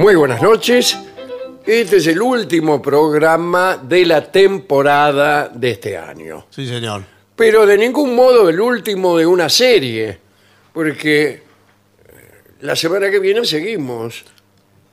[0.00, 0.98] muy buenas noches.
[1.66, 6.46] Este es el último programa de la temporada de este año.
[6.48, 7.02] Sí, señor.
[7.36, 10.18] Pero de ningún modo el último de una serie,
[10.72, 11.42] porque eh,
[12.62, 14.24] la semana que viene seguimos.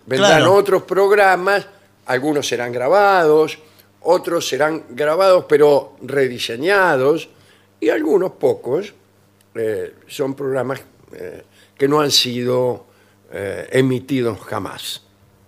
[0.06, 0.54] Vendrán Claro.
[0.56, 1.66] otros programas,
[2.06, 3.58] algunos serán grabados,
[4.02, 7.30] otros serán grabados pero rediseñados,
[7.80, 8.94] y algunos pocos
[9.56, 10.82] eh, son programas
[11.14, 11.44] eh,
[11.78, 12.87] que no han sido
[13.32, 15.04] eh, emitidos jamás.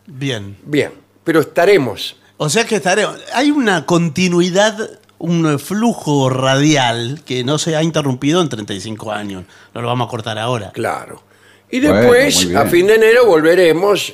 [0.06, 0.58] Bien.
[0.64, 0.92] Bien,
[1.24, 2.18] pero estaremos.
[2.38, 3.18] O sea que estaremos.
[3.34, 9.46] Hay una continuidad, un flujo radial que no se ha interrumpido en 35 años.
[9.74, 10.72] No lo vamos a cortar ahora.
[10.72, 11.24] Claro.
[11.70, 14.14] Y después, a fin de enero, volveremos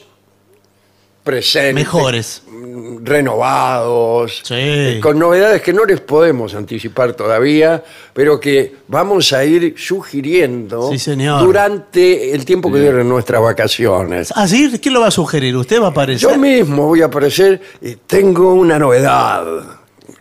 [1.25, 1.73] presentes.
[1.83, 2.43] Mejores.
[2.47, 4.41] mm, Renovados.
[4.43, 4.53] Sí.
[4.57, 10.89] eh, Con novedades que no les podemos anticipar todavía, pero que vamos a ir sugiriendo
[10.91, 11.41] Sí, señor.
[11.43, 14.31] durante el tiempo que duren nuestras vacaciones.
[14.35, 14.71] ¿Ah, sí?
[14.81, 15.55] ¿Quién lo va a sugerir?
[15.57, 16.29] ¿Usted va a aparecer?
[16.29, 19.43] Yo mismo voy a aparecer y tengo una novedad.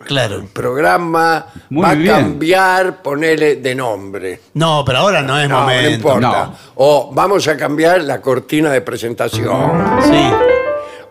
[0.06, 0.36] Claro.
[0.36, 2.14] El programa Muy va bien.
[2.14, 4.40] a cambiar, ponele de nombre.
[4.54, 5.90] No, pero ahora no es No, no momento.
[5.90, 6.20] importa.
[6.46, 6.56] No.
[6.76, 9.72] O vamos a cambiar la cortina de presentación.
[10.02, 10.53] Sí.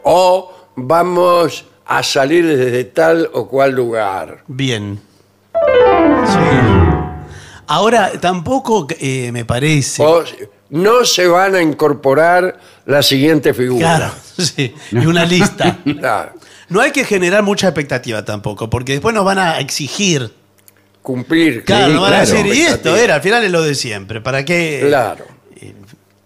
[0.04, 4.44] O vamos a salir desde tal o cual lugar.
[4.48, 5.00] Bien.
[5.54, 6.84] Sí.
[7.68, 10.04] Ahora, tampoco eh, me parece.
[10.04, 10.24] O
[10.70, 13.98] no se van a incorporar la siguiente figura.
[13.98, 14.74] Claro, sí.
[14.92, 15.80] Y una lista.
[16.00, 16.34] Claro.
[16.70, 20.34] No hay que generar mucha expectativa tampoco, porque después nos van a exigir.
[21.02, 21.64] Cumplir.
[21.66, 24.22] Claro, Sí, nos van a decir, y esto era, al final es lo de siempre.
[24.22, 24.82] ¿Para qué?
[24.88, 25.26] Claro.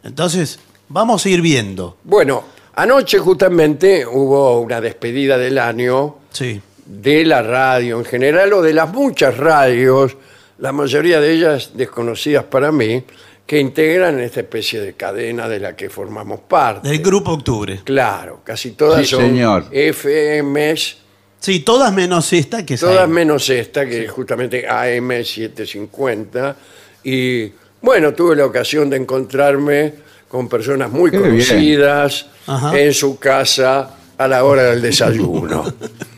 [0.04, 1.98] Entonces, vamos a ir viendo.
[2.04, 2.46] Bueno,
[2.78, 6.62] anoche justamente hubo una despedida del año Sí.
[6.86, 10.16] de la radio en general o de las muchas radios,
[10.60, 13.04] la mayoría de ellas desconocidas para mí,
[13.46, 16.88] que integran esta especie de cadena de la que formamos parte.
[16.90, 17.80] Del Grupo Octubre.
[17.84, 19.66] Claro, casi todas Sí, son señor.
[19.72, 20.98] FMs,
[21.40, 23.14] Sí, todas menos esta que es todas AM.
[23.14, 26.56] menos esta, que es justamente AM750.
[27.04, 27.52] Y
[27.82, 29.94] bueno, tuve la ocasión de encontrarme
[30.28, 32.28] con personas muy conocidas
[32.74, 35.66] en su casa a la hora del desayuno.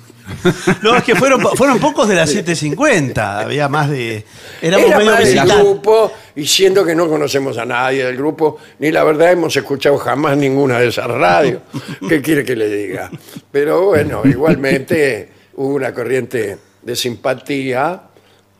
[0.84, 3.40] No, es que fueron, fueron pocos de las 750.
[3.40, 4.24] Había más de.
[4.62, 5.58] Éramos Era medio más del visitantes.
[5.58, 9.98] grupo, y siendo que no conocemos a nadie del grupo, ni la verdad hemos escuchado
[9.98, 11.62] jamás ninguna de esas radios.
[12.08, 13.10] ¿Qué quiere que le diga?
[13.52, 18.02] Pero bueno, igualmente hubo una corriente de simpatía,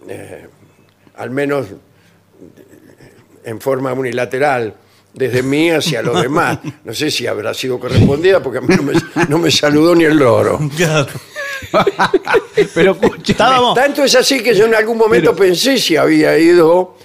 [0.08, 0.48] eh,
[1.18, 1.68] al menos
[3.44, 4.74] en forma unilateral,
[5.14, 6.60] desde mí hacia los demás.
[6.84, 8.94] No sé si habrá sido correspondida porque a mí no me,
[9.28, 10.60] no me saludó ni el loro.
[10.78, 11.08] Claro.
[12.74, 13.76] Pero escuche, Estábamos.
[13.76, 16.96] Tanto es así que yo en algún momento pensé si había ido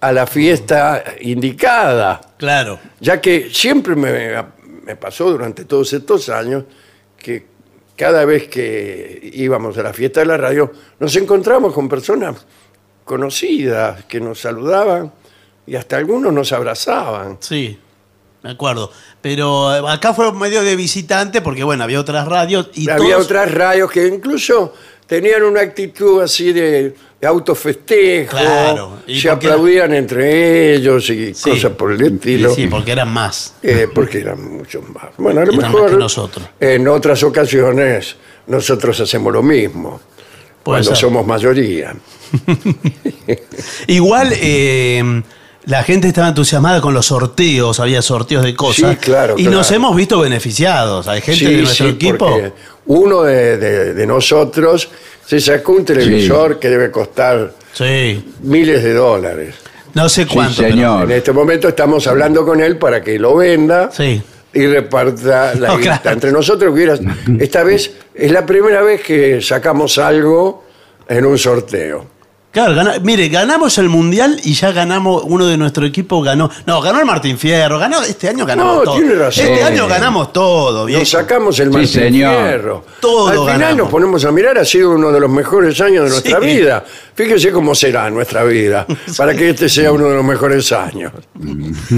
[0.00, 2.78] a la fiesta indicada, Claro.
[3.00, 4.34] ya que siempre me,
[4.84, 6.64] me pasó durante todos estos años
[7.16, 7.46] que
[7.96, 12.44] cada vez que íbamos a la fiesta de la radio nos encontramos con personas
[13.04, 15.12] conocidas que nos saludaban
[15.66, 17.38] y hasta algunos nos abrazaban.
[17.40, 17.78] Sí,
[18.42, 18.90] me acuerdo.
[19.20, 23.24] Pero eh, acá fue medio de visitante porque, bueno, había otras radios y Había todos-
[23.26, 24.74] otras radios que incluso
[25.06, 31.34] tenían una actitud así de, de autofestejo, Claro, y se porque aplaudían entre ellos y
[31.34, 31.50] Sí.
[31.50, 32.52] cosas por el estilo.
[32.54, 33.54] Sí, porque eran más.
[33.62, 35.10] Eh, porque eran muchos más.
[35.18, 36.46] Bueno, a lo Eran más mejor que nosotros.
[36.58, 38.16] en otras ocasiones
[38.46, 40.00] nosotros hacemos lo mismo,
[40.64, 40.96] Puede cuando ser.
[40.96, 41.94] somos mayoría.
[43.86, 45.22] Igual eh,
[45.66, 48.90] la gente estaba entusiasmada con los sorteos, había sorteos de cosas.
[48.92, 49.58] Sí, claro, Y claro.
[49.58, 51.06] nos hemos visto beneficiados.
[51.08, 52.40] Hay gente Sí, de nuestro sí, equipo.
[52.86, 54.88] uno de, de- de nosotros
[55.26, 59.54] se sacó un televisor que debe costar Sí, miles de dólares.
[59.94, 60.62] no sé cuánto.
[60.62, 61.04] señor.
[61.04, 64.20] En este momento estamos hablando con él para que lo venda Sí.
[64.52, 66.10] y reparta la No, claro.
[66.10, 66.72] entre nosotros.
[66.72, 66.98] Hubiera-
[67.38, 70.64] esta vez es la primera vez que sacamos algo
[71.08, 72.06] en un sorteo.
[72.52, 76.50] Claro, gana- mire, ganamos el mundial y ya ganamos, uno de nuestro equipo ganó.
[76.66, 78.94] No, ganó el Martín Fierro, ganó, este año ganamos No, todo.
[78.96, 79.46] tiene razón.
[79.46, 81.00] Este año ganamos todo, viejo.
[81.00, 82.44] Nos sacamos el Sí, Martín señor.
[82.44, 82.84] Fierro.
[83.00, 83.76] Todo Al final ganamos.
[83.78, 86.46] nos ponemos a mirar, ha sido uno de los mejores años de nuestra Sí.
[86.46, 86.84] vida.
[87.14, 91.10] Fíjese cómo será nuestra vida, para que este sea uno de los mejores años.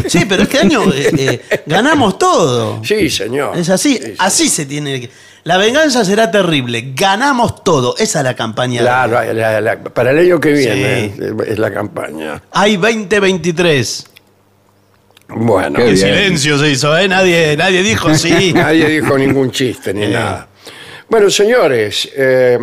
[0.06, 2.80] Sí, pero este año eh, eh, ganamos todo.
[2.84, 3.56] Sí, señor.
[3.58, 4.14] Es así, Sí, sí.
[4.18, 5.10] así se tiene que.
[5.44, 6.92] La venganza será terrible.
[6.94, 7.94] Ganamos todo.
[7.98, 8.80] Esa es la campaña.
[8.80, 11.22] Claro, la- la- para el año que viene Sí.
[11.46, 12.42] es la campaña.
[12.52, 14.06] Hay 2023.
[15.28, 17.08] Bueno, Qué silencio se hizo, ¿eh?
[17.08, 18.52] Nadie, nadie dijo sí.
[18.54, 20.08] nadie dijo ningún chiste ni Eh.
[20.08, 20.48] nada.
[21.08, 22.58] Bueno, señores, eh,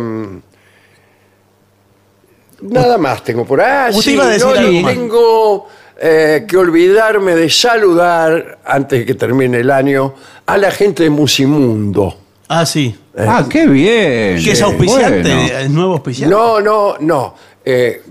[2.62, 3.92] nada más tengo por ahí.
[4.00, 5.68] Sí, iba a decir no, algo tengo
[6.00, 10.14] eh, que olvidarme de saludar, antes de que termine el año,
[10.46, 12.18] a la gente de Musimundo.
[12.54, 12.94] Ah, sí.
[13.16, 14.42] Ah, qué bien.
[14.42, 15.22] ¿Qué es auspiciante?
[15.34, 15.58] Bueno.
[15.58, 16.34] ¿Es nuevo auspiciante?
[16.34, 17.34] No, no, no.
[17.64, 18.02] Eh,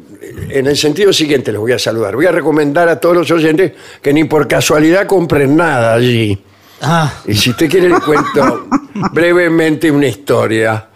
[0.49, 2.15] en el sentido siguiente les voy a saludar.
[2.15, 6.41] Voy a recomendar a todos los oyentes que ni por casualidad compren nada allí.
[6.81, 8.67] Ah, Y si usted quiere, le cuento
[9.13, 10.87] brevemente una historia.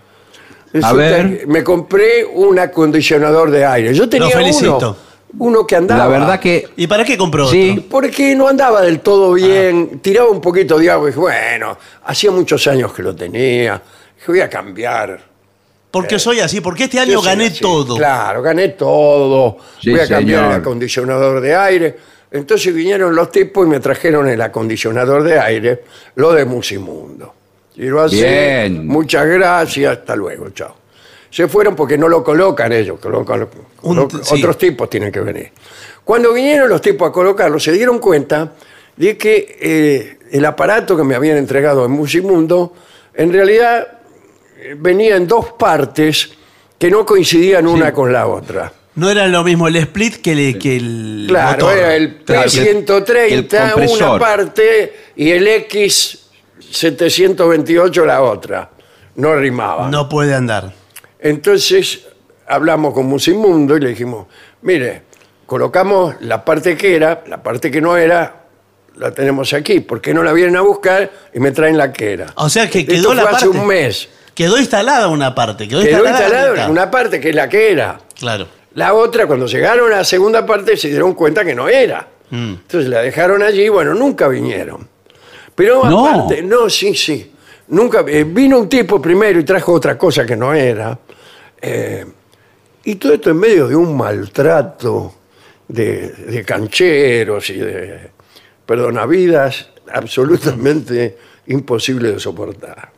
[0.74, 1.39] Resulta ver.
[1.39, 3.94] que Me compré un acondicionador de aire.
[3.94, 4.77] Yo tenía felicito.
[4.77, 4.98] uno,
[5.38, 6.04] uno que andaba.
[6.06, 7.72] La verdad que ¿y para qué compró Sí.
[7.72, 7.83] otro?
[7.89, 9.36] Porque no andaba del todo Ah.
[9.36, 13.81] bien, tiraba un poquito de agua y dije, bueno, hacía muchos años que lo tenía,
[14.16, 15.19] dije, voy a cambiar.
[15.92, 17.62] Porque soy así, porque este año gané así.
[17.62, 17.95] todo.
[17.95, 19.57] Claro, gané todo.
[19.81, 20.54] Sí, Voy a cambiar señor.
[20.56, 21.95] el acondicionador de aire.
[22.31, 25.83] Entonces vinieron los tipos y me trajeron el acondicionador de aire,
[26.16, 27.33] lo de Musimundo.
[27.77, 28.86] Y lo así, Bien.
[28.86, 30.75] muchas gracias, hasta luego, chao.
[31.35, 33.49] Se fueron porque no lo colocan ellos, colocan-
[33.81, 34.35] Un- colo- sí.
[34.35, 35.51] otros tipos tienen que venir.
[36.05, 38.53] Cuando vinieron los tipos a colocarlo, se dieron cuenta
[38.95, 42.71] de que eh, el aparato que me habían entregado en Musimundo,
[43.13, 43.85] en realidad
[44.61, 46.29] eh, venía en dos partes
[46.79, 48.71] que no coincidían una con la otra.
[48.95, 51.77] No era lo mismo el split que, le- que el Claro, motor.
[51.77, 58.69] era el Claro, que el- P130 el una parte y el X728 la otra.
[59.15, 59.89] No rimaba.
[59.89, 60.85] No puede andar.
[61.19, 62.05] Entonces
[62.48, 64.27] hablamos con Musimundo y le dijimos,
[64.62, 65.03] mire,
[65.45, 68.43] colocamos la parte que era, la parte que no era,
[68.98, 69.79] la tenemos aquí.
[69.79, 72.27] ¿Por qué no la vienen a buscar y me traen la que era?
[72.36, 73.60] O sea que Esto quedó la fue hace parte.
[73.60, 74.10] un mes.
[74.34, 75.67] Quedó instalada una parte.
[75.67, 78.00] Quedó, Quedó instalada una parte que es la que era.
[78.17, 78.48] Claro.
[78.74, 82.05] La otra, cuando llegaron a la segunda parte, se dieron cuenta que no era.
[82.29, 82.53] Mm.
[82.55, 84.86] Entonces la dejaron allí, bueno, nunca vinieron.
[85.55, 86.05] Pero No.
[86.05, 87.31] aparte, no, sí, sí.
[87.69, 91.00] Nunca, eh, vino un tipo primero y trajo otra cosa que no era.
[91.67, 92.05] Eh,
[92.84, 95.15] y todo esto en medio de un maltrato
[95.67, 98.12] de, de cancheros y de
[98.65, 101.17] perdonavidas absolutamente
[101.48, 102.89] imposible de soportar.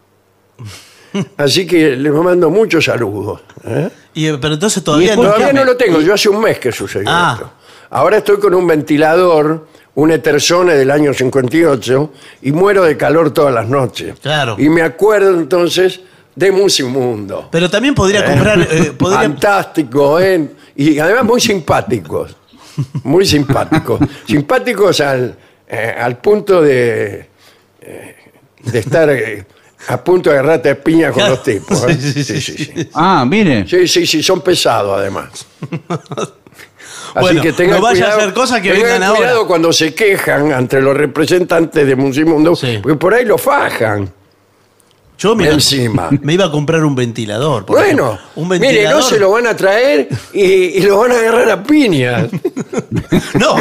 [1.37, 3.41] Así que les mando muchos saludos.
[3.65, 3.89] ¿eh?
[4.13, 5.21] Y, pero entonces todavía no.
[5.23, 7.33] Todavía no lo tengo, yo hace un mes que sucedió Ah.
[7.37, 7.51] esto.
[7.89, 13.53] Ahora estoy con un ventilador, un Etersone del año 58, y muero de calor todas
[13.53, 14.19] las noches.
[14.19, 14.55] Claro.
[14.59, 16.01] Y me acuerdo entonces
[16.37, 17.49] de Musimundo.
[17.51, 18.59] Pero también podría comprar.
[18.69, 20.51] eh, podría- Fantástico, ¿eh?
[20.75, 22.35] Y además muy simpáticos.
[23.03, 23.99] Muy simpáticos.
[24.27, 25.35] simpáticos al,
[25.67, 27.27] eh, al punto de,
[27.81, 28.15] eh,
[28.63, 29.45] de estar eh,
[29.87, 31.83] a punto de agarrarte a piña con los tipos.
[31.85, 31.97] ¿eh?
[31.99, 32.89] Sí, sí, Sí, sí, sí, sí.
[32.93, 33.67] Ah, mire.
[33.67, 35.47] Sí, sí, sí, son pesados además.
[37.15, 39.47] Así Bueno, que tengan no vaya a cuidado, hacer cosas que tengan vengan cuidado ahora.
[39.47, 42.77] cuando se quejan ante los representantes de Musimundo, Sí.
[42.83, 44.13] porque por ahí lo fajan.
[45.17, 46.09] Yo me, Encima.
[46.21, 47.65] me iba a comprar un ventilador.
[47.65, 48.29] por Bueno, ejemplo.
[48.35, 49.01] un mire, ventilador.
[49.01, 52.29] no se lo van a traer y, y lo van a agarrar a piñas.
[53.33, 53.55] No,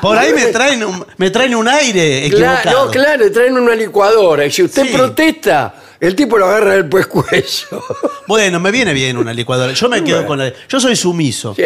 [0.00, 2.86] por ahí me traen un, me traen un aire equivocado.
[2.86, 4.92] no, claro, traen una licuadora y si usted Sí.
[4.92, 7.82] protesta, el tipo lo agarra del pescuezo.
[8.26, 9.72] Bueno, me viene bien una licuadora.
[9.72, 10.52] Yo me quedo con la.
[10.68, 11.54] Yo soy sumiso.
[11.54, 11.62] Sí,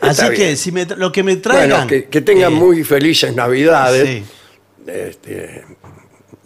[0.00, 0.56] Así que bien.
[0.56, 1.68] si me lo que me traigan.
[1.70, 4.24] Bueno, que, que tengan eh, muy felices Navidades Sí,
[4.86, 5.64] este,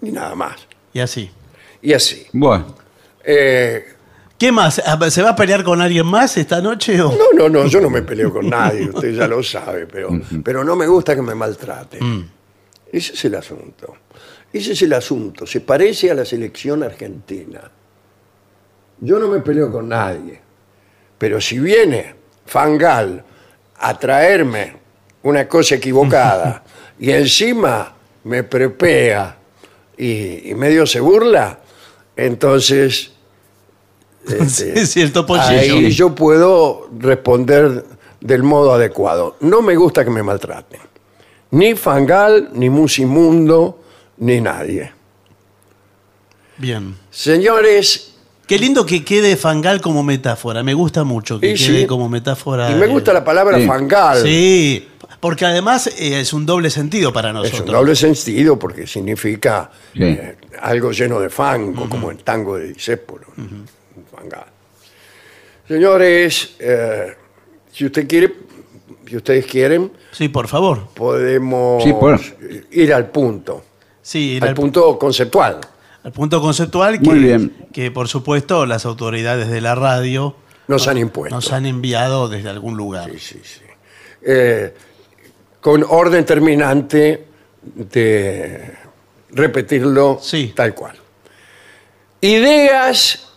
[0.03, 0.53] y nada más.
[0.95, 1.31] y así.
[1.83, 2.27] Y así.
[2.33, 2.75] Bueno.
[3.25, 3.85] Eh,
[4.41, 4.81] ¿Qué más?
[4.87, 7.01] Ah, ¿Se va a pelear con alguien más esta noche?
[7.03, 7.13] O?
[7.13, 10.65] no, no, no, yo no me peleo con nadie, usted ya lo sabe, pero, pero
[10.65, 12.03] no me gusta que me maltraten.
[12.03, 12.31] Mm.
[12.91, 13.97] Ese es el asunto.
[14.51, 15.47] Ese es el asunto.
[15.47, 17.71] Se parece a la selección argentina.
[19.01, 20.41] Yo no me peleo con nadie.
[21.19, 22.15] Pero si viene
[22.47, 23.23] Fangal
[23.77, 24.75] a traerme
[25.23, 26.65] una cosa equivocada
[26.99, 27.95] y encima
[28.25, 29.37] me prepea
[29.99, 31.61] y, y medio se burla,
[32.27, 33.13] entonces
[34.29, 35.49] este, topollillo.
[35.59, 37.85] ahí yo puedo responder
[38.21, 39.37] del modo adecuado.
[39.41, 40.81] No me gusta que me maltraten.
[41.53, 43.81] Ni Fangal, ni Musimundo,
[44.19, 44.93] ni nadie.
[46.59, 46.95] Bien.
[47.11, 48.07] Señores,
[48.47, 50.65] Qué lindo que quede Fangal como metáfora.
[50.65, 51.87] Me gusta mucho que quede sí.
[51.87, 52.69] como metáfora.
[52.73, 53.67] y me gusta la palabra Sí.
[53.67, 54.23] Fangal.
[54.23, 54.89] Sí,
[55.21, 57.61] porque además eh, es un doble sentido para Es nosotros.
[57.61, 60.03] un doble sentido porque significa Sí.
[60.03, 63.27] eh, algo lleno de fango, como el tango de Disépolo.
[65.69, 67.15] Señores, eh,
[67.73, 68.35] si usted quiere,
[69.07, 70.89] si ustedes quieren, Sí, por favor.
[70.95, 72.21] podemos Sí, por-
[72.73, 73.65] ir al punto,
[74.03, 75.61] Sí, ir al al, punto conceptual.
[76.03, 77.67] al punto conceptual que, Muy bien.
[77.73, 80.35] que, por supuesto, las autoridades de la radio
[80.67, 81.35] Nos han impuesto.
[81.37, 83.11] nos han enviado desde algún lugar.
[83.13, 83.61] Sí, sí, sí.
[84.23, 84.75] Eh,
[85.61, 87.25] con orden terminante
[87.63, 88.73] de
[89.33, 90.53] repetirlo Sí.
[90.55, 90.97] tal cual.
[92.21, 93.29] Ideas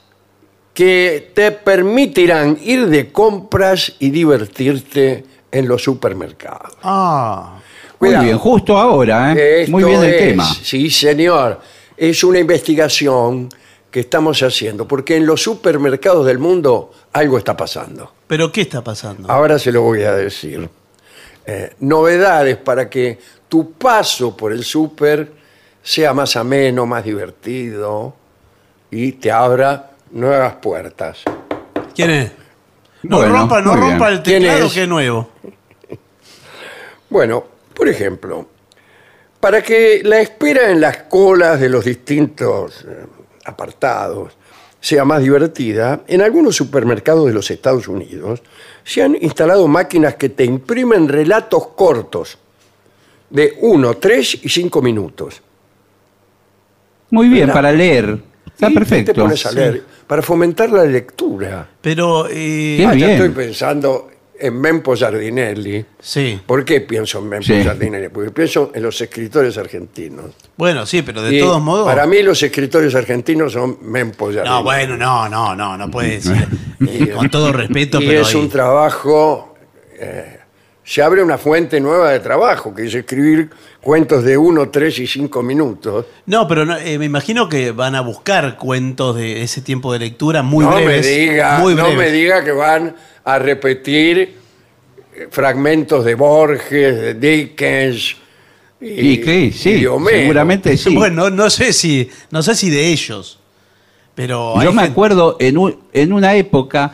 [0.74, 6.74] que te permitirán ir de compras y divertirte en los supermercados.
[6.82, 7.60] Ah,
[8.00, 9.66] Muy bien, justo ahora, ¿eh?
[9.70, 10.46] Muy bien el es- tema.
[10.46, 11.62] Sí, señor.
[11.96, 13.48] Es una investigación
[13.90, 18.12] que estamos haciendo, porque en los supermercados del mundo algo está pasando.
[18.28, 19.32] pero ¿qué está pasando?
[19.32, 20.68] Ahora se lo voy a decir.
[21.46, 23.20] Eh, novedades para que
[23.50, 25.32] tu paso por el súper
[25.82, 28.16] sea más ameno, más divertido
[28.90, 31.24] y te abra nuevas puertas.
[31.94, 32.32] ¿Quién es?
[33.04, 33.90] No Bueno, rompa, no bien.
[33.90, 34.74] rompa el ¿Quién teclado es?
[34.74, 35.30] que es nuevo.
[37.10, 38.48] Bueno, por ejemplo,
[39.40, 43.06] para que la espera en las colas de los distintos eh,
[43.46, 44.38] apartados
[44.84, 48.42] sea más divertida, en algunos supermercados de los Estados Unidos
[48.84, 52.38] se han instalado máquinas que te imprimen relatos cortos
[53.30, 55.42] de 1, 3 y 5 minutos.
[57.12, 57.54] Muy bien, ¿Verdad?
[57.54, 58.18] para leer.
[58.46, 59.14] Está Y perfecto.
[59.14, 61.66] Te pones a leer para fomentar la lectura.
[61.82, 63.10] Pero, eh, Qué Ah, ya bien.
[63.12, 64.12] estoy pensando
[64.46, 65.86] en Mempo Giardinelli.
[66.00, 66.40] sí.
[66.46, 67.62] ¿Por qué pienso en Mempo Sí.
[67.62, 68.10] Giardinelli?
[68.10, 70.32] Porque pienso en los escritores argentinos.
[70.58, 71.86] Bueno, sí, pero de Y todos modos.
[71.86, 74.50] Para mí los escritores argentinos son Mempo Giardinelli.
[74.58, 76.48] No, bueno, no, no, no, no puede decir.
[76.86, 78.22] Eh, con todo respeto, Y pero.
[78.24, 79.56] es ahí- un trabajo...
[79.98, 80.40] eh,
[80.86, 83.50] se abre una fuente nueva de trabajo, que es escribir
[83.82, 86.06] cuentos de uno, tres y cinco minutos.
[86.26, 90.00] No, pero no, eh, me imagino que van a buscar cuentos de ese tiempo de
[90.00, 91.06] lectura muy no breves.
[91.06, 91.98] me diga, muy no breves.
[92.00, 94.18] me diga que van a repetir
[95.16, 98.18] eh, fragmentos de Borges, de Dickens
[98.82, 100.18] y, Y que y sí, de Homero.
[100.18, 100.94] seguramente sí.
[100.94, 103.40] Bueno, no sé si, no sé si de ellos.
[104.16, 106.94] Pero hay Yo me gente- acuerdo en, un- en una época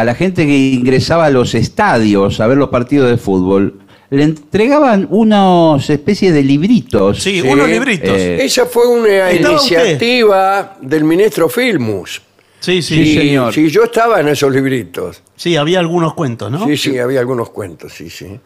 [0.00, 4.22] a la gente que ingresaba a los estadios a ver los partidos de fútbol, le
[4.22, 7.22] entregaban unos especies de libritos.
[7.22, 7.48] Sí, Sí.
[7.48, 8.16] unos libritos.
[8.16, 12.22] Eh, Esa fue una iniciativa del ministro Filmus.
[12.60, 13.52] sí, sí, sí, sí, señor.
[13.52, 15.22] Sí, yo estaba en esos libritos.
[15.58, 16.64] había algunos cuentos, ¿no?
[16.66, 18.38] Sí, sí, había algunos cuentos, sí, sí.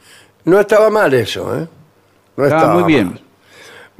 [0.45, 1.67] No estaba mal eso, ¿eh?
[2.37, 3.21] No Estaba estaba muy bien.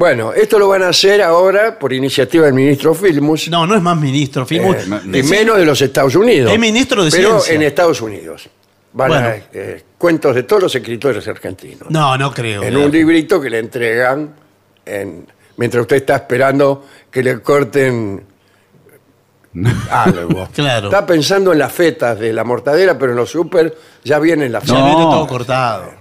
[0.01, 3.51] Bueno, esto lo van a hacer ahora por iniciativa del ministro Filmus.
[3.51, 4.47] No, no es más ministro.
[4.47, 6.51] Filmus, eh, no, y menos de los Estados Unidos.
[6.51, 7.55] Es ministro de Pero Ciencia.
[7.55, 8.49] en Estados Unidos.
[8.95, 9.27] Van Bueno.
[9.29, 11.91] a eh, cuentos de todos los escritores argentinos.
[11.91, 12.63] No, no creo.
[12.63, 14.35] en un librito que le entregan
[14.87, 15.27] en-
[15.59, 18.25] mientras usted está esperando que le corten
[19.91, 20.49] algo.
[20.55, 20.87] Claro.
[20.89, 24.67] Está pensando en las fetas de la mortadera, pero en los super ya vienen las
[24.67, 24.77] No.
[24.79, 26.00] Ya viene todo cortado.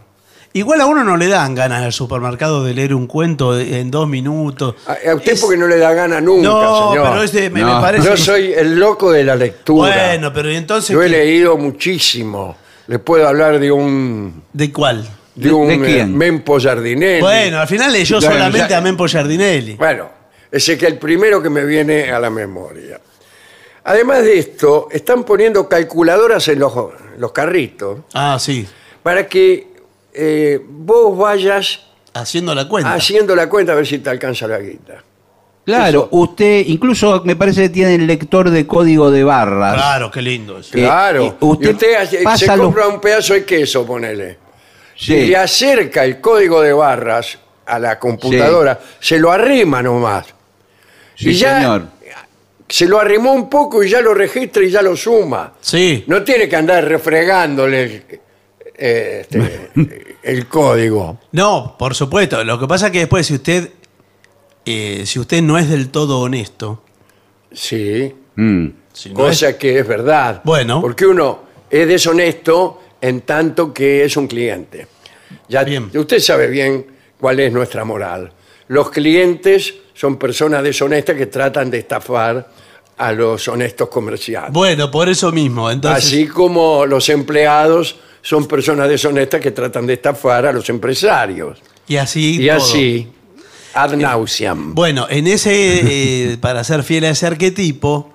[0.60, 4.10] Igual a uno no le dan ganas al supermercado de leer un cuento en dos
[4.10, 4.76] minutos.
[4.88, 7.08] A, a usted Es- porque no le da gana nunca, No, señor.
[7.10, 7.76] pero este me, No.
[7.76, 8.06] me parece.
[8.10, 9.96] Yo soy el loco de la lectura.
[9.96, 10.90] Bueno, pero ¿y entonces.
[10.94, 11.12] Yo he qué?
[11.12, 12.58] leído muchísimo.
[12.88, 15.08] Le puedo hablar de un ¿De cuál?
[15.36, 16.18] de ¿De- un de eh, quién?
[16.18, 17.22] Mempo Giardinelli.
[17.22, 19.76] Bueno, al final leyó Claro, solamente ya- a Mempo Giardinelli.
[19.76, 20.10] Bueno,
[20.52, 23.00] ese que es el primero que me viene a la memoria.
[23.86, 26.74] Además de esto, están poniendo calculadoras en los,
[27.18, 28.68] los carritos Ah, sí.
[29.02, 29.69] para que
[30.20, 31.80] eh, vos vayas
[32.14, 32.94] Haciendo la cuenta.
[32.94, 35.04] haciendo la cuenta a ver si te alcanza la guita.
[35.66, 36.10] Claro, Eso.
[36.12, 39.76] usted incluso me parece que tiene el lector de código de barras.
[39.76, 40.76] Claro, qué lindo eso.
[40.78, 41.38] Eh, Claro.
[41.40, 44.38] y usted y usted hace- pasa se los- compra un pedazo de queso, ponele.
[44.96, 45.14] Sí.
[45.14, 50.26] Y le acerca el código de barras a la computadora, se lo arrima nomás.
[51.16, 51.84] Sí, y ya señor.
[52.68, 55.54] se lo arrimó un poco y ya lo registra y ya lo suma.
[55.62, 56.04] Sí.
[56.08, 58.04] No tiene que andar refregándole el,
[58.80, 61.20] eh, este, el código.
[61.32, 62.44] No, por supuesto.
[62.44, 63.70] Lo que pasa es que después, si usted.
[64.66, 66.84] eh, si usted no es del todo honesto.
[67.52, 68.68] Sí, Mm.
[68.94, 70.42] si no es- cosa que es verdad.
[70.44, 70.82] Bueno.
[70.82, 74.88] Porque uno es deshonesto en tanto que es un cliente.
[75.48, 75.90] Ya, Bien.
[75.96, 76.86] Usted sabe bien
[77.20, 78.32] cuál es nuestra moral.
[78.68, 82.48] Los clientes son personas deshonestas que tratan de estafar
[82.98, 84.54] a los honestos comerciantes.
[84.54, 85.72] Bueno, por eso mismo.
[85.72, 91.60] Entonces, Así como los empleados son personas deshonestas que tratan de estafar a los empresarios.
[91.88, 92.44] y así.
[92.44, 92.58] Y todo.
[92.58, 93.08] así,
[93.74, 94.74] ad nauseam.
[94.76, 95.52] Bueno, en ese.
[96.34, 98.12] eh, para ser fiel a ese arquetipo.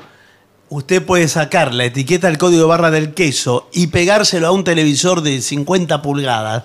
[0.70, 5.20] Usted puede sacar la etiqueta del código barra del queso y pegárselo a un televisor
[5.20, 6.64] de 50 pulgadas.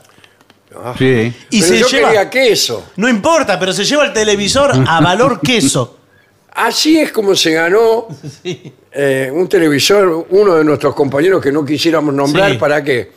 [0.97, 1.31] Sí.
[1.51, 2.07] Y Pero se yo lleva.
[2.09, 2.85] quería queso.
[2.95, 5.97] No importa, pero se lleva el televisor a valor queso.
[6.53, 8.07] Así es como se ganó
[8.91, 12.57] eh, un televisor, uno de nuestros compañeros que no quisiéramos nombrar, Sí.
[12.57, 13.11] ¿para qué?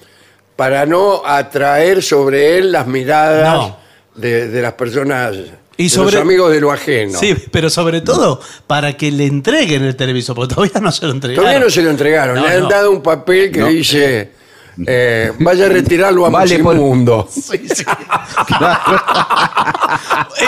[0.56, 3.76] Para no atraer sobre él las miradas No.
[4.14, 5.35] de, de las personas,
[5.76, 7.18] Y de sobre- los amigos de lo ajeno.
[7.18, 11.12] Sí, pero sobre todo para que le entreguen el televisor, porque todavía no se lo
[11.12, 11.44] entregaron.
[11.44, 12.68] Todavía no se lo entregaron, No, le han no.
[12.68, 13.66] dado un papel que No.
[13.68, 14.30] dice,
[14.87, 17.28] eh, vaya a retirarlo a Vale por- Musimundo.
[17.32, 17.84] Sí, sí.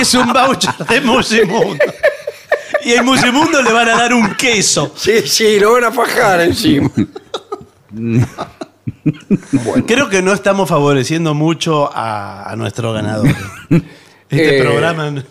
[0.00, 1.84] es un voucher de Musimundo.
[2.84, 4.92] Y en Musimundo le van a dar un queso.
[4.96, 6.90] Sí, sí, lo van a fajar encima.
[9.86, 13.28] Creo que no estamos favoreciendo mucho a, a nuestro ganador.
[14.30, 15.10] Este Eh, programa.
[15.10, 15.22] no-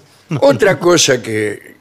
[0.41, 1.73] Otra cosa que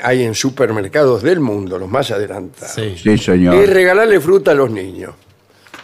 [0.00, 2.94] hay en supermercados del mundo, los más adelantados, Sí.
[2.96, 3.56] Sí, es señor.
[3.68, 5.12] regalarle fruta a los niños.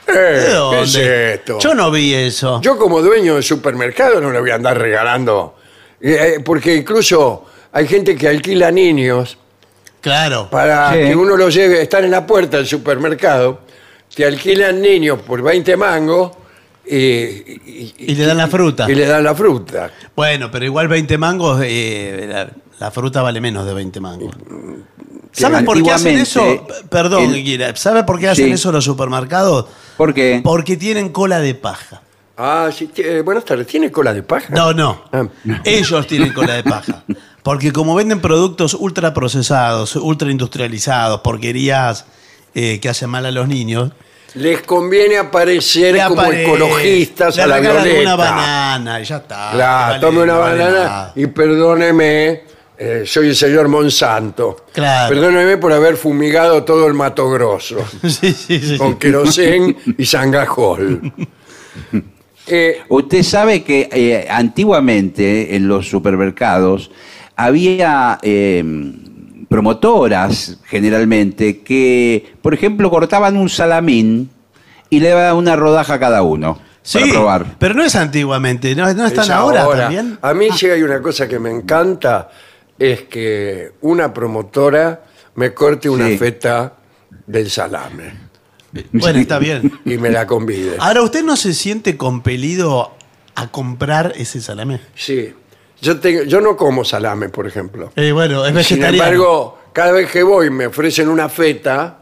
[0.06, 0.54] Eh, ¿De ¿Qué es
[0.92, 1.34] dónde?
[1.34, 1.58] esto?
[1.58, 2.60] Yo no vi eso.
[2.62, 5.56] Yo como dueño de supermercado no le voy a andar regalando,
[6.00, 9.36] eh, eh, porque incluso hay gente que alquila niños
[10.00, 10.48] Claro.
[10.50, 10.98] para Sí.
[11.00, 13.60] que uno los lleve, están en la puerta del supermercado,
[14.14, 16.32] te alquilan niños por 20 mangos
[16.86, 18.90] y, y- Y le dan la fruta.
[18.90, 19.90] y le dan la fruta.
[20.16, 24.34] Bueno, pero igual 20 mangos, eh, la, la fruta vale menos de 20 mangos.
[25.32, 26.40] ¿Saben por qué hacen eso?
[26.42, 28.52] Antiguamente, Perdón, el- Guira, ¿sabe por qué hacen Sí.
[28.52, 29.66] eso los supermercados?
[29.96, 30.40] ¿Por qué?
[30.42, 32.02] Porque tienen cola de paja.
[32.36, 33.66] Ah, sí, t- eh, buenas tardes.
[33.66, 34.52] ¿Tiene cola de paja?
[34.54, 35.04] No, no.
[35.12, 35.26] Ah.
[35.62, 37.04] Ellos tienen cola de paja.
[37.42, 42.06] Porque como venden productos ultra procesados, ultra industrializados, porquerías
[42.54, 43.92] eh, que hacen mal a los niños,
[44.34, 48.02] Les conviene aparecer le como apare- ecologistas le a la regalan violeta.
[48.14, 49.50] una banana y ya está.
[49.52, 51.12] Claro, no vale- tome una no vale banana nada.
[51.16, 52.42] y perdóneme,
[52.78, 54.66] eh, soy el señor Monsanto.
[54.72, 55.12] Claro.
[55.14, 58.78] Perdóneme por haber fumigado todo el Mato Grosso Sí, sí, sí.
[58.78, 61.12] con querosén y sangajol.
[62.52, 66.90] Eh, Usted sabe que eh, antiguamente en los supermercados
[67.36, 68.64] había eh,
[69.50, 74.30] promotoras generalmente que, por ejemplo, cortaban un salamín
[74.88, 77.46] y le daban una rodaja a cada uno Sí, para probar.
[77.58, 80.18] pero no es antiguamente, no, no están es ahora, también.
[80.22, 82.30] A mí sí hay una cosa que me encanta,
[82.78, 85.02] es que una promotora
[85.34, 86.16] me corte una Sí.
[86.16, 86.74] feta
[87.26, 88.12] del salame
[88.92, 89.72] Bueno, está bien.
[89.84, 90.76] y me la convide.
[90.78, 92.92] Ahora, ¿usted no se siente compelido
[93.34, 94.80] a comprar ese salame?
[94.94, 95.34] Sí.
[95.80, 97.90] Yo, tengo, yo no como salame, por ejemplo.
[97.96, 99.04] Eh, bueno, es Sin vegetariano.
[99.12, 101.98] embargo, cada vez que voy me ofrecen una feta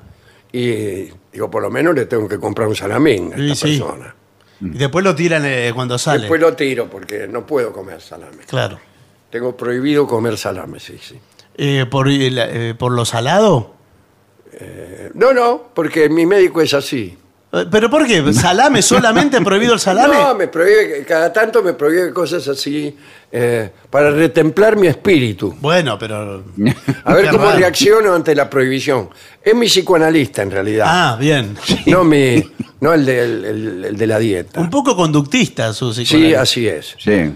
[0.52, 3.78] y digo, por lo menos le tengo que comprar un salamín a Sí, esta sí.
[3.78, 4.14] persona.
[4.60, 6.20] Y después lo tiran eh, cuando sale.
[6.22, 8.38] Después lo tiro porque no puedo comer salame.
[8.46, 8.78] Claro.
[9.30, 11.18] Tengo prohibido comer salame, sí, sí.
[11.56, 13.74] Eh, por, eh, ¿Por lo salado?
[14.52, 17.16] Eh, No, no, porque mi médico es así.
[17.52, 18.32] Eh, ¿Pero por qué?
[18.32, 19.40] ¿Salame solamente?
[19.40, 20.14] ¿Prohibido el salame?
[20.16, 22.94] No, me prohíbe, cada tanto me prohíbe cosas así
[23.32, 25.56] eh, para retemplar mi espíritu.
[25.60, 26.44] Bueno, pero...
[27.04, 27.58] A ver cómo raro.
[27.58, 29.08] reacciono ante la prohibición.
[29.42, 30.86] Es mi psicoanalista en realidad.
[30.88, 31.56] Ah, bien.
[31.86, 32.42] No mi,
[32.80, 34.60] no el de, el- el- el de la dieta.
[34.60, 36.38] Un poco conductista su Sí, psicoanálisis.
[36.38, 36.94] así es.
[36.98, 37.34] Sí.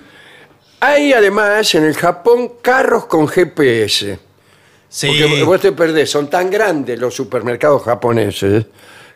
[0.80, 4.18] Hay además en el Japón carros con GPS.
[4.88, 5.06] Sí.
[5.06, 8.66] Porque vos te perdés, son tan grandes los supermercados japoneses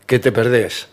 [0.07, 0.88] que te perdés.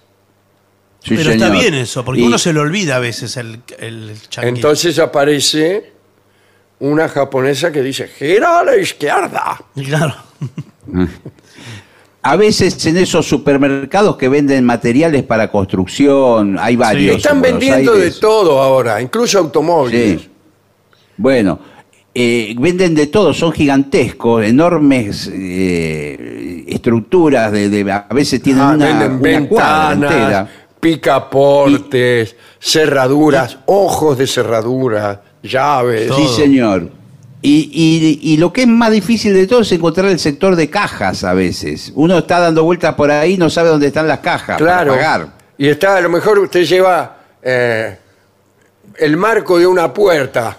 [0.99, 4.13] Sí, Pero está bien eso, porque Y- uno se le olvida a veces el, el
[4.29, 4.55] changuito.
[4.55, 5.91] Entonces aparece
[6.79, 9.57] una japonesa que dice, gira a la izquierda.
[9.75, 10.15] Claro.
[12.25, 17.17] A veces en esos supermercados que venden materiales para construcción, hay varios.
[17.17, 20.21] Están en Buenos vendiendo de todo ahora, incluso automóviles.
[20.21, 20.29] Sí.
[21.17, 21.59] Bueno,
[22.15, 28.73] eh, venden de todo, son gigantescos, enormes eh, estructuras, de, de- a veces tienen Ah,
[28.75, 29.19] una, venden una
[29.95, 30.49] ventanas,
[30.79, 36.07] picaportes, cerraduras, ojos de cerradura, llaves.
[36.07, 36.17] Todo.
[36.17, 36.89] Sí, señor.
[37.41, 40.69] Y, y- y lo que es más difícil de todo es encontrar el sector de
[40.69, 41.91] cajas a veces.
[41.95, 44.91] Uno está dando vueltas por ahí y no sabe dónde están las cajas Claro.
[44.93, 45.27] para pagar.
[45.57, 47.97] Y está, a lo mejor usted lleva eh,
[48.97, 50.57] el marco de una puerta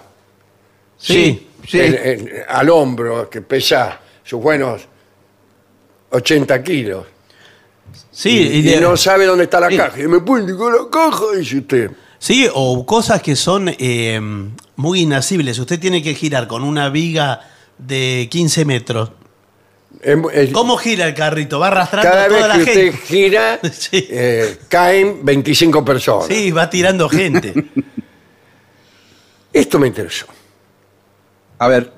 [0.97, 1.79] Sí, sí.
[1.79, 4.81] en- en- al hombro, que pesa sus buenos
[6.11, 7.05] 80 kilos.
[8.11, 9.77] Sí, y, y de- no sabe dónde está la Sí.
[9.77, 9.99] caja.
[10.01, 11.91] Y me puede indicar la caja, dice usted.
[12.17, 14.19] sí, o cosas que son eh,
[14.77, 15.59] muy inasibles.
[15.59, 17.41] Usted tiene que girar con una viga
[17.77, 19.11] de 15 metros.
[20.01, 21.59] Es- es- ¿Cómo gira el carrito?
[21.59, 22.97] Va arrastrando cada a toda vez la que usted gente.
[23.07, 24.07] gira, Sí.
[24.09, 26.27] eh, caen 25 personas.
[26.27, 27.53] Sí, va tirando gente.
[29.53, 30.25] Esto me interesó.
[31.59, 31.91] A ver,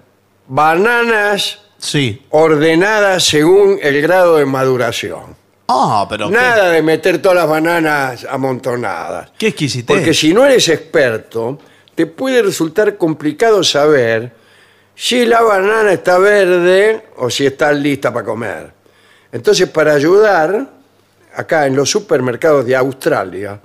[0.47, 2.25] Bananas Sí.
[2.29, 5.35] ordenadas según el grado de maduración.
[5.67, 9.31] Ah, pero qué- Nada de meter todas las bananas amontonadas.
[9.37, 9.85] qué, exquisitez.
[9.85, 11.59] Porque si no eres experto,
[11.93, 14.31] te puede resultar complicado saber
[14.95, 18.71] si la banana está verde o si está lista para comer.
[19.31, 20.69] Entonces, para ayudar,
[21.35, 23.59] acá en los supermercados de Australia,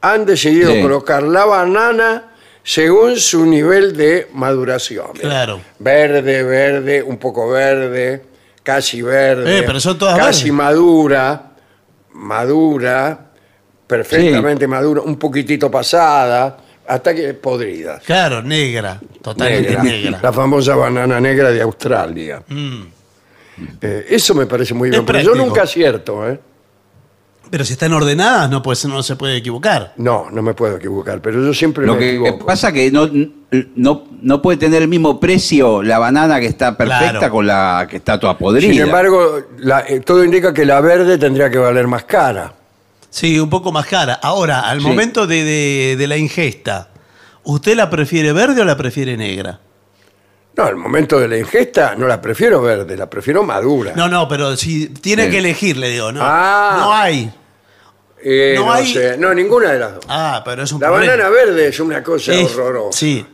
[0.00, 0.80] han decidido Sí.
[0.80, 2.32] colocar la banana
[2.68, 5.12] según su nivel de maduración.
[5.18, 5.58] Claro.
[5.78, 8.22] Verde, verde, un poco verde,
[8.62, 9.60] casi verde.
[9.60, 10.52] Eh, pero son todas Casi verdes.
[10.52, 11.52] madura,
[12.12, 13.30] madura,
[13.86, 18.00] perfectamente madura, un poquitito pasada, hasta que podrida.
[18.04, 19.00] Claro, negra.
[19.22, 20.20] Totalmente Negra.
[20.22, 22.42] La famosa banana negra de Australia.
[22.48, 22.82] Mm.
[23.80, 25.46] Eh, eso me parece muy bien, pero yo práctico.
[25.46, 26.38] nunca acierto, ¿eh?
[27.50, 29.94] Pero si están ordenadas, no, pues, no se puede equivocar.
[29.96, 32.44] No, no me puedo equivocar, pero yo siempre lo me que equivoco.
[32.46, 33.08] pasa que no,
[33.74, 37.30] no, no puede tener el mismo precio la banana que está perfecta Claro.
[37.32, 38.70] con la que está toda podrida.
[38.72, 42.52] Sin embargo, la- eh, todo indica que la verde tendría que valer más cara.
[43.10, 44.14] Sí, un poco más cara.
[44.22, 44.86] Ahora, al Sí.
[44.86, 46.90] momento de, de- de la ingesta,
[47.44, 49.60] ¿usted la prefiere verde o la prefiere negra?
[50.58, 53.92] No, al momento de la ingesta no la prefiero verde, la prefiero madura.
[53.94, 55.30] No, no, pero si tiene Sí.
[55.30, 56.20] que elegir, le digo, no.
[56.22, 56.76] Ah.
[56.80, 57.32] No hay.
[58.20, 60.04] Eh, no no, hay- sé, no, ninguna de las dos.
[60.08, 61.12] Ah, pero es un La problema.
[61.12, 62.98] banana verde es una cosa Es- horrorosa.
[62.98, 63.24] Sí,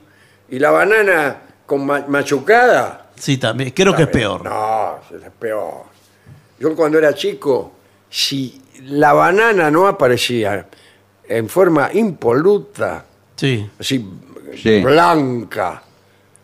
[0.51, 3.07] Y la banana con ma- machucada.
[3.17, 3.71] sí, también.
[3.71, 4.45] Creo que es peor.
[4.45, 5.85] No, es peor.
[6.59, 7.73] Yo cuando era chico,
[8.11, 10.67] si la banana no aparecía
[11.27, 13.07] en forma impoluta,
[13.37, 14.07] Sí, así
[14.63, 14.81] Sí.
[14.83, 15.83] blanca,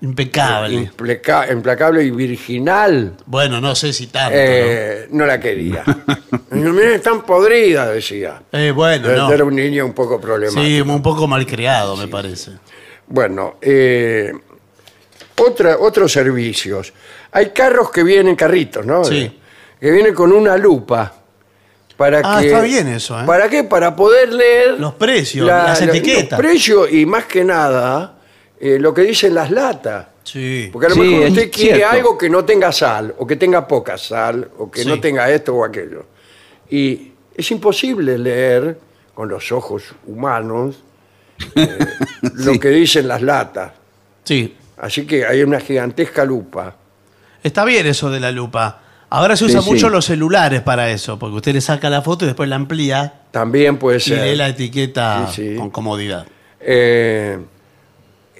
[0.02, 0.90] impecable.
[0.90, 5.84] impleca- implacable y virginal, Bueno, no sé si tanto, eh, no la quería.
[6.50, 8.42] Miren, están podridas, decía.
[8.52, 8.58] ¿no?
[8.58, 9.32] Eh, bueno, no.
[9.32, 10.62] Era un niño un poco problemático.
[10.62, 12.52] Sí, un poco malcriado, me parece.
[13.06, 14.32] Bueno, eh,
[15.36, 16.92] otra, otros servicios.
[17.32, 19.04] Hay carros que vienen, carritos, ¿no?
[19.04, 19.38] Sí.
[19.80, 21.14] Que vienen con una lupa.
[21.96, 23.24] Para Ah, que, está bien eso, ¿eh?
[23.26, 23.62] ¿Para qué?
[23.64, 26.38] Para poder leer Los precios, las la- etiquetas.
[26.38, 28.18] Los precios y más que nada
[28.60, 30.06] eh, lo que dicen las latas.
[30.22, 30.68] Sí.
[30.72, 31.94] Porque a lo Sí, mejor es usted quiere cierto.
[31.96, 34.88] algo que no tenga sal, o que tenga poca sal, o que Sí.
[34.88, 36.04] no tenga esto o aquello.
[36.70, 38.78] Y es imposible leer
[39.14, 40.76] con los ojos humanos
[41.56, 41.78] eh,
[42.34, 42.58] lo Sí.
[42.58, 43.72] que dicen las latas.
[44.24, 44.54] Sí.
[44.76, 46.76] Así que hay una gigantesca lupa.
[47.42, 48.82] Está bien eso de la lupa.
[49.08, 49.70] Ahora se Sí, usan sí.
[49.70, 53.22] mucho los celulares para eso, porque usted le saca la foto y después la amplía
[53.30, 54.22] También puede y ser.
[54.26, 55.56] lee la etiqueta Sí, sí.
[55.56, 56.26] con comodidad.
[56.60, 57.38] Eh,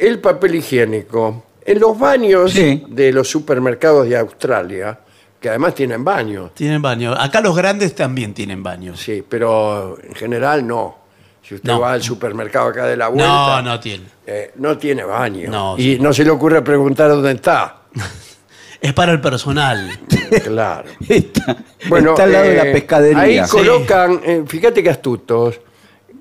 [0.01, 1.45] el papel higiénico.
[1.65, 2.83] En los baños Sí.
[2.89, 4.99] de los supermercados de Australia,
[5.41, 7.13] que además tienen baños, Tienen baño.
[7.13, 9.01] Acá los grandes también tienen baños.
[9.01, 10.99] sí, pero en general no.
[11.43, 11.81] Si usted No.
[11.81, 14.05] va al supermercado acá de la vuelta, No, no tiene.
[14.27, 15.51] eh, no tiene baño.
[15.51, 17.83] No, y no se le ocurre preguntar dónde está.
[18.81, 19.91] Es para el personal.
[20.45, 20.89] Claro.
[21.09, 21.57] Está,
[21.89, 23.43] Bueno, está al lado de eh, la pescadería.
[23.45, 25.61] Ahí colocan, eh, fíjate que astutos,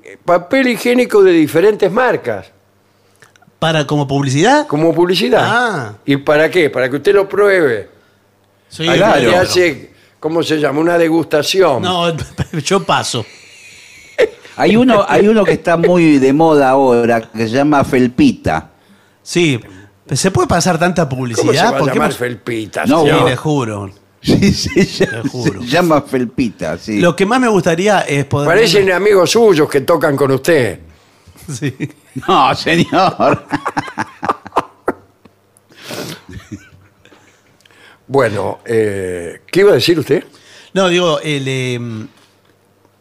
[0.04, 2.52] eh, papel higiénico de diferentes marcas,
[3.60, 4.68] ¿Para como publicidad?
[4.68, 5.42] como publicidad.
[5.44, 5.94] Ah.
[6.06, 6.70] ¿Y para qué?
[6.70, 7.90] Para que usted lo pruebe.
[8.70, 9.20] Sí, Ahí claro.
[9.30, 10.80] le hace, ¿cómo se llama?
[10.80, 11.82] Una degustación.
[11.82, 12.16] No,
[12.64, 13.26] yo paso.
[14.56, 18.70] Hay uno, hay uno que está muy de moda ahora, que se llama Felpita.
[19.24, 19.60] Sí,
[20.12, 21.74] ¿se puede pasar tanta ¿Cómo se publicidad?
[21.74, 22.86] va a ¿Por qué llamar Felpita?
[22.86, 23.90] No, Sí, le juro.
[24.22, 25.62] Sí, se llama, Te juro.
[25.62, 27.00] se llama Felpita, sí.
[27.00, 28.48] Lo que más me gustaría es poder...
[28.50, 30.80] Parecen amigos suyos que tocan con usted.
[31.52, 31.74] Sí.
[32.28, 33.46] No, señor.
[38.08, 40.24] Bueno, eh, ¿qué iba a decir usted?
[40.74, 41.80] No, digo, el, eh,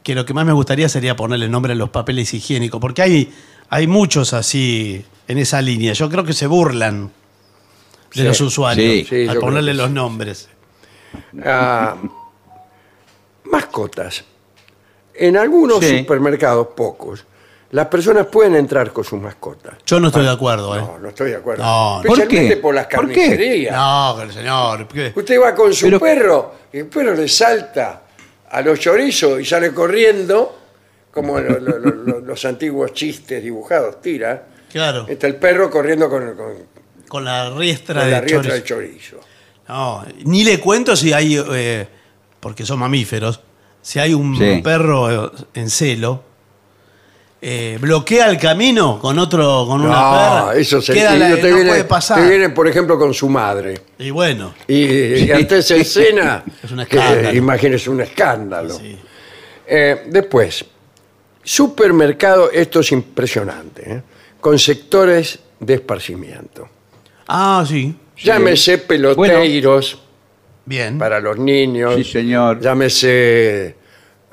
[0.02, 3.32] que lo que más me gustaría sería ponerle nombre a los papeles higiénicos, porque hay,
[3.70, 5.92] hay muchos así en esa línea.
[5.94, 7.06] Yo creo que se burlan
[8.14, 9.92] de Sí, los usuarios sí, al ponerle los sí.
[9.94, 10.48] nombres.
[11.44, 11.96] Ah,
[13.44, 14.24] mascotas.
[15.14, 15.98] En algunos Sí.
[16.00, 17.24] supermercados, pocos,
[17.70, 19.74] las personas pueden entrar con sus mascotas.
[19.84, 20.80] Yo no estoy de acuerdo, ¿eh?
[20.80, 21.62] No, no estoy de acuerdo.
[21.62, 22.60] No, ¿por Especialmente qué?
[22.60, 23.14] por las ¿Por qué?
[23.14, 23.76] carnicerías.
[23.76, 24.88] No, señor.
[24.88, 25.12] ¿qué?
[25.14, 28.02] Usted va con su Pero- perro y el perro le salta
[28.50, 30.58] a los chorizos y sale corriendo,
[31.12, 34.46] como lo- lo- lo- lo- los antiguos chistes dibujados, tira.
[34.72, 36.78] Claro, Está el perro corriendo con, con-
[37.08, 39.16] con la riestra con la de riestra del chorizo.
[39.16, 39.28] chorizo.
[39.68, 41.86] No, ni le cuento si hay, eh,
[42.40, 43.40] porque son mamíferos,
[43.82, 44.60] si hay un Sí.
[44.64, 46.22] perro eh, en celo,
[47.40, 50.10] eh, bloquea el camino con otro, con una No,
[50.46, 50.58] perra.
[50.60, 52.20] eso se queda la- te no viene, puede pasar.
[52.22, 53.80] te viene, por ejemplo, con su madre.
[53.98, 54.74] Y bueno, Y,
[55.24, 57.36] y ante esa escena, Es un que, escándalo.
[57.36, 58.74] imagínese un escándalo.
[58.74, 58.98] sí.
[59.70, 60.64] Eh, después,
[61.42, 64.02] supermercado, esto es impresionante, ¿eh?
[64.40, 66.68] con sectores de esparcimiento.
[67.26, 69.98] Ah, sí, Llámese peloteiros
[70.64, 70.98] bien.
[70.98, 72.60] para los niños, Sí, señor.
[72.60, 73.76] llámese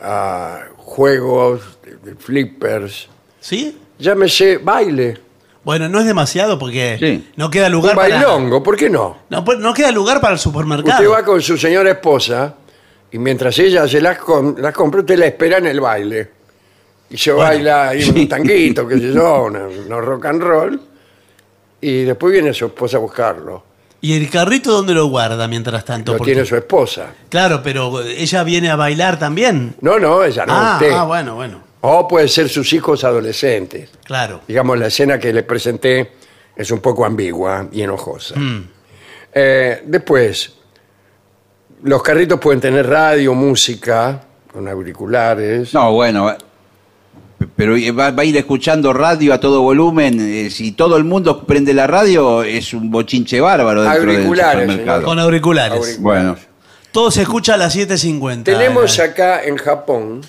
[0.02, 1.75] ah, juegos,
[2.14, 3.08] flippers,
[3.40, 3.78] ¿Sí?
[3.98, 5.18] llámese baile,
[5.64, 7.30] Bueno, no es demasiado porque Sí.
[7.38, 8.10] no queda un lugar para.
[8.22, 9.18] bailongo, ¿por qué no?
[9.32, 11.02] No, pues, no queda lugar para el supermercado.
[11.02, 12.54] Usted va con su señora esposa
[13.12, 16.30] y mientras ella se las, com- las compra, usted la espera en el baile.
[17.10, 20.82] Y se baila ahí un tanguito, qué sé yo, una- unos rock and roll.
[21.82, 23.64] Y después viene su esposa a buscarlo.
[24.02, 26.12] ¿Y el carrito dónde lo guarda mientras tanto?
[26.12, 27.08] Lo Porque- tiene su esposa.
[27.30, 29.76] Claro, pero ella viene a bailar también.
[29.82, 30.92] No, no, ella no, ah, usted.
[30.92, 31.62] ah, bueno, bueno.
[31.88, 33.90] O puede ser sus hijos adolescentes.
[34.04, 34.42] Claro.
[34.48, 36.12] Digamos, la escena que le presenté
[36.56, 38.36] es un poco ambigua y enojosa.
[38.40, 38.70] Mm.
[39.34, 40.54] Eh, después,
[41.84, 44.22] los carritos pueden tener radio, música,
[44.52, 45.74] con auriculares.
[45.74, 46.36] No, bueno.
[47.56, 50.18] Pero va, va a ir escuchando radio a todo volumen.
[50.20, 54.70] eh, Si todo el mundo prende la radio, es un bochinche bárbaro dentro Auriculares, del
[54.70, 55.04] supermercado.
[55.04, 55.78] Con auriculares.
[55.78, 56.02] Auriculares.
[56.02, 56.36] Bueno,
[56.92, 58.44] Todo se escucha a las 7.50.
[58.46, 60.22] Tenemos acá en Japón,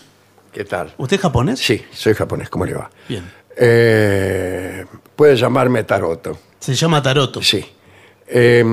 [0.56, 0.94] ¿qué tal?
[0.96, 1.60] ¿Usted es japonés?
[1.60, 2.90] Sí, soy japonés, ¿cómo le va?
[3.06, 3.30] Bien.
[3.58, 7.42] Eh, puede llamarme Taroto, Se llama Taroto.
[7.42, 7.62] sí.
[8.26, 8.64] Eh,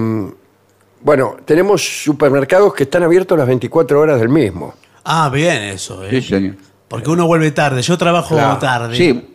[1.01, 4.73] bueno, tenemos supermercados que están abiertos las 24 horas del mismo.
[5.03, 6.01] Ah, bien eso.
[6.05, 6.09] eh.
[6.09, 6.55] sí, señor.
[6.87, 7.81] Porque uno vuelve tarde.
[7.81, 8.57] Yo trabajo Claro.
[8.59, 8.95] tarde.
[8.95, 9.29] Sí,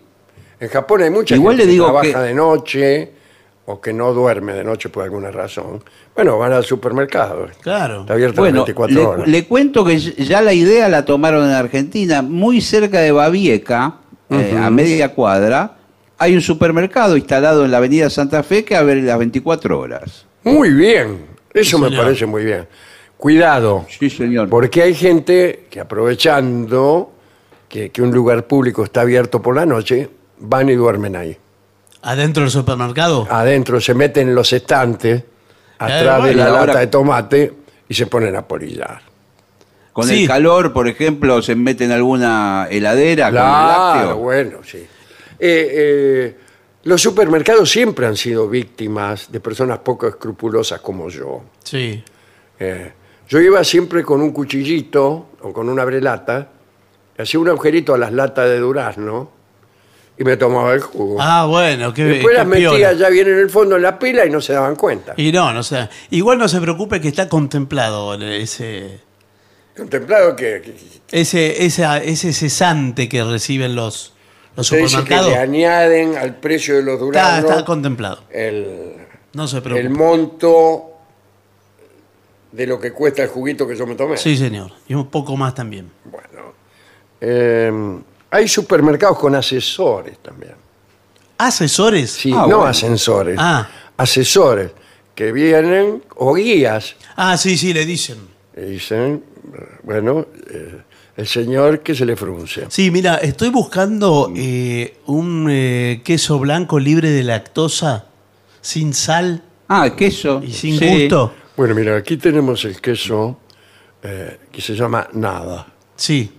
[0.61, 3.13] En Japón hay mucha Igual gente le digo que trabaja que- de noche
[3.71, 5.85] o que no duerme de noche por alguna razón.
[6.15, 7.49] Bueno, van al supermercado.
[7.61, 8.01] Claro.
[8.01, 9.29] Está abierto Bueno, las 24 le, horas.
[9.29, 13.97] le cuento que ya la idea la tomaron en Argentina, muy cerca de Babieca,
[14.31, 15.77] eh, a media cuadra,
[16.17, 20.25] hay un supermercado instalado en la avenida Santa Fe que abre las 24 horas.
[20.45, 22.05] Muy bien, eso Sí, me señor.
[22.05, 22.67] parece muy bien.
[23.19, 24.49] Cuidado, Sí, señor.
[24.49, 27.13] porque hay gente que aprovechando
[27.69, 31.37] que, que un lugar público está abierto por la noche, van y duermen ahí.
[32.03, 33.27] Adentro del supermercado.
[33.31, 35.23] Adentro se meten en los estantes,
[35.79, 37.53] atrás de bueno, la ahora- lata de tomate
[37.89, 39.01] y se ponen a polillar.
[39.93, 40.23] Con Sí.
[40.23, 44.17] el calor, por ejemplo, se mete en alguna heladera con el Claro, lácteo.
[44.19, 44.79] bueno, sí.
[44.79, 44.87] Eh,
[45.41, 46.37] eh,
[46.85, 51.43] los supermercados siempre han sido víctimas de personas poco escrupulosas como yo.
[51.65, 52.03] Sí.
[52.61, 52.93] Eh,
[53.29, 56.49] yo iba siempre con un cuchillito o con una brelata,
[57.19, 59.31] hacía un agujerito a las latas de durazno
[60.19, 61.17] y me tomaba el jugo.
[61.21, 61.95] Ah, bueno.
[61.95, 62.93] Qué, Después qué las metía piola.
[62.95, 65.15] ya bien en el fondo en la pila y no se daban cuenta.
[65.17, 65.89] Y no, no sé.
[66.11, 69.01] Igual no se preocupe que está contemplado ese,
[69.77, 70.75] Contemplado que-
[71.13, 74.13] ese, esa- ese cesante que reciben los,
[74.57, 75.31] los se dice que supermercados.
[75.31, 78.19] le añaden al precio de los Está, duraznos está contemplado.
[78.31, 78.95] el,
[79.35, 79.89] No se el preocupe.
[79.89, 80.85] monto
[82.51, 84.17] de lo que cuesta el juguito que yo me tomé.
[84.17, 84.73] Sí, señor.
[84.89, 85.91] Y un poco más también.
[86.07, 86.55] Bueno,
[87.21, 90.55] eh, hay supermercados con asesores también.
[91.39, 92.11] ¿Asesores?
[92.11, 92.65] Sí, Ah, no bueno.
[92.67, 93.37] ascensores.
[93.39, 93.69] Ah.
[93.97, 94.71] Asesores
[95.15, 98.19] que vienen o guías Ah, sí, sí, le dicen.
[98.57, 99.23] y dicen,
[99.85, 100.83] bueno, eh,
[101.17, 102.67] el señor que se le frunce.
[102.69, 108.07] Sí, mira, estoy buscando eh, un eh, queso blanco libre de lactosa,
[108.61, 110.41] sin sal Ah, queso.
[110.45, 110.89] y sin Sí.
[111.03, 111.35] gusto.
[111.57, 113.39] Bueno, mira, aquí tenemos el queso
[114.03, 115.67] eh, que se llama nada.
[115.97, 116.33] Sí.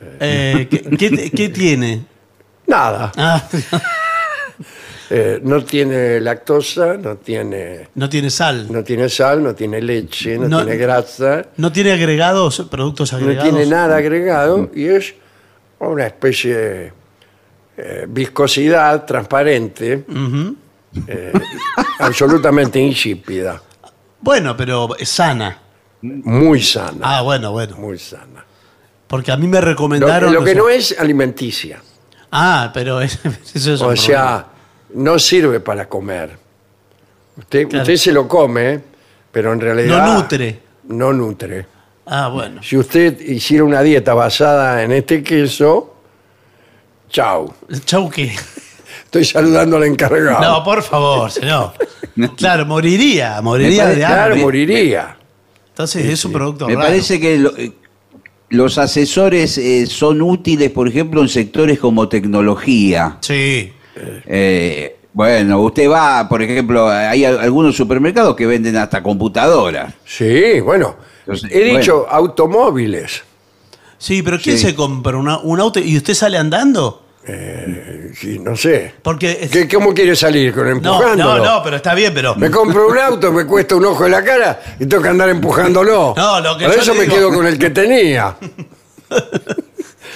[0.00, 2.04] Eh, ¿qué, qué- qué tiene?
[2.66, 3.12] Nada.
[3.16, 3.42] Ah,
[5.10, 8.66] Eh, no tiene lactosa, no tiene, no tiene sal.
[8.70, 13.18] no tiene sal, no tiene leche, no, No- tiene grasa, No tiene agregados, productos no
[13.18, 13.50] agregados.
[13.50, 15.14] tiene nada agregado y es
[15.78, 16.92] una especie de
[17.78, 20.04] eh, viscosidad transparente,
[21.06, 21.32] eh,
[22.00, 23.62] absolutamente insípida,
[24.20, 25.56] Bueno, pero sana.
[26.02, 27.76] muy sana, Ah, bueno, bueno.
[27.78, 28.37] muy sana.
[29.08, 30.32] Porque a mí me recomendaron.
[30.32, 31.80] lo que no es alimenticia,
[32.30, 33.18] Ah, pero es-
[33.54, 33.96] eso es un o problema.
[33.96, 34.46] sea,
[34.94, 36.38] no sirve para comer.
[37.36, 37.82] Usted, Claro.
[37.82, 38.80] usted se lo come,
[39.32, 40.60] pero en realidad No nutre.
[40.88, 41.66] No nutre.
[42.06, 42.62] Ah, bueno.
[42.62, 45.94] Si usted hiciera una dieta basada en este queso,
[47.10, 47.52] chau.
[47.84, 48.34] Chau, ¿qué?
[49.04, 50.40] Estoy saludando al encargado.
[50.40, 51.72] No, por favor, señor.
[52.36, 54.42] Claro, moriría, moriría de parece- claro, hambre.
[54.42, 55.16] moriría.
[55.68, 56.88] Entonces es un producto Me raro.
[56.88, 57.72] parece que lo- eh,
[58.50, 63.18] los asesores eh, son útiles, por ejemplo, en sectores como tecnología.
[63.20, 63.72] Sí.
[64.26, 69.94] Eh, bueno, usted va, por ejemplo, hay al- algunos supermercados que venden hasta computadoras.
[70.04, 70.96] Sí, bueno.
[71.20, 73.22] Entonces, He dicho automóviles.
[73.98, 74.66] Sí, pero ¿quién Sí.
[74.68, 77.02] se compra una- un auto y usted sale andando?
[77.30, 78.94] Eh, no sé.
[79.02, 79.38] Porque.
[79.42, 80.54] es- ¿Qué- ¿Cómo quiere salir?
[80.54, 81.44] ¿Con no, empujándolo?
[81.44, 82.34] no, no, pero está bien, pero.
[82.36, 85.28] Me compro un auto, me cuesta un ojo de la cara y tengo que andar
[85.28, 86.14] empujándolo.
[86.16, 88.34] No, lo que Por yo eso le me digo- quedo con el que tenía.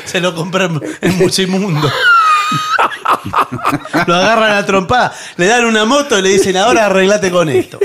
[0.05, 1.89] Se lo compré en, en Musimundo.
[4.07, 7.79] lo agarran a trompada, le dan una moto y le dicen, ahora arreglate con esto.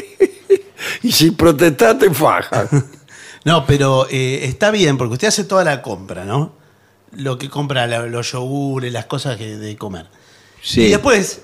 [1.04, 2.68] Y si protestaste, faja.
[3.46, 6.57] No, pero eh, está bien, porque usted hace toda la compra, ¿no?
[7.18, 10.06] Lo que compra la- los yogures, las cosas que, de comer.
[10.62, 10.84] Sí.
[10.86, 11.42] Y después,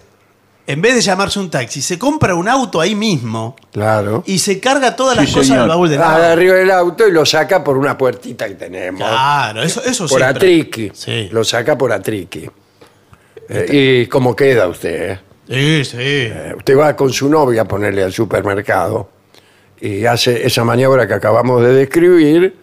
[0.68, 4.24] en vez de llamarse un taxi, se compra un auto ahí mismo Claro.
[4.26, 5.62] y se carga todas Sí, las cosas señor.
[5.62, 6.26] del baúl del Ah, de auto.
[6.34, 9.02] arriba del auto y lo saca por una puertita que tenemos.
[9.02, 10.30] Claro, eso, eso por siempre.
[10.30, 10.92] atriqui.
[10.94, 11.30] Sí.
[11.32, 12.50] Lo saca por atriqui.
[13.50, 15.12] Eh, ¿Y cómo queda usted?
[15.12, 15.20] eh?
[15.50, 15.98] Sí, sí.
[16.00, 19.10] Eh, Usted va con su novia a ponerle al supermercado
[19.82, 22.56] y hace esa maniobra que acabamos de describir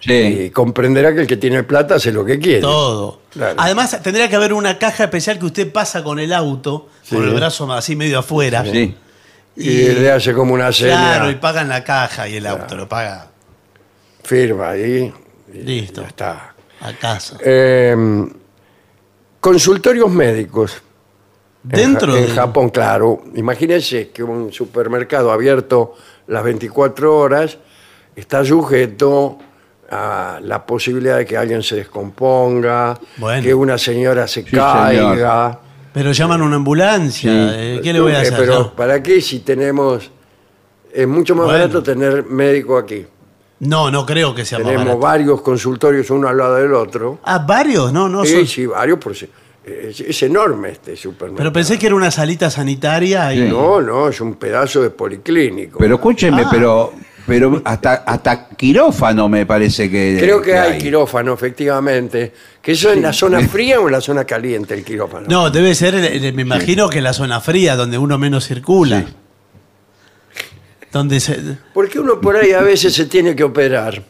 [0.00, 0.12] Sí.
[0.12, 2.60] y comprenderá que el que tiene plata hace lo que quiere.
[2.60, 3.20] Todo.
[3.30, 3.54] Claro.
[3.58, 7.14] Además, tendría que haber una caja especial que usted pasa con el auto, Sí.
[7.16, 8.64] con el brazo así medio afuera.
[8.64, 8.94] Sí.
[9.56, 12.88] Y, le hace como una seña, Claro, y pagan la caja y el auto lo
[12.88, 13.28] paga
[14.24, 15.12] firma ahí
[15.52, 16.02] y Listo.
[16.02, 16.54] ya está.
[16.80, 17.38] a casa.
[17.44, 17.94] Eh,
[19.40, 20.82] consultorios médicos.
[21.64, 23.22] En Dentro en, de- Japón, claro.
[23.36, 25.94] Imagínense que un supermercado abierto
[26.26, 27.56] las 24 horas
[28.16, 29.38] está sujeto
[29.90, 33.42] a la posibilidad de que alguien se descomponga, Bueno.
[33.42, 35.58] que una señora se Sí, caiga.
[35.92, 37.30] Pero llaman una ambulancia.
[37.30, 37.36] Sí.
[37.56, 38.34] eh, ¿Qué le voy a Eh, hacer?
[38.38, 38.72] pero No.
[38.74, 40.10] ¿para qué si tenemos...
[40.92, 41.60] Es mucho más Bueno.
[41.60, 43.04] barato tener médico aquí.
[43.60, 45.00] No, no creo que sea más Tenemos barato.
[45.00, 47.18] varios consultorios uno al lado del otro.
[47.24, 48.98] Ah, varios, no, no sí, son- sí, varios.
[48.98, 49.28] Por, si-
[49.64, 51.36] es, es enorme este supermercado.
[51.38, 53.38] Pero pensé que era una salita sanitaria y.
[53.44, 53.48] Sí.
[53.48, 55.78] No, no, es un pedazo de policlínico.
[55.78, 56.48] Pero escúcheme, Ah.
[56.50, 56.92] pero,
[57.26, 60.16] pero hasta, hasta quirófano me parece que.
[60.20, 62.32] Creo que hay quirófano, efectivamente.
[62.60, 65.26] ¿Que eso en la zona fría o en la zona caliente el quirófano?
[65.28, 69.00] No, debe ser, eh, me imagino que en la zona fría, donde uno menos circula.
[69.06, 69.14] Sí.
[70.92, 71.38] Donde se.
[71.72, 74.02] Porque uno por ahí a veces se tiene que operar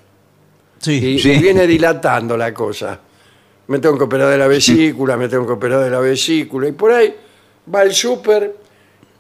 [0.79, 0.93] Sí.
[0.93, 1.33] y, Sí.
[1.33, 3.01] y viene dilatando la cosa.
[3.69, 6.69] Me tengo que operar de la vesícula, me tengo que operar de la vesícula.
[6.69, 7.15] Y por ahí
[7.75, 8.55] va al súper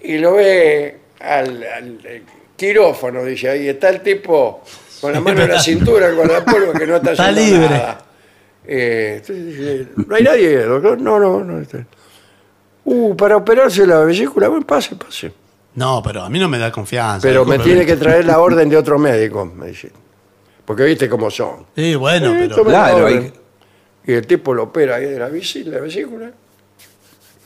[0.02, 2.22] y lo ve al, al- al
[2.56, 3.24] quirófano.
[3.24, 4.62] Dice, ahí está el tipo
[5.00, 7.68] con la mano en la cintura, el guardapolvo que no está Está haciendo libre.
[7.76, 7.98] nada.
[8.66, 11.00] Eh, entonces dice, no hay nadie, doctor.
[11.00, 11.60] No, no, no.
[11.60, 11.84] está.
[12.84, 15.32] Uh, para operarse la vesícula, bueno, pase, pase.
[15.74, 17.26] No, pero a mí no me da confianza.
[17.26, 17.84] Pero me discúlpeme.
[17.84, 19.90] tiene que traer la orden de otro médico, me dice.
[20.64, 21.66] Porque viste cómo son.
[21.74, 22.56] Sí, bueno, Eh, pero.
[22.56, 23.32] tome la Claro, orden.
[24.06, 26.30] Y el tipo lo opera ahí de la, visi- la vesícula.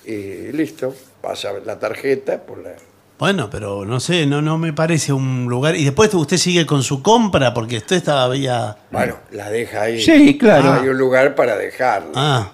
[0.05, 0.95] Y listo.
[1.21, 2.71] Pasa la tarjeta por la.
[3.19, 5.75] Bueno, pero no sé, no, no me parece un lugar.
[5.75, 8.77] Y después usted sigue con su compra porque usted estaba ya.
[8.93, 10.01] Bueno, la deja ahí.
[10.01, 10.75] Sí, claro.
[10.75, 12.13] Hay un lugar para dejarla.
[12.15, 12.53] Ah,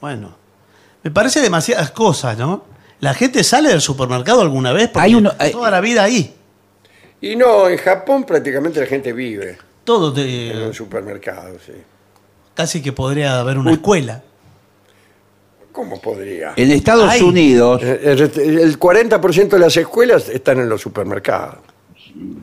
[0.00, 0.36] bueno.
[1.02, 2.64] Me parece demasiadas cosas, ¿no?
[3.00, 6.34] La gente sale del supermercado alguna vez porque Hay uno- hay- toda la vida ahí.
[7.20, 11.72] Y no, en Japón prácticamente la gente vive Todo en un supermercado, sí.
[12.54, 14.22] casi que podría haber una escuela.
[15.74, 16.52] ¿Cómo podría?
[16.54, 17.20] En Estados Ay.
[17.22, 21.56] Unidos, Eh, El el 40% de las escuelas están en los supermercados.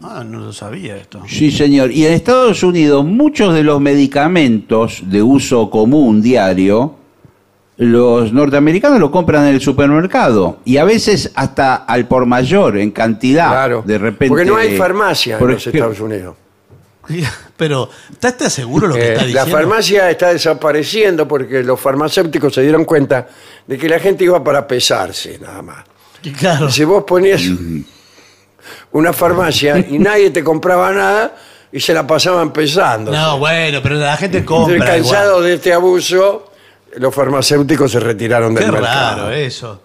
[0.04, 1.22] Ah, no lo sabía esto.
[1.30, 6.96] sí señor, y en Estados Unidos muchos de los medicamentos de uso común diario,
[7.78, 12.92] los norteamericanos lo compran en el supermercado y a veces hasta al por mayor, en
[12.92, 13.48] cantidad.
[13.48, 13.82] Claro.
[13.88, 14.28] De repente.
[14.28, 16.36] Porque no hay farmacia en los Estados Unidos.
[17.58, 19.52] Pero, ¿está usted seguro lo que Eh, está la diciendo?
[19.52, 23.28] farmacia está desapareciendo porque los farmacéuticos se dieron cuenta
[23.68, 25.84] de que la gente iba para pesarse nada más.
[26.40, 26.70] Claro.
[26.70, 27.42] Si vos ponías
[28.92, 31.36] una farmacia y nadie te compraba nada
[31.72, 33.12] y se la pasaban pesando.
[33.12, 34.98] No, bueno, pero la gente compra.
[34.98, 35.44] igual.
[35.44, 36.52] de este abuso,
[36.98, 39.18] los farmacéuticos se retiraron del Qué mercado.
[39.24, 39.82] raro eso.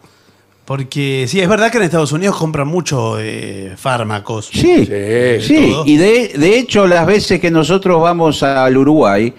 [0.66, 4.50] Porque sí, es verdad que en Estados Unidos compran mucho eh, fármacos.
[4.52, 4.84] Sí,
[5.40, 5.74] Sí.
[5.84, 9.32] Y de, de hecho, las veces que nosotros vamos al Uruguay,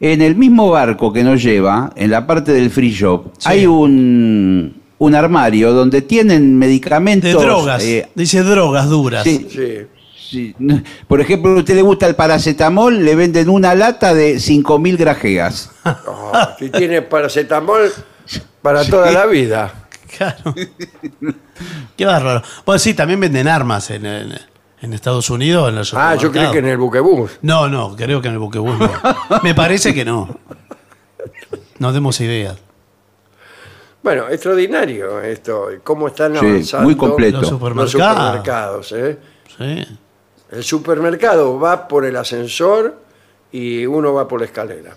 [0.00, 3.48] en el mismo barco que nos lleva, en la parte del free shop, Sí.
[3.48, 7.30] hay un, un armario donde tienen medicamentos.
[7.32, 7.82] De drogas.
[7.82, 9.24] eh, Dice drogas duras.
[9.24, 9.86] sí, Sí.
[10.30, 10.54] sí.
[11.08, 15.70] Por ejemplo, a usted le gusta el paracetamol, le venden una lata de 5.000 grajeas.
[16.06, 17.90] Oh, si tiene paracetamol
[18.60, 19.85] para toda la vida.
[20.16, 20.54] Claro.
[21.96, 22.42] Qué bárbaro.
[22.64, 24.38] Bueno, sí, también venden armas en, en-
[24.82, 25.68] en Estados Unidos.
[25.70, 26.52] En los Ah, yo supermercados.
[26.52, 27.38] que en el buquebús.
[27.42, 28.90] No, no, creo que en el buquebús no.
[29.42, 30.38] Me parece que no.
[31.78, 32.56] No demos ideas.
[34.02, 35.68] Bueno, extraordinario esto.
[35.82, 37.40] Cómo están Sí, avanzando muy completo.
[37.40, 38.92] Los supermercados.
[38.92, 39.18] ¿eh?
[39.58, 39.98] Sí.
[40.52, 43.00] El supermercado va por el ascensor
[43.50, 44.94] y uno va por la escalera.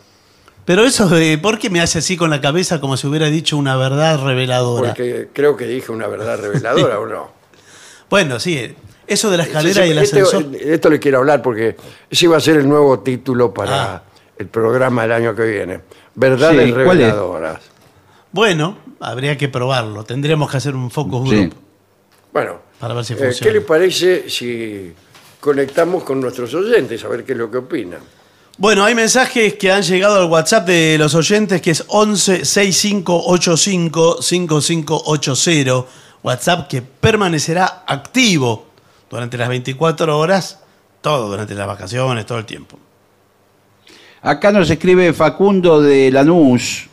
[0.70, 3.58] Pero eso de, ¿por qué me hace así con la cabeza como si hubiera dicho
[3.58, 4.90] una verdad reveladora?
[4.90, 7.32] Porque creo que dije una verdad reveladora o no.
[8.12, 8.76] Bueno, sí,
[9.08, 10.56] eso de la escalera Sí, y el este- ascensor.
[10.62, 11.76] esto le quiero hablar porque
[12.08, 14.04] ese va a ser el nuevo título para Ah.
[14.38, 15.80] el programa del año que viene.
[16.14, 17.62] Verdades reveladoras.
[18.32, 20.04] Bueno, habría que probarlo.
[20.04, 21.36] Tendremos que hacer un focus Sí.
[21.36, 21.56] group.
[22.32, 23.52] Bueno, Para ver si eh, funciona.
[23.52, 24.94] ¿qué le parece si
[25.40, 28.02] conectamos con nuestros oyentes a ver qué es lo que opinan?
[28.60, 34.22] Bueno, hay mensajes que han llegado al WhatsApp de los oyentes que es 11 6585
[34.22, 35.86] 5580.
[36.22, 38.66] WhatsApp que permanecerá activo
[39.10, 40.60] durante las 24 horas,
[40.99, 42.78] todo durante las vacaciones, todo el tiempo.
[44.22, 46.89] Acá nos escribe Facundo de Lanús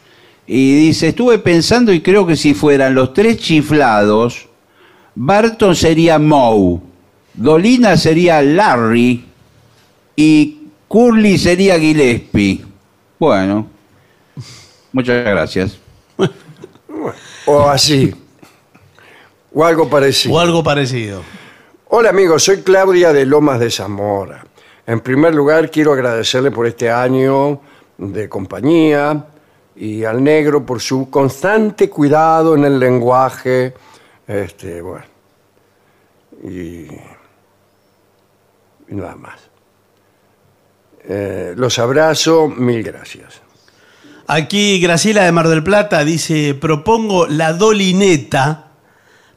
[0.46, 4.46] y dice, estuve pensando y creo que si fueran los tres chiflados,
[5.16, 6.78] Barton sería Moe,
[7.34, 9.24] Dolina sería Larry
[10.14, 10.45] y
[10.96, 12.64] Curly sería Gillespie.
[13.18, 13.66] Bueno,
[14.92, 15.78] muchas gracias.
[17.44, 18.14] O así.
[19.52, 20.34] o algo parecido.
[20.34, 21.22] O algo parecido.
[21.88, 24.46] Hola amigos, soy Claudia de Lomas de Zamora.
[24.86, 27.60] En primer lugar, quiero agradecerle por este año
[27.98, 29.26] de compañía
[29.76, 33.74] y al negro por su constante cuidado en el lenguaje.
[34.26, 35.04] Este, bueno.
[36.42, 36.86] Y,
[38.88, 39.55] y nada más.
[41.08, 43.40] Eh, los abrazo, mil gracias.
[44.28, 48.68] Aquí Graciela de Mar del Plata dice, propongo la dolineta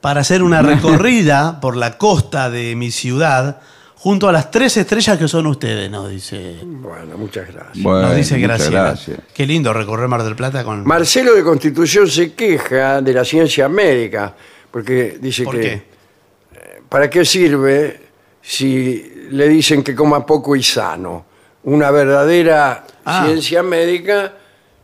[0.02, 3.62] para hacer una recorrida por la costa de mi ciudad
[3.96, 7.84] junto a las tres estrellas que son ustedes, nos dice, Bueno, muchas gracias.
[7.84, 8.84] Bueno, nos dice Graciela.
[8.84, 9.20] gracias.
[9.34, 10.86] Qué lindo recorrer Mar del Plata con...
[10.88, 14.34] Marcelo de Constitución se queja de la ciencia médica,
[14.72, 15.74] porque dice ¿Por que qué?
[15.74, 18.00] eh, ¿para qué sirve
[18.42, 21.26] si le dicen que coma poco y sano?
[21.70, 23.26] Una verdadera Ah.
[23.26, 24.34] ciencia médica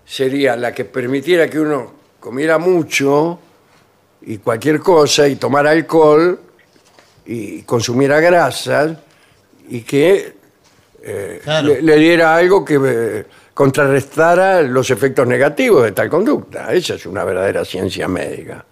[0.05, 3.39] sería la que permitiera que uno comiera mucho
[4.21, 6.39] y cualquier cosa y tomara alcohol
[7.25, 8.97] y consumiera grasas
[9.67, 10.35] y que
[11.43, 11.67] Claro.
[11.69, 16.71] le, le diera algo que eh, contrarrestara los efectos negativos de tal conducta.
[16.73, 18.63] Esa es una verdadera ciencia médica.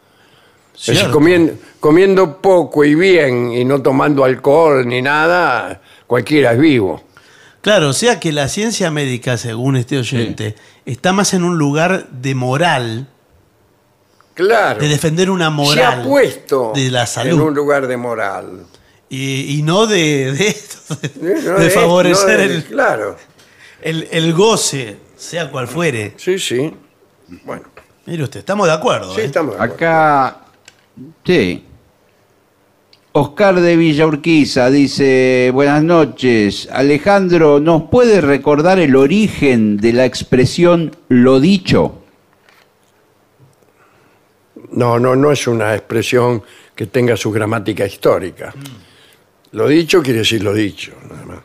[0.76, 1.14] Es decir, Cierto.
[1.14, 7.04] comiendo, comiendo poco y bien y no tomando alcohol ni nada, cualquiera es vivo.
[7.64, 10.56] Claro, o sea que la ciencia médica, según este oyente,
[10.86, 13.08] está más en un lugar de moral,
[14.36, 14.80] Claro.
[14.82, 18.66] de defender una Se moral ha puesto de la en un salud lugar de moral.
[19.10, 23.16] y, y no de, de esto, de, No de es- favorecer no el, Claro.
[23.82, 26.14] el, el goce, sea cual fuere.
[26.18, 26.74] Sí, sí.
[27.46, 27.64] Bueno,
[28.06, 29.16] Mire usted, estamos de acuerdo.
[29.16, 29.26] sí, ¿eh?
[29.26, 29.56] estamos.
[29.58, 29.76] de acuerdo.
[29.86, 30.38] Acá,
[31.26, 31.66] sí.
[33.16, 36.68] Oscar de Villa Urquiza dice, buenas noches.
[36.72, 42.02] Alejandro, ¿nos puede recordar el origen de la expresión lo dicho?
[44.72, 46.42] No, no, no es una expresión
[46.74, 48.52] que tenga su gramática histórica.
[49.52, 51.40] Lo dicho quiere decir lo dicho, nada más.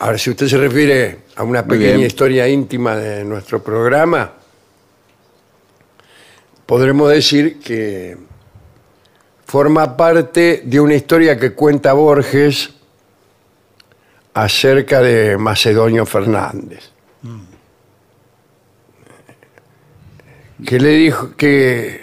[0.00, 4.30] Ahora, si usted se refiere a una pequeña historia íntima de nuestro programa,
[6.66, 8.33] podremos decir que
[9.54, 12.70] forma parte de una historia que cuenta Borges
[14.34, 16.90] acerca de Macedonio Fernández.
[20.66, 22.00] que le dijo que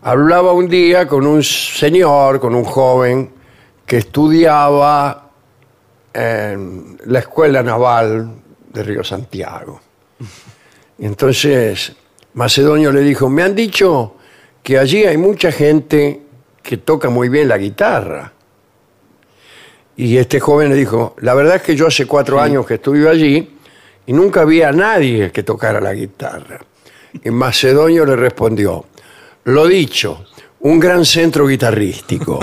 [0.00, 3.30] hablaba un día con un señor, con un joven
[3.84, 5.32] que estudiaba
[6.14, 8.36] en la Escuela Naval
[8.72, 9.82] de Río Santiago.
[10.98, 11.92] Y entonces
[12.32, 14.16] Macedonio le dijo, me han dicho
[14.62, 16.29] que allí hay mucha gente
[16.62, 18.32] que toca muy bien la guitarra.
[19.96, 23.08] Y este joven le dijo, la verdad es que yo hace cuatro años que estuve
[23.08, 23.56] allí
[24.06, 26.60] y nunca vi a nadie que tocara la guitarra.
[27.22, 28.86] Y Macedonio le respondió,
[29.44, 30.24] lo dicho,
[30.60, 32.38] un gran centro guitarrístico.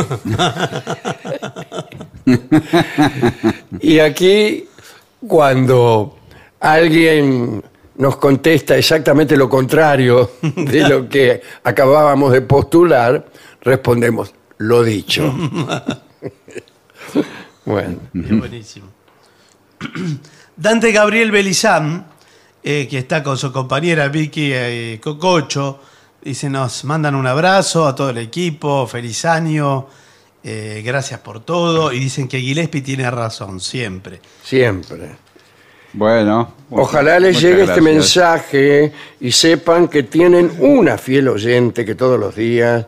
[3.80, 4.68] y aquí,
[5.28, 6.18] cuando
[6.60, 7.64] alguien
[7.98, 13.26] nos contesta exactamente lo contrario de lo que acabábamos de postular,
[13.62, 15.34] respondemos, lo dicho.
[17.66, 18.88] bueno, Qué buenísimo.
[20.56, 22.04] Dante Gabriel Belizam,
[22.64, 25.80] eh, que está con su compañera Vicky eh, Cococho,
[26.22, 29.88] dice, nos mandan un abrazo a todo el equipo, feliz año,
[30.44, 34.20] eh, gracias por todo, y dicen que Gillespie tiene razón, siempre.
[34.44, 35.28] siempre.
[35.94, 36.54] Bueno.
[36.70, 42.36] Ojalá les llegue este mensaje y sepan que tienen una fiel oyente que todos los
[42.36, 42.86] días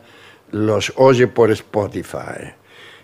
[0.52, 2.52] los oye por Spotify.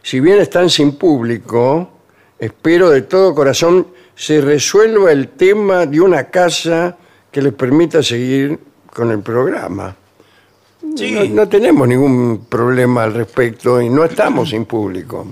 [0.02, 1.90] Si bien están sin público,
[2.38, 6.96] espero de todo corazón se resuelva el tema de una casa
[7.30, 8.58] que les permita seguir
[8.92, 9.94] con el programa.
[10.96, 11.12] Sí.
[11.12, 15.26] No, no tenemos ningún problema al respecto y no estamos sin público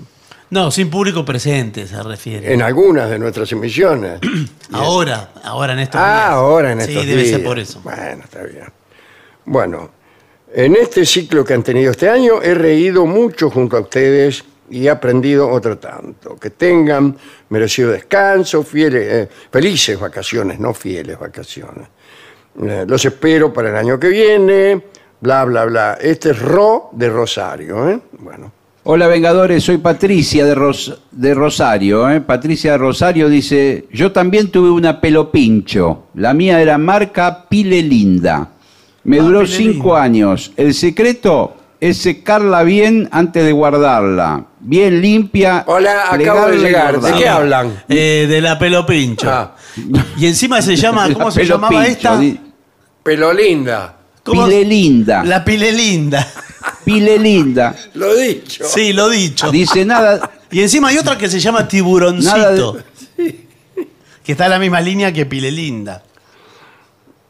[0.50, 2.52] No, sin público presente se refiere.
[2.52, 4.20] en algunas de nuestras emisiones.
[4.72, 6.30] Ahora, ahora en estos Ah, días.
[6.32, 7.48] ahora en estos Sí, debe ser días.
[7.48, 7.80] por eso.
[7.84, 8.64] Bueno, está bien.
[9.44, 9.90] Bueno,
[10.56, 14.86] en este ciclo que han tenido este año he reído mucho junto a ustedes y
[14.86, 16.36] he aprendido otro tanto.
[16.36, 17.16] Que tengan
[17.48, 21.88] merecido descanso, fieles, eh, felices vacaciones, no fieles vacaciones.
[22.62, 24.80] Eh, los espero para el año que viene,
[25.20, 25.98] bla, bla, bla.
[26.00, 28.00] Este es Ro de Rosario, ¿eh?
[28.18, 28.52] Bueno.
[28.84, 32.08] Hola Vengadores, soy Patricia de, Ros- de Rosario.
[32.10, 32.20] ¿eh?
[32.20, 36.04] Patricia de Rosario dice, yo también tuve una pelo pincho.
[36.14, 38.50] La mía era marca Pile Linda.
[39.04, 40.52] Me Ah, duró cinco años.
[40.56, 44.46] El secreto es secarla bien antes de guardarla.
[44.60, 45.64] Bien limpia.
[45.66, 47.00] Hola, acabo de llegar.
[47.00, 47.82] ¿De qué hablan?
[47.88, 49.30] Eh, de la pelo pincho.
[49.30, 49.54] Ah.
[50.16, 52.16] Y encima se llama, ¿cómo se llamaba esta?
[52.18, 52.40] di-
[53.02, 53.96] Pelo linda.
[54.22, 54.46] ¿Cómo?
[54.46, 55.22] Pile Linda.
[55.22, 56.26] La pile linda.
[56.82, 57.74] Pile Linda.
[57.94, 58.64] Lo dicho.
[58.64, 59.50] Sí, lo dicho.
[59.50, 62.78] Dice nada, Y encima hay otra que se llama tiburoncito.
[63.18, 63.44] De-
[64.24, 66.02] Que está en la misma línea que pile linda.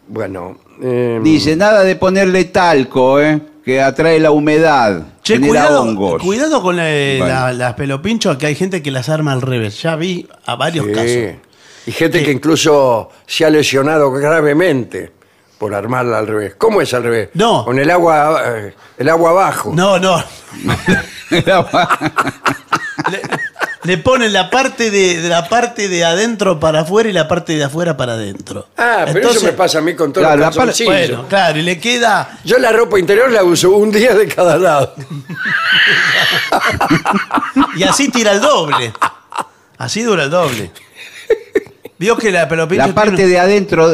[0.06, 0.58] Bueno.
[0.82, 3.40] Eh, dice nada de ponerle talco, ¿eh?
[3.64, 5.02] que atrae la humedad.
[5.22, 6.22] Che, genera cuidado, hongos.
[6.22, 7.26] cuidado con la- Bueno.
[7.26, 9.80] la- las pelopinchos, que hay gente que las arma al revés.
[9.82, 10.92] Ya vi a varios Sí.
[10.92, 11.40] casos.
[11.86, 15.12] Y gente que incluso se ha lesionado gravemente
[15.58, 16.54] por armarla al revés.
[16.56, 17.28] ¿Cómo es al revés?
[17.34, 17.64] No.
[17.64, 19.72] Con el agua, eh, el agua abajo.
[19.74, 20.22] No, no.
[23.10, 23.20] Le,
[23.84, 27.54] le ponen la parte de, de la parte de adentro para afuera y la parte
[27.56, 28.66] de afuera para adentro.
[28.76, 30.92] Ah, pero Entonces, eso me pasa a mí con todos Claro, los calzoncillos.
[31.08, 32.38] Bueno, claro, y le queda.
[32.44, 34.94] Yo la ropa interior la uso un día de cada lado.
[37.76, 38.92] Y así tira el doble.
[39.78, 40.70] Así dura el doble.
[41.98, 42.86] Vio que la pelopincho.
[42.86, 43.92] La parte tiene- de adentro,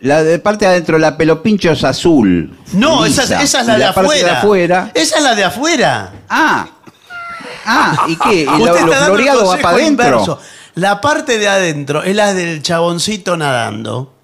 [0.00, 2.56] la de parte de adentro, la pelopincho es azul.
[2.72, 3.42] No, esa, lisa.
[3.42, 4.24] esa es la de parte afuera.
[4.30, 4.90] de afuera.
[4.94, 6.12] Esa es la de afuera.
[6.28, 6.66] Ah,
[7.64, 8.42] ah, ¿y qué?
[8.44, 10.06] ¿Y Usted lo, está lo floreado va consejo para adentro?
[10.08, 10.38] inverso.
[10.74, 14.14] La parte de adentro es la del chaboncito nadando.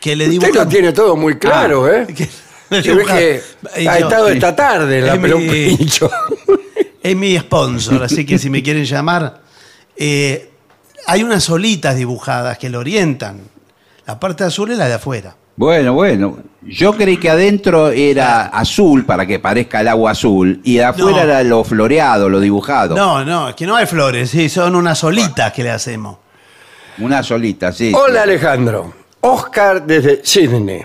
[0.00, 2.06] Que le Usted lo tiene todo muy claro, ¿eh?
[2.14, 2.28] que
[2.70, 6.10] que ha estado esta tarde en la Es mi- pelopincho.
[7.02, 9.42] Es mi sponsor, así que si me quieren llamar.
[9.96, 10.50] eh,
[11.06, 13.42] hay unas olitas dibujadas que lo orientan.
[14.06, 15.36] La parte azul es la de afuera.
[15.56, 16.38] Bueno, bueno.
[16.62, 21.18] Yo creí que adentro era azul para que parezca el agua azul y de afuera
[21.18, 21.22] No.
[21.24, 22.96] era lo floreado, lo dibujado.
[22.96, 26.16] No, no, es que no hay flores, sí, son unas olitas que le hacemos.
[26.98, 27.92] Una solita, sí.
[27.94, 28.94] Hola Alejandro.
[29.20, 30.84] Oscar desde Sydney.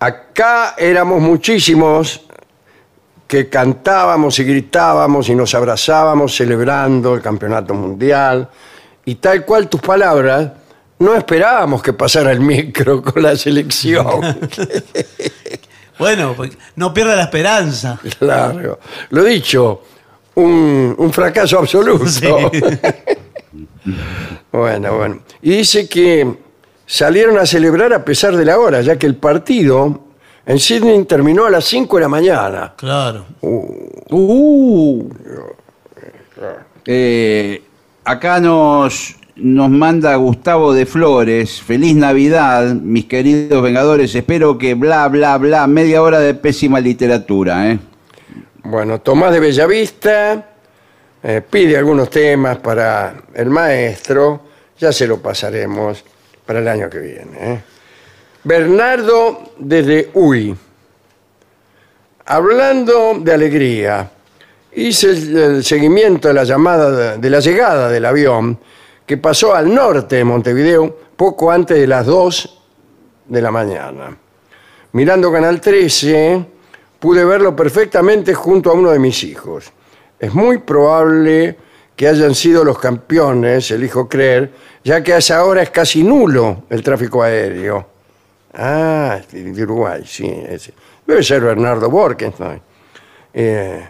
[0.00, 2.22] Acá éramos muchísimos
[3.28, 8.48] que cantábamos y gritábamos y nos abrazábamos celebrando el campeonato mundial.
[9.04, 10.50] Y tal cual tus palabras,
[11.02, 14.06] no esperábamos que pasara el micro con la selección.
[15.98, 18.00] Bueno, pues, no pierda la esperanza.
[18.18, 18.80] claro.
[19.10, 19.82] Lo dicho,
[20.34, 22.06] un, un fracaso absoluto.
[22.08, 22.26] Sí.
[24.50, 25.20] Bueno, bueno.
[25.40, 26.36] Y dice que
[26.86, 30.00] salieron a celebrar a pesar de la hora, ya que el partido
[30.44, 32.74] en Sydney terminó a las 5 de la mañana.
[32.76, 33.26] Claro.
[33.40, 35.08] Uh.
[36.84, 37.62] Eh,
[38.04, 41.62] acá nos, nos manda Gustavo de Flores.
[41.62, 44.14] Feliz Navidad, mis queridos Vengadores.
[44.14, 45.66] Espero que bla, bla, bla.
[45.66, 47.78] Media hora de pésima literatura, ¿eh?
[48.64, 50.46] Bueno, Tomás de Bellavista
[51.22, 54.42] eh, pide algunos temas para el maestro.
[54.78, 56.04] ya se lo pasaremos
[56.46, 57.38] para el año que viene.
[57.40, 57.62] ¿eh?
[58.44, 60.54] Bernardo desde Uy.
[62.24, 64.10] Hablando de alegría,
[64.74, 68.58] hice el, seguimiento de la llamada de la llegada del avión
[69.06, 72.62] que pasó al norte de Montevideo poco antes de las 2
[73.26, 74.16] de la mañana.
[74.92, 76.44] Mirando Canal 13,
[76.98, 79.72] pude verlo perfectamente junto a uno de mis hijos.
[80.18, 81.56] Es muy probable
[81.96, 84.52] que hayan sido los campeones, elijo creer,
[84.84, 87.86] ya que a esa hora es casi nulo el tráfico aéreo.
[88.54, 90.30] Ah, de Uruguay, sí.
[91.06, 92.60] Debe ser Bernardo Borkenstein.
[93.32, 93.88] Eh,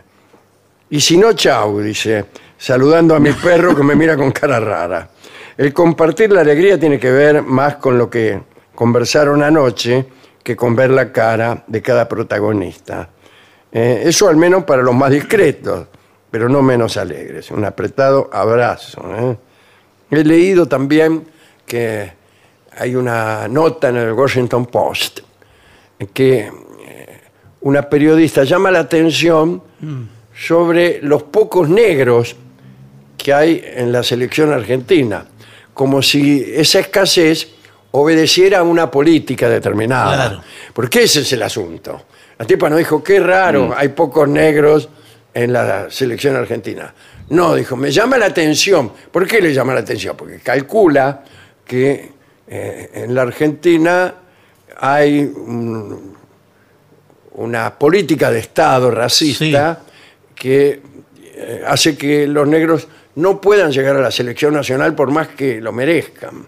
[0.90, 2.26] y si no, chau, dice,
[2.62, 5.08] saludando a mi perro que me mira con cara rara.
[5.56, 8.40] El compartir la alegría tiene que ver más con lo que
[8.72, 10.06] conversaron anoche
[10.44, 13.08] que con ver la cara de cada protagonista.
[13.72, 15.88] Eh, eso al menos para los más discretos,
[16.30, 17.50] pero no menos alegres.
[17.50, 19.02] Un apretado abrazo.
[19.18, 19.36] ¿eh?
[20.12, 21.26] He leído también
[21.66, 22.12] que
[22.78, 25.18] hay una nota en el Washington Post
[26.14, 27.20] que eh,
[27.62, 29.60] una periodista llama la atención
[30.32, 32.36] sobre los pocos negros
[33.22, 35.24] que hay en la selección argentina,
[35.72, 37.48] como si esa escasez
[37.92, 40.14] obedeciera a una política determinada.
[40.28, 40.42] Claro.
[40.74, 42.02] Porque ese es el asunto.
[42.38, 44.88] La tipa no dijo, qué raro, hay pocos negros
[45.32, 46.92] en la selección argentina.
[47.28, 48.92] No, dijo, me llama la atención.
[49.12, 50.16] ¿Por qué le llama la atención?
[50.16, 51.22] Porque calcula
[51.64, 52.10] que
[52.48, 54.14] eh, en la Argentina
[54.78, 56.16] hay un-
[57.34, 59.80] una política de Estado racista
[60.34, 60.82] que
[61.34, 65.60] eh, hace que los negros no puedan llegar a la selección nacional por más que
[65.60, 66.46] lo merezcan.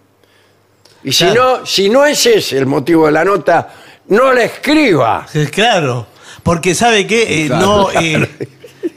[1.02, 1.58] Y si, Claro.
[1.60, 3.74] no, si no es ese el motivo de la nota,
[4.08, 5.26] no la escriba.
[5.34, 6.06] Eh, Claro,
[6.42, 8.28] porque sabe que no, eh,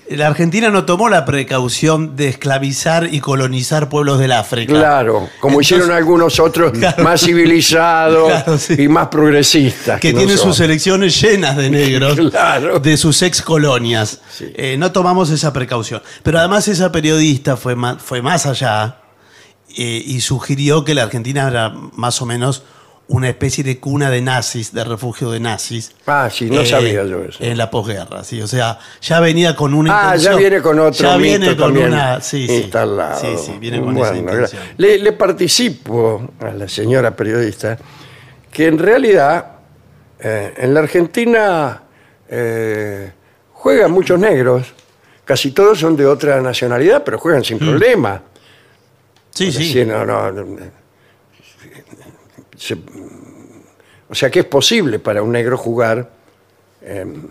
[0.09, 4.71] la Argentina no tomó la precaución de esclavizar y colonizar pueblos del África.
[4.73, 7.03] Claro, como Entonces, hicieron algunos otros Claro.
[7.03, 8.75] más civilizados Claro, sí.
[8.79, 9.99] y más progresistas.
[9.99, 12.79] que tienen sus elecciones llenas de negros Claro.
[12.79, 14.21] de sus ex colonias.
[14.29, 14.45] Sí.
[14.55, 16.01] Eh, no tomamos esa precaución.
[16.23, 18.97] Pero además esa periodista fue más, fue más allá
[19.75, 22.63] eh, y sugirió que la Argentina era más o menos
[23.09, 25.91] una especie de cuna de nazis, de refugio de nazis.
[26.05, 27.37] Ah, sí, no eh, sabía yo eso.
[27.41, 28.41] En la posguerra, sí.
[28.41, 31.55] O sea, ya venía con una Ah, ya intención- viene con otro ya mito viene
[31.55, 32.53] con una, sí, sí.
[32.63, 33.19] instalado.
[33.21, 34.61] Sí, sí, viene con esa Bueno, intención.
[34.77, 37.77] Le, le participo a la señora periodista
[38.51, 39.53] que en realidad
[40.19, 41.83] eh, en la Argentina
[42.27, 43.11] eh,
[43.53, 44.73] juegan muchos negros,
[45.23, 48.15] casi todos son de otra nacionalidad, pero juegan sin problema.
[48.15, 48.21] Mm.
[49.29, 49.71] Sí, sí.
[49.71, 50.45] Sí, no, no, no,
[52.57, 52.77] se-
[54.09, 56.09] o sea que es posible para un negro jugar
[56.81, 57.29] en,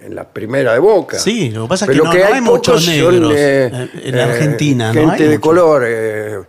[0.00, 1.18] en la primera de Boca.
[1.18, 3.66] Sí, lo que pasa es Pero que no- no hay muchos pocos son, negros eh,
[4.04, 5.40] en- en Argentina, no Gente hay de muchos.
[5.40, 6.42] color eh, eh,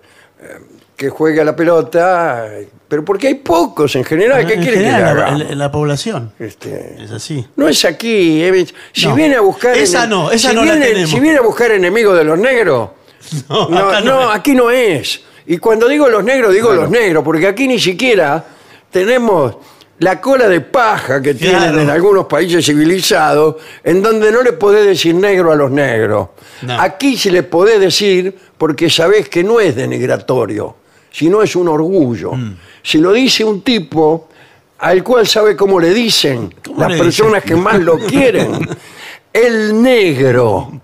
[0.95, 4.45] que juega la pelota, eh, pero porque hay pocos en general.
[4.47, 5.55] ¿Qué en quiere que le general, haga?
[5.55, 6.33] la población.
[6.39, 7.45] Este, Es así.
[7.55, 8.43] no es aquí.
[8.43, 9.15] eh, Si No.
[9.15, 9.77] viene a buscar.
[9.77, 11.09] Esa ene- no, esa si no la viene, tenemos.
[11.11, 12.89] Si viene a buscar enemigos de los negros.
[13.49, 14.37] No, No, acá no, no es.
[14.39, 15.21] aquí no es.
[15.51, 18.45] Y cuando digo los negros, digo los negros, porque aquí ni siquiera
[18.91, 19.57] tenemos
[19.97, 24.85] la cola de paja que tienen en algunos países civilizados, en donde no le podés
[24.85, 26.29] decir negro a los negros.
[26.61, 26.79] No.
[26.79, 30.75] Aquí se le podés decir porque sabés que no es denigratorio,
[31.09, 32.33] sino es un orgullo.
[32.33, 32.55] Mm.
[32.83, 34.29] Si lo dice un tipo
[34.77, 38.69] al cual sabe cómo le dicen ¿Cómo las le personas que más lo quieren.
[39.33, 40.79] El negro.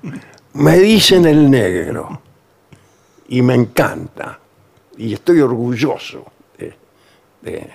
[0.54, 2.22] Me dicen el negro
[3.28, 4.40] y me encanta.
[4.98, 6.26] Y estoy orgulloso
[6.58, 6.74] de,
[7.42, 7.70] de-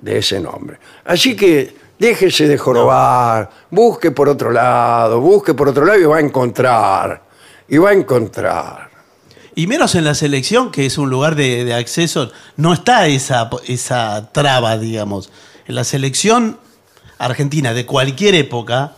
[0.00, 0.78] de ese nombre.
[1.04, 6.16] Así que déjese de jorobar, busque por otro lado, busque por otro lado y va
[6.16, 7.22] a encontrar.
[7.68, 8.88] Y va a encontrar.
[9.54, 13.50] Y menos en la selección, que es un lugar de, de acceso, no está esa,
[13.66, 15.30] esa traba, digamos.
[15.66, 16.58] En la selección
[17.18, 18.94] argentina de cualquier época,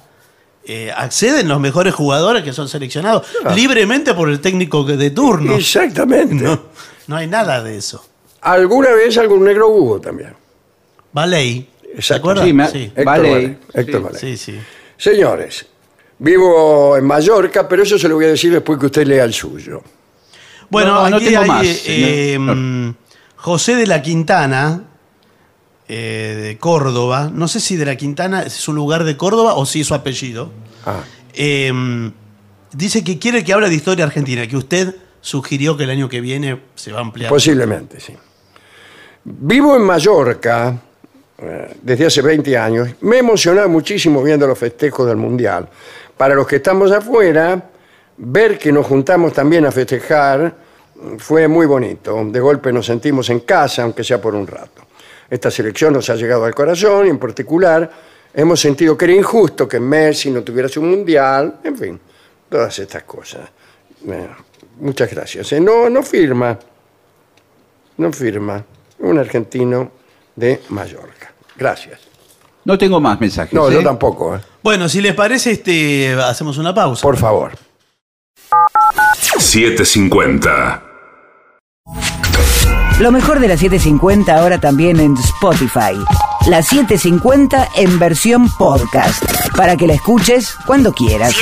[0.64, 5.54] eh, acceden los mejores jugadores que son seleccionados libremente por el técnico de turno.
[5.54, 6.34] Exactamente.
[6.44, 6.60] No,
[7.12, 8.02] no hay nada de eso.
[8.40, 10.34] Alguna vez algún negro hubo también.
[11.12, 11.68] Valey.
[11.82, 12.14] ¿Se Exacto.
[12.30, 12.46] acuerdan?
[12.46, 12.78] Sí, me- Sí.
[12.84, 13.30] Héctor Vale.
[13.30, 14.04] Valey, Héctor Sí.
[14.04, 14.20] Valey.
[14.20, 14.58] sí, sí.
[14.96, 15.66] Señores,
[16.18, 19.34] vivo en Mallorca, pero eso se lo voy a decir después que usted lea el
[19.34, 19.82] suyo.
[20.70, 22.56] Bueno, No, no aquí tengo hay más, eh, señor.
[22.56, 22.94] mm,
[23.36, 24.84] José de la Quintana,
[25.88, 27.30] eh, de Córdoba.
[27.32, 29.94] No sé si de la Quintana es su lugar de Córdoba o si es su
[29.94, 30.50] apellido.
[30.86, 31.00] Ah,
[31.34, 31.72] Eh,
[32.72, 36.20] dice que quiere que hable de historia argentina, que usted sugirió que el año que
[36.20, 37.30] viene se va a ampliar.
[37.30, 38.14] posiblemente, sí.
[39.24, 40.76] Vivo en Mallorca
[41.38, 42.88] eh, desde hace 20 años.
[43.00, 45.68] Me he emocionado muchísimo viendo los festejos del Mundial.
[46.16, 47.70] Para los que estamos afuera,
[48.16, 50.54] ver que nos juntamos también a festejar
[51.18, 52.24] fue muy bonito.
[52.26, 54.82] De golpe nos sentimos en casa, aunque sea por un rato.
[55.30, 57.90] Esta selección nos ha llegado al corazón y en particular
[58.34, 62.00] hemos sentido que era injusto que Messi no tuviera su mundial, en fin,
[62.48, 63.48] todas estas cosas.
[64.06, 64.28] Eh,
[64.80, 65.52] muchas gracias.
[65.52, 66.58] Eh, no, no firma,
[67.96, 68.64] no firma.
[68.98, 69.90] Un argentino
[70.36, 71.32] de Mallorca.
[71.56, 72.00] Gracias.
[72.64, 73.52] No tengo más mensajes.
[73.52, 73.74] No, ¿eh?
[73.74, 74.36] yo tampoco.
[74.36, 74.40] eh.
[74.62, 77.02] Bueno, si les parece, este, hacemos una pausa.
[77.02, 77.52] Por favor.
[79.38, 80.82] 750.
[83.00, 85.98] Lo mejor de la 750 ahora también en Spotify.
[86.46, 89.22] La 750 en versión podcast.
[89.56, 91.34] Para que la escuches cuando quieras.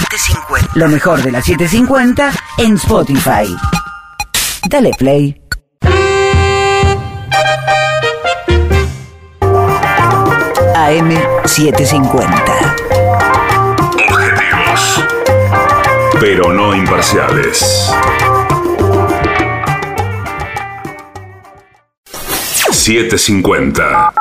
[0.74, 3.57] Lo mejor de la 750 en Spotify.
[4.68, 5.40] Dale play.
[10.74, 11.11] AM
[11.46, 12.76] 750.
[14.07, 15.05] Objetivos.
[16.20, 17.90] Pero no imparciales.
[22.70, 24.12] 750.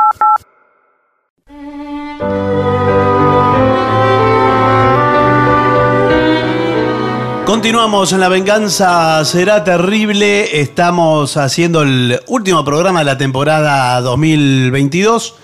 [7.70, 10.59] Continuamos en La Venganza Será Terrible.
[10.59, 15.36] Estamos haciendo el último programa de la temporada 2022,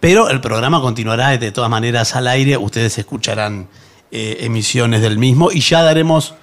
[0.00, 2.56] pero el programa continuará de todas maneras al aire.
[2.56, 3.68] Ustedes escucharán
[4.10, 6.34] eh, emisiones del mismo y ya daremos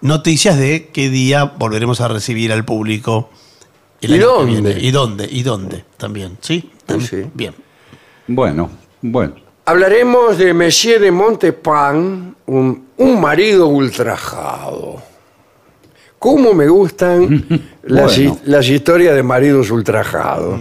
[0.00, 3.30] noticias de qué día volveremos a recibir al público.
[4.00, 4.52] el ¿Y año que dónde?
[4.74, 4.80] viene.
[4.80, 5.28] ¿Y dónde?
[5.30, 5.84] ¿Y dónde?
[5.96, 6.72] También, ¿sí?
[6.86, 7.08] También.
[7.08, 7.30] sí.
[7.34, 7.54] Bien.
[8.26, 8.68] Bueno,
[9.00, 9.41] bueno.
[9.64, 15.00] Hablaremos de Monsieur de Montespan, un, un marido ultrajado.
[16.18, 17.44] ¿Cómo me gustan
[17.84, 18.38] las, Bueno.
[18.44, 20.58] hi- las historias de maridos ultrajados?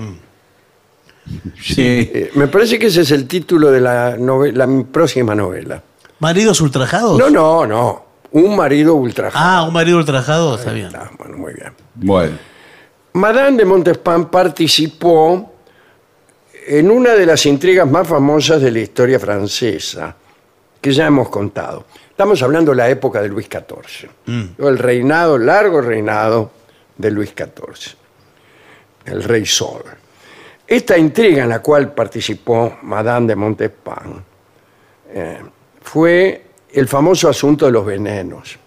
[1.62, 1.76] Sí.
[2.14, 5.82] Eh, me parece que ese es el título de la, nove- la próxima novela.
[6.20, 7.18] ¿Maridos ultrajados?
[7.18, 8.04] No, no, no.
[8.34, 9.44] Un marido ultrajado.
[9.44, 10.90] Ah, un marido ultrajado, está bien.
[10.96, 11.74] Ah, bueno, muy bien.
[11.96, 12.38] Bueno.
[13.14, 15.51] Madame de Montespan participó
[16.74, 20.16] en una de las intrigas más famosas de la historia francesa,
[20.80, 21.84] que ya hemos contado.
[22.10, 24.10] Estamos hablando de la época de Luis XIV,
[24.58, 26.50] el reinado, largo reinado
[26.96, 27.98] de Luis XIV,
[29.04, 29.84] el rey Sol.
[30.66, 34.24] Esta intriga en la cual participó Madame de Montespan
[35.14, 35.40] eh,
[35.82, 38.58] fue el famoso asunto de los venenos.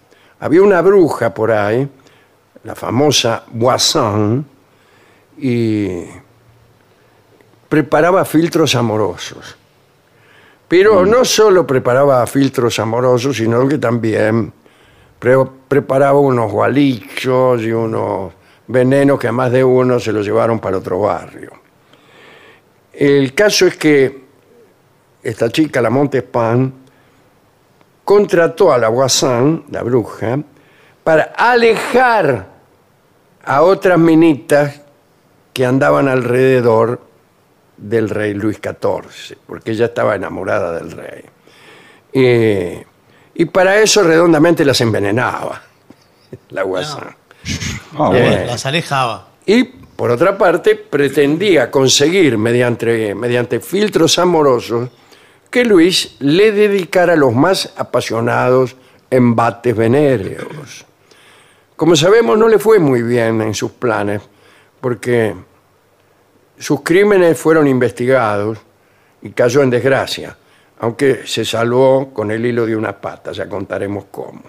[0.41, 1.89] Había una bruja por ahí,
[2.65, 4.45] la famosa Boisson,
[5.39, 6.03] y
[7.75, 9.57] preparaba filtros amorosos.
[10.65, 14.53] Pero no solo preparaba filtros amorosos, sino que también
[15.19, 18.31] pre- preparaba unos gualichos y unos
[18.67, 21.51] venenos que a más de uno se los llevaron para otro barrio.
[22.93, 24.23] El caso es que
[25.21, 26.73] esta chica, la Montespan,
[28.05, 30.39] contrató a la Boisson, la bruja,
[31.03, 32.47] para alejar
[33.43, 34.81] a otras minitas
[35.51, 37.01] que andaban alrededor
[37.77, 41.23] del rey Luis XIV, porque ella estaba enamorada del rey.
[42.13, 42.85] Eh,
[43.35, 45.61] y para eso redondamente las envenenaba,
[46.49, 47.15] la Guasán.
[47.97, 48.45] Ah, Eh, bueno.
[48.45, 49.27] Las alejaba.
[49.45, 54.89] Y por otra parte, pretendía conseguir mediante, mediante filtros amorosos
[55.49, 58.75] que Luis le dedicara los más apasionados
[59.09, 60.85] embates venéreos.
[61.75, 64.21] Como sabemos, no le fue muy bien en sus planes,
[64.81, 65.33] porque
[66.57, 68.57] sus crímenes fueron investigados
[69.21, 70.35] y cayó en desgracia,
[70.79, 74.43] aunque se salvó con el hilo de una pata, ya contaremos cómo.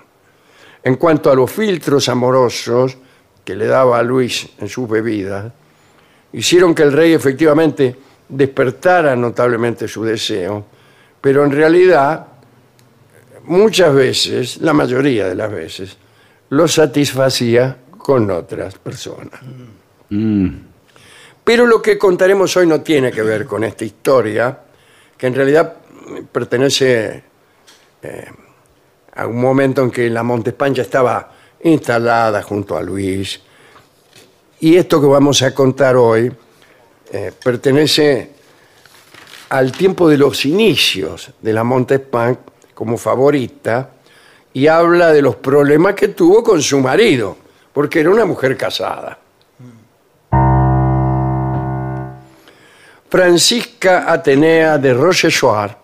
[0.83, 2.97] En cuanto a los filtros amorosos
[3.45, 5.53] que le daba a Luis en sus bebidas,
[6.33, 7.97] hicieron que el rey efectivamente
[8.29, 10.65] despertara notablemente su deseo,
[11.21, 12.27] pero en realidad
[13.45, 15.97] muchas veces, la mayoría de las veces,
[16.51, 19.41] lo satisfacía con otras personas.
[21.47, 24.63] Pero lo que contaremos hoy no tiene que ver con esta historia,
[25.17, 25.77] que en realidad
[26.33, 27.23] pertenece
[28.03, 28.27] eh,
[29.15, 31.31] a un momento en que la Montespan ya estaba
[31.63, 33.41] instalada junto a Luis.
[34.59, 36.33] Y esto que vamos a contar hoy
[37.13, 38.33] eh, pertenece
[39.51, 42.41] al tiempo de los inicios de la Montespan
[42.75, 43.91] como favorita
[44.53, 47.37] y habla de los problemas que tuvo con su marido,
[47.73, 49.21] porque era una mujer casada.
[53.17, 55.79] Francisca Atenea de Rochechouart,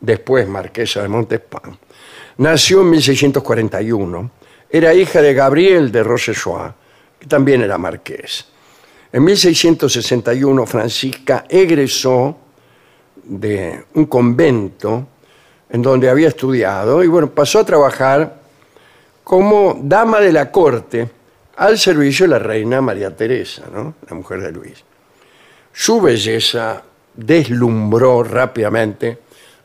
[0.00, 1.76] después marquesa de Montespan,
[2.36, 4.30] nació en 1641.
[4.70, 6.76] Era hija de Gabriel de Rochechouart,
[7.18, 8.46] que también era marqués.
[9.12, 12.38] En 1661 Francisca egresó
[13.24, 15.08] de un convento
[15.70, 18.42] en donde había estudiado y bueno, pasó a trabajar
[19.24, 21.10] como dama de la corte
[21.56, 23.94] al servicio de la reina María Teresa, ¿no?
[24.08, 24.84] la mujer de Luis.
[25.72, 26.82] Su belleza
[27.14, 29.18] deslumbró rápidamente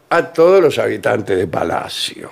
[0.09, 2.29] a todos los habitantes de palacio.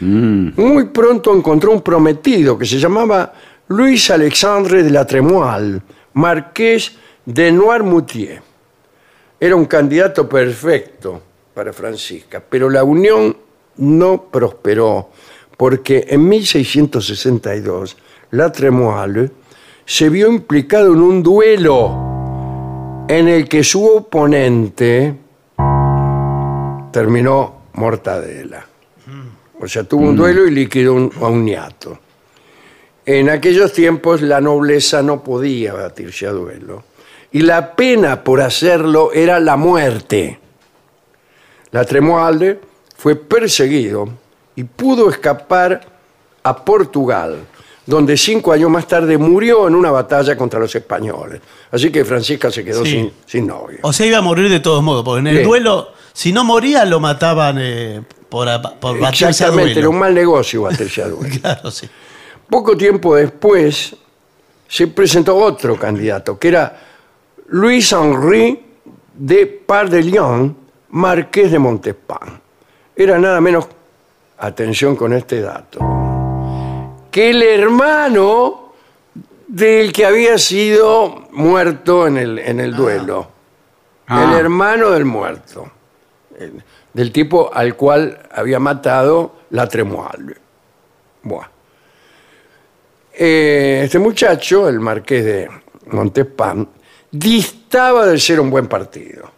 [0.00, 3.32] Muy pronto encontró un prometido que se llamaba
[3.68, 5.80] Luis Alexandre de la Tremoille,
[6.14, 8.40] marqués de Noirmoutier.
[9.40, 11.20] Era un candidato perfecto
[11.52, 13.36] para Francisca, pero la unión
[13.78, 15.10] no prosperó
[15.56, 17.96] porque en 1662
[18.30, 19.30] la Tremoille
[19.84, 22.07] se vio implicado en un duelo
[23.08, 25.14] en el que su oponente
[26.92, 28.66] terminó mortadela.
[29.60, 31.98] O sea, tuvo un duelo y liquidó un- a un niato.
[33.04, 36.84] En aquellos tiempos la nobleza no podía batirse a duelo.
[37.32, 40.38] Y la pena por hacerlo era la muerte.
[41.70, 42.58] La Tremoille
[42.96, 44.08] fue perseguido
[44.56, 45.80] y pudo escapar
[46.42, 47.36] a Portugal,
[47.88, 51.40] donde cinco años más tarde murió en una batalla contra los españoles.
[51.70, 52.90] Así que Francisca se quedó Sí.
[52.90, 53.78] sin, sin novio.
[53.82, 55.42] O sea, iba a morir de todos modos, porque en el Sí.
[55.44, 59.90] duelo, si no moría, lo mataban eh, por, a- por batirse a Exactamente, era duelo.
[59.90, 61.34] un mal negocio batirse a duelo.
[61.40, 61.88] Claro, sí.
[62.50, 63.96] Poco tiempo después
[64.68, 66.80] se presentó otro candidato, que era
[67.48, 68.60] Luis Henri
[69.14, 70.54] de Par de Lyon,
[70.90, 72.38] marqués de Montespan.
[72.94, 73.66] Era nada menos,
[74.38, 75.78] atención con este dato,
[77.18, 78.74] que el hermano
[79.48, 83.28] del que había sido muerto en el, en el duelo.
[84.06, 84.22] Ah.
[84.22, 85.68] El hermano del muerto.
[86.38, 86.62] El-
[86.92, 90.36] del tipo al cual había matado la Tremoille.
[91.24, 91.48] Buah.
[93.14, 95.50] Eh, este muchacho, el marqués de
[95.90, 96.68] Montespan,
[97.10, 99.28] distaba de ser un buen partido.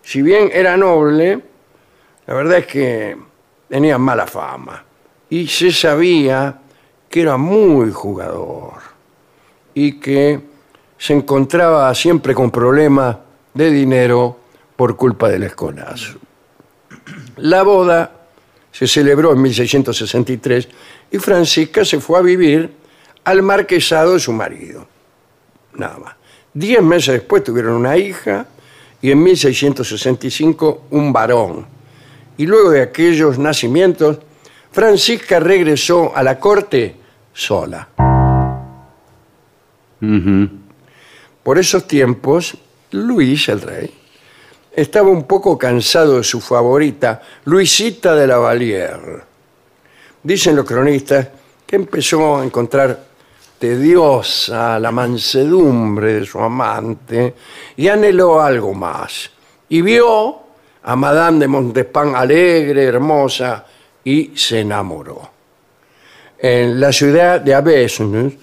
[0.00, 1.38] Si bien era noble,
[2.26, 3.18] la verdad es que
[3.68, 4.82] tenía mala fama.
[5.28, 6.62] Y se sabía
[7.08, 8.74] que era muy jugador
[9.74, 10.40] y que
[10.98, 13.16] se encontraba siempre con problemas
[13.54, 14.38] de dinero
[14.76, 16.18] por culpa del escolazo.
[17.36, 18.12] La boda
[18.72, 20.68] se celebró en 1663
[21.10, 22.70] y Francisca se fue a vivir
[23.24, 24.86] al marquesado de su marido.
[25.74, 26.14] Nada más.
[26.52, 28.46] Diez meses después tuvieron una hija
[29.00, 31.66] y en 1665 un varón.
[32.36, 34.18] Y luego de aquellos nacimientos,
[34.70, 36.96] Francisca regresó a la corte
[37.32, 37.88] sola.
[41.42, 42.56] Por esos tiempos,
[42.92, 43.94] Luis, el rey,
[44.74, 49.22] estaba un poco cansado de su favorita, Luisita de la Vallière.
[50.22, 51.28] Dicen los cronistas
[51.66, 53.08] que empezó a encontrar
[53.58, 57.34] tediosa la mansedumbre de su amante
[57.76, 59.30] y anheló algo más.
[59.68, 60.38] Y vio
[60.82, 63.66] a Madame de Montespan alegre, hermosa,
[64.04, 65.30] y se enamoró.
[66.38, 68.34] En la ciudad de Avesnes,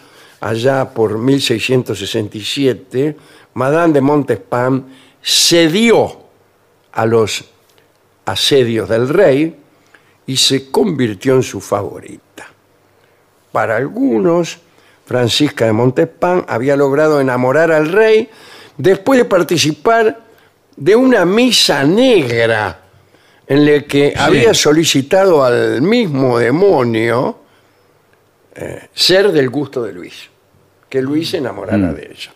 [0.42, 3.16] allá por 1667,
[3.54, 4.86] Madame de Montespan
[5.22, 6.26] cedió
[6.92, 7.46] a los
[8.26, 9.56] asedios del rey
[10.28, 12.48] y se convirtió en su favorita.
[13.52, 14.60] Para algunos,
[15.06, 18.30] Francisca de Montespan había logrado enamorar al rey
[18.78, 20.20] después de participar
[20.76, 22.85] de una misa negra
[23.48, 27.40] en la que había solicitado al mismo demonio
[28.56, 30.30] eh, ser del gusto de Luis,
[30.90, 32.32] que Luis se enamorara de ella.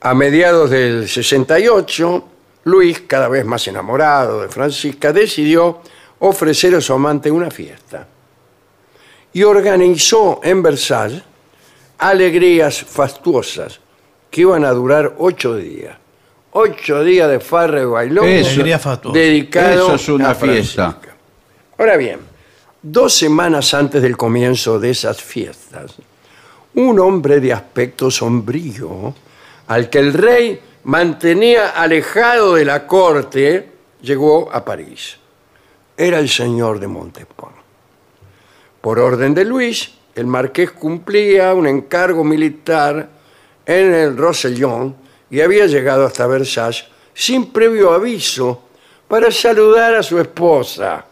[0.00, 2.28] A mediados del 68,
[2.64, 5.80] Luis, cada vez más enamorado de Francisca, decidió
[6.20, 8.06] ofrecer a su amante una fiesta
[9.32, 11.22] y organizó en Versalles
[11.98, 13.80] alegrías fastuosas
[14.30, 15.96] que iban a durar ocho días.
[16.52, 18.62] Ocho días de farra y bailón Eso.
[19.12, 20.92] Dedicado Eso es una a Francisca.
[20.92, 21.16] fiesta.
[21.76, 22.20] Ahora bien,
[22.82, 25.94] dos semanas antes del comienzo de esas fiestas,
[26.74, 29.14] un hombre de aspecto sombrío,
[29.66, 33.68] al que el rey mantenía alejado de la corte,
[34.00, 35.18] llegó a París.
[35.96, 37.50] Era el señor de Montespan.
[38.80, 43.08] Por orden de Luis, el marqués cumplía un encargo militar
[43.66, 48.62] en el Rosellón y había llegado hasta Versalles sin previo aviso
[49.08, 51.04] para saludar a su esposa.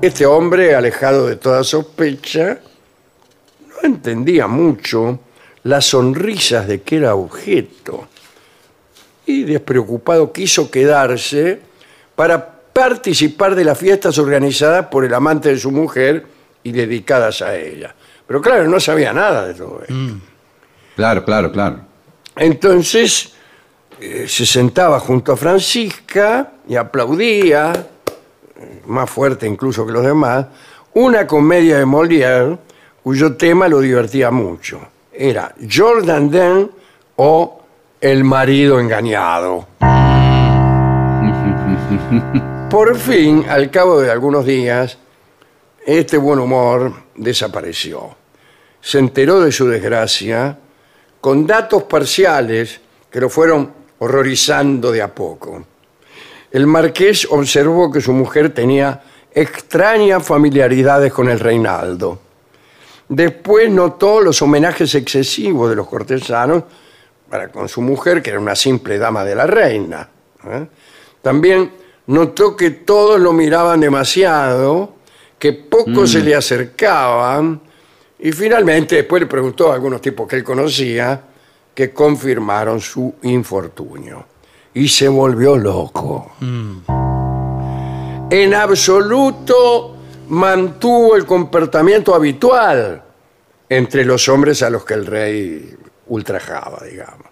[0.00, 2.60] Este hombre, alejado de toda sospecha,
[3.68, 5.18] no entendía mucho
[5.64, 8.06] las sonrisas de que era objeto
[9.26, 11.60] y despreocupado quiso quedarse
[12.14, 16.24] para participar de las fiestas organizadas por el amante de su mujer
[16.62, 17.94] y dedicadas a ella.
[18.26, 19.94] Pero claro, no sabía nada de todo esto.
[20.98, 21.78] Claro, claro, claro.
[22.34, 23.32] Entonces
[24.00, 30.46] eh, se sentaba junto a Francisca y aplaudía, eh, más fuerte incluso que los demás,
[30.94, 32.58] una comedia de Molière
[33.00, 34.80] cuyo tema lo divertía mucho.
[35.12, 36.68] Era Jordan Den
[37.14, 37.62] o
[38.00, 39.68] El marido engañado.
[42.70, 44.98] Por fin, al cabo de algunos días,
[45.86, 48.16] este buen humor desapareció.
[48.80, 50.58] Se enteró de su desgracia
[51.20, 55.64] con datos parciales que lo fueron horrorizando de a poco.
[56.50, 59.02] El marqués observó que su mujer tenía
[59.32, 62.20] extrañas familiaridades con el reinaldo.
[63.08, 66.64] Después notó los homenajes excesivos de los cortesanos
[67.28, 70.08] para con su mujer, que era una simple dama de la reina.
[70.44, 70.66] ¿eh?
[71.22, 71.72] También
[72.06, 74.94] notó que todos lo miraban demasiado,
[75.38, 77.60] que pocos se le acercaban,
[78.20, 81.20] y finalmente después le preguntó a algunos tipos que él conocía
[81.74, 84.26] que confirmaron su infortunio.
[84.74, 86.32] Y se volvió loco.
[88.30, 89.96] En absoluto
[90.28, 93.02] mantuvo el comportamiento habitual
[93.68, 95.76] entre los hombres a los que el rey
[96.08, 97.26] ultrajaba, digamos.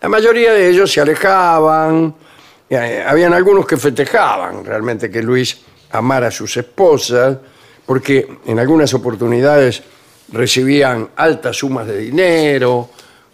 [0.00, 2.14] La mayoría de ellos se alejaban,
[2.70, 5.60] eh, habían algunos que festejaban realmente que Luis
[5.90, 7.36] amara a sus esposas,
[7.84, 9.82] porque en algunas oportunidades
[10.32, 12.90] recibían altas sumas de dinero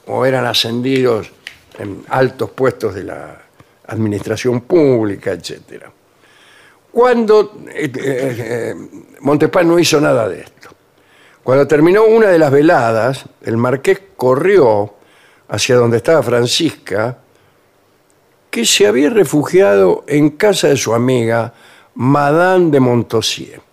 [0.07, 1.31] o eran ascendidos
[1.79, 3.43] en altos puestos de la
[3.87, 5.85] administración pública, etc.
[6.91, 8.75] Cuando eh, eh,
[9.65, 10.71] no hizo nada de esto.
[11.43, 14.95] Cuando terminó una de las veladas, el marqués corrió
[15.49, 17.19] hacia donde estaba Francisca,
[18.51, 21.53] que se había refugiado en casa de su amiga,
[21.97, 23.64] Madame de Montosier.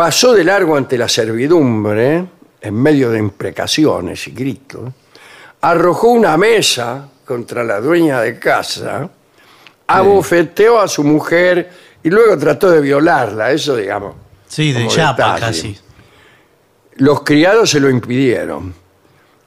[0.00, 2.26] Pasó de largo ante la servidumbre,
[2.58, 4.90] en medio de imprecaciones y gritos,
[5.60, 9.10] arrojó una mesa contra la dueña de casa,
[9.86, 11.70] abofeteó a su mujer
[12.02, 14.14] y luego trató de violarla, eso digamos.
[14.48, 15.46] Sí, de como chapa detalle.
[15.46, 15.78] casi.
[16.94, 18.72] Los criados se lo impidieron.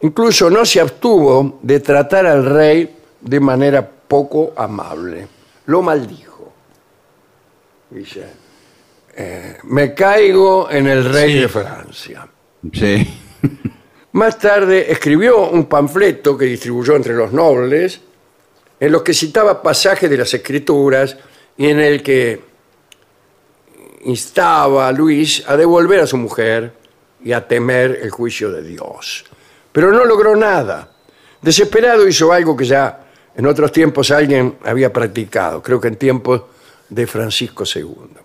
[0.02, 5.28] Incluso no se abstuvo de tratar al rey de manera poco amable.
[5.66, 6.54] Lo maldijo.
[7.90, 8.43] Dice,
[9.16, 12.28] eh, me caigo en el rey de Francia.
[12.72, 13.20] Sí.
[14.14, 18.02] Más tarde escribió un panfleto que distribuyó entre los nobles,
[18.80, 21.18] en los que citaba pasajes de las escrituras
[21.58, 22.42] y en el que
[24.06, 26.74] instaba a Luis a devolver a su mujer
[27.24, 29.26] y a temer el juicio de Dios.
[29.72, 30.90] Pero no logró nada.
[31.42, 33.06] Desesperado hizo algo que ya
[33.36, 36.44] en otros tiempos alguien había practicado, creo que en tiempos
[36.90, 38.23] de Francisco II.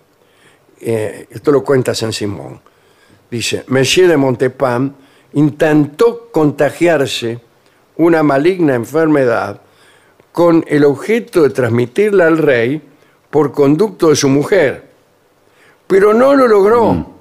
[0.81, 2.59] Eh, esto lo cuenta Saint-Simon.
[3.29, 4.95] Dice, Monsieur de Montespan
[5.33, 7.39] intentó contagiarse
[7.97, 9.61] una maligna enfermedad
[10.31, 12.81] con el objeto de transmitirla al rey
[13.29, 14.89] por conducto de su mujer.
[15.85, 17.13] Pero no lo logró,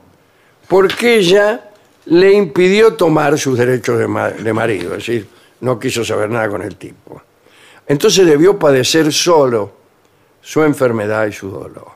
[0.69, 1.71] porque ella
[2.07, 5.29] le impidió tomar sus derechos de, ma- de marido, es decir,
[5.61, 7.21] no quiso saber nada con el tipo.
[7.87, 9.73] Entonces debió padecer solo
[10.41, 11.93] su enfermedad y su dolor.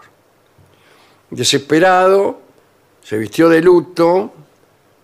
[1.33, 2.41] Desesperado,
[3.03, 4.33] se vistió de luto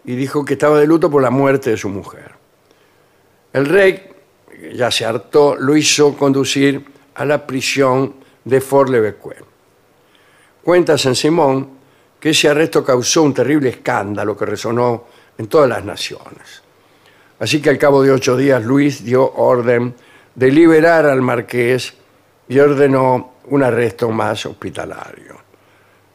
[0.04, 2.32] y dijo que estaba de luto por la muerte de su mujer.
[3.50, 4.10] El rey,
[4.74, 9.42] ya se hartó, lo hizo conducir a la prisión de Fort-le-Beauquet.
[10.62, 11.78] Cuenta Saint-Simon
[12.20, 15.06] que ese arresto causó un terrible escándalo que resonó
[15.38, 16.62] en todas las naciones.
[17.38, 19.94] Así que al cabo de ocho días Luis dio orden
[20.34, 21.94] de liberar al marqués
[22.48, 25.47] y ordenó un arresto más hospitalario.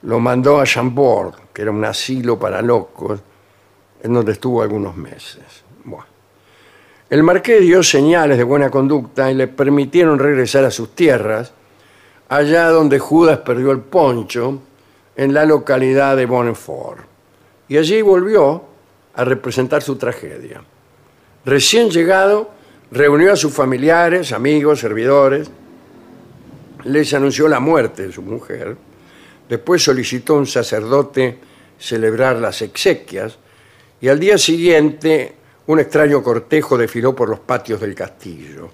[0.03, 3.19] Lo mandó a Chambord, que era un asilo para locos,
[4.01, 5.63] en donde estuvo algunos meses.
[7.09, 11.53] El marqués dio señales de buena conducta y le permitieron regresar a sus tierras,
[12.27, 14.61] allá donde Judas perdió el poncho,
[15.15, 17.01] en la localidad de Bonnefort.
[17.67, 18.63] Y allí volvió
[19.13, 20.63] a representar su tragedia.
[21.45, 22.49] Recién llegado,
[22.89, 25.51] reunió a sus familiares, amigos, servidores,
[26.83, 28.75] les anunció la muerte de su mujer,
[29.47, 31.39] después solicitó un sacerdote
[31.79, 33.37] celebrar las exequias
[33.99, 35.35] y al día siguiente
[35.67, 38.69] un extraño cortejo desfiló por los patios del castillo.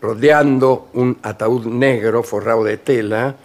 [0.00, 3.36] Rodeando un ataúd negro forrado de tela,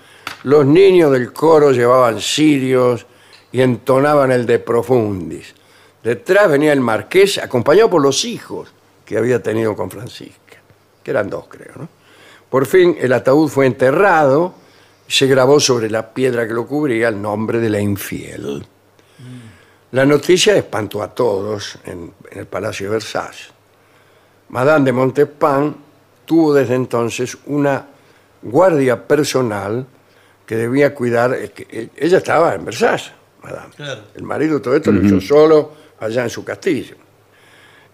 [0.44, 3.06] los niños del coro llevaban cirios
[3.52, 5.54] y entonaban el de profundis.
[6.04, 8.74] Detrás venía el marqués, acompañado por los hijos
[9.06, 10.58] que había tenido con Francisca,
[11.04, 11.74] que eran dos, creo.
[11.76, 11.90] ¿no?
[12.50, 14.54] Por fin el ataúd fue enterrado
[15.08, 18.66] se grabó sobre la piedra que lo cubría el nombre de la infiel.
[19.92, 23.50] La noticia espantó a todos en, en el Palacio de Versalles.
[24.50, 25.76] Madame de Montespan
[26.26, 27.86] tuvo desde entonces una
[28.42, 29.86] guardia personal
[30.46, 31.34] que debía cuidar.
[31.34, 33.12] es que e- ella estaba en Versalles,
[33.44, 33.74] Madame.
[33.76, 34.02] Claro.
[34.14, 36.96] El marido todo esto lo hizo solo allá en su castillo.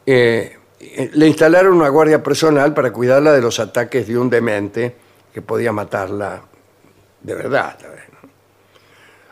[0.05, 4.95] Eh, eh, le instalaron una guardia personal para cuidarla de los ataques de un demente
[5.34, 6.43] que podía matarla
[7.24, 7.78] de verdad.
[7.80, 8.04] tal vez.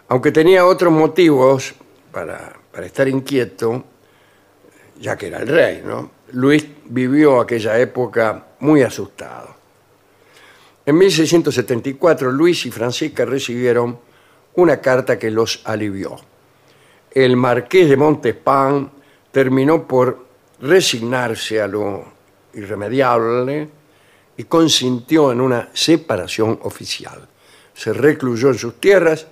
[0.08, 1.74] Aunque tenía otros motivos
[2.12, 3.84] para, para estar inquieto,
[5.00, 6.12] ya que era el rey, ¿no?
[6.34, 9.56] Luis vivió aquella época muy asustado.
[10.86, 14.00] En 1674, Luis y Francisca recibieron
[14.56, 16.18] una carta que los alivió.
[17.12, 18.92] El marqués de Montespan
[19.32, 20.26] terminó por
[20.62, 22.06] resignarse a lo
[22.54, 23.70] irremediable
[24.38, 27.28] y consintió en una separación oficial.
[27.82, 29.25] Se recluyó en sus tierras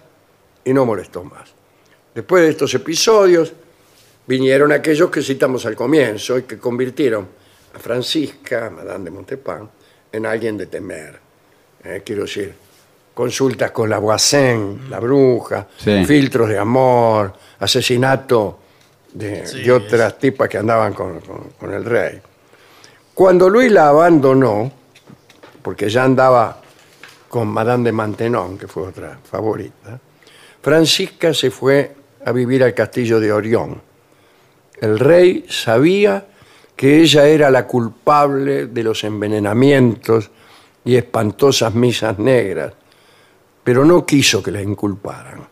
[0.66, 1.50] y no molestó más.
[2.16, 3.54] Después de estos episodios,
[4.26, 7.28] vinieron aquellos que citamos al comienzo y que convirtieron
[7.76, 9.70] a Francisca, Madame de Montespan,
[10.12, 11.20] en alguien de temer.
[11.84, 12.52] Eh, quiero decir,
[13.14, 16.04] consultas con la Voisin, la bruja, Sí.
[16.04, 18.58] filtros de amor, asesinato
[19.14, 22.20] de, Sí, de otras tipas que andaban con, con- con el rey.
[23.14, 24.72] Cuando Luis la abandonó,
[25.62, 26.64] porque ya andaba
[27.30, 30.00] con Madame de Mantenon, que fue otra favorita,
[30.62, 33.82] Francisca se fue a vivir al castillo de Orión.
[34.82, 36.26] El rey sabía
[36.76, 40.32] que ella era la culpable de los envenenamientos
[40.84, 42.74] y espantosas misas negras,
[43.64, 45.48] pero no quiso que la inculparan.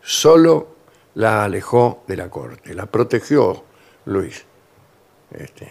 [0.00, 0.76] Solo
[1.14, 3.64] la alejó de la corte, la protegió
[4.06, 4.44] Luis.
[5.30, 5.68] Este,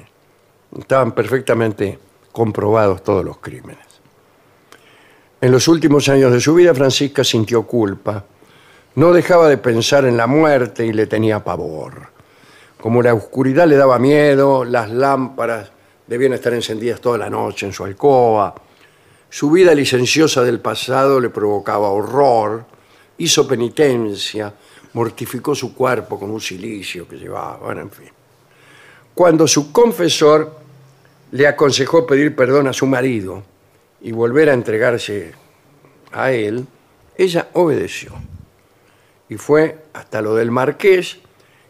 [0.77, 1.97] estaban perfectamente
[2.31, 3.86] comprobados todos los crímenes.
[5.39, 8.25] En los últimos años de su vida, Francisca sintió culpa.
[8.95, 12.07] No dejaba de pensar en la muerte y le tenía pavor.
[12.81, 15.69] Como la oscuridad le daba miedo, las lámparas
[16.07, 18.55] debían estar encendidas toda la noche en su alcoba.
[19.29, 22.65] Su vida licenciosa del pasado le provocaba horror,
[23.19, 24.51] hizo penitencia,
[24.93, 28.09] mortificó su cuerpo con un silicio que llevaba, bueno, en fin.
[29.13, 30.57] Cuando su confesor
[31.31, 33.43] le aconsejó pedir perdón a su marido
[34.01, 35.33] y volver a entregarse
[36.11, 36.65] a él,
[37.17, 38.13] ella obedeció
[39.29, 41.17] y fue hasta lo del marqués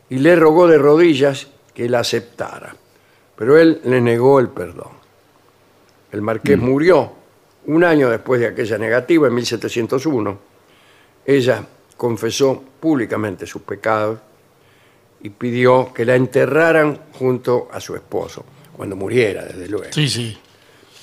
[0.10, 2.76] y le rogó de rodillas que la aceptara.
[3.36, 4.92] Pero él le negó el perdón.
[6.12, 7.12] El marqués murió
[7.66, 10.38] un año después de aquella negativa, en 1701.
[11.26, 11.66] Ella
[11.98, 14.20] confesó públicamente sus pecados
[15.22, 20.38] y pidió que la enterraran junto a su esposo, cuando muriera, desde luego Sí, sí.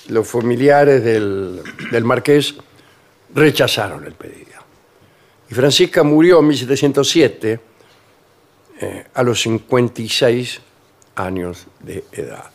[0.08, 2.54] Los familiares del, del marqués
[3.34, 4.44] rechazaron el pedido.
[5.50, 7.60] Y Francisca murió en 1707
[8.80, 10.60] eh, a los 56
[11.16, 12.50] años de edad.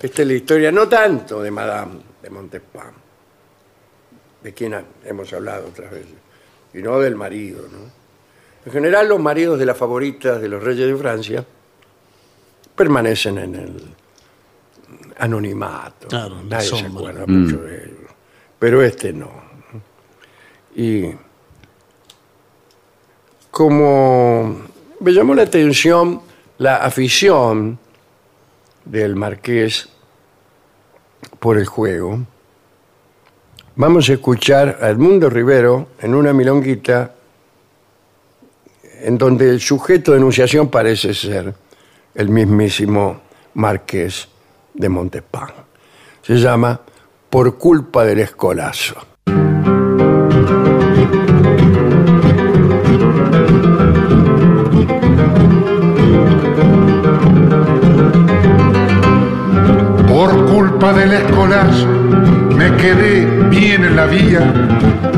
[0.00, 2.92] Esta es la historia, no tanto de Madame de Montespan,
[4.42, 4.74] de quien
[5.04, 6.14] hemos hablado otras veces,
[6.72, 7.62] sino del marido.
[7.70, 7.90] ¿no?
[8.66, 11.44] En general, los maridos de las favoritas de los reyes de Francia
[12.74, 13.94] permanecen en el
[15.18, 16.08] anonimato.
[16.08, 17.10] Claro, en la Nadie se sombra.
[17.10, 18.10] acuerda mucho de ellos.
[18.58, 19.30] Pero este no.
[20.76, 21.10] Y
[23.50, 24.62] como
[25.00, 26.20] me llamó la atención
[26.58, 27.78] la afición
[28.84, 29.88] del marqués
[31.38, 32.20] por el juego,
[33.76, 37.14] vamos a escuchar a Edmundo Rivero en una milonguita
[39.02, 41.54] en donde el sujeto de enunciación parece ser
[42.14, 43.20] el mismísimo
[43.54, 44.28] marqués
[44.74, 45.48] de Montespan.
[46.22, 46.80] Se llama
[47.30, 48.94] Por culpa del escolazo.
[60.08, 61.88] Por culpa del escolazo
[62.56, 64.40] me quedé bien en la vía.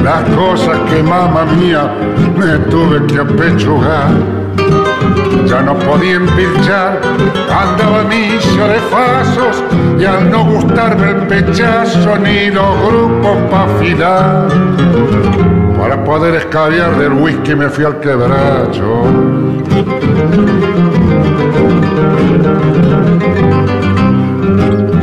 [0.02, 1.92] Las cosas que mamá mía
[2.36, 4.45] me tuve que apechugar.
[5.46, 7.00] Ya no podía empilchar,
[7.48, 9.62] andaba misa de fasos
[9.98, 14.48] y al no gustarme el pechazo ni los grupos pa' afilar.
[15.78, 19.04] Para poder escabiar del whisky me fui al quebracho.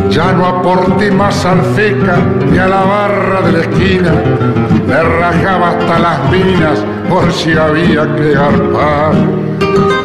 [0.10, 2.18] Ya no aporté más al feca
[2.52, 4.12] ni a la barra de la esquina.
[4.88, 9.14] Me rajaba hasta las minas por si había que garpar.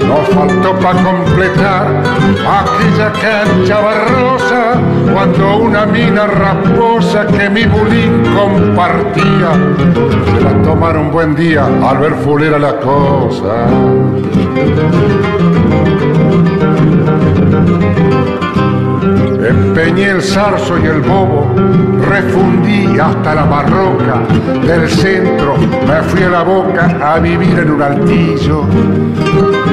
[0.06, 2.02] No faltó para completar
[2.60, 4.80] aquella cancha barrosa
[5.12, 9.52] cuando una mina rasposa que mi bulín compartía
[10.34, 13.66] se la tomaron buen día al ver fulera la cosa.
[19.58, 21.52] Empeñé el zarzo y el bobo,
[22.08, 24.22] refundí hasta la barroca,
[24.66, 28.64] del centro me fui a la boca a vivir en un altillo.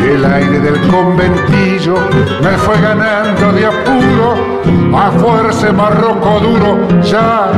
[0.04, 1.96] El aire del conventillo
[2.42, 4.36] me fue ganando de apuro,
[4.96, 7.52] a fuerza marroco duro ya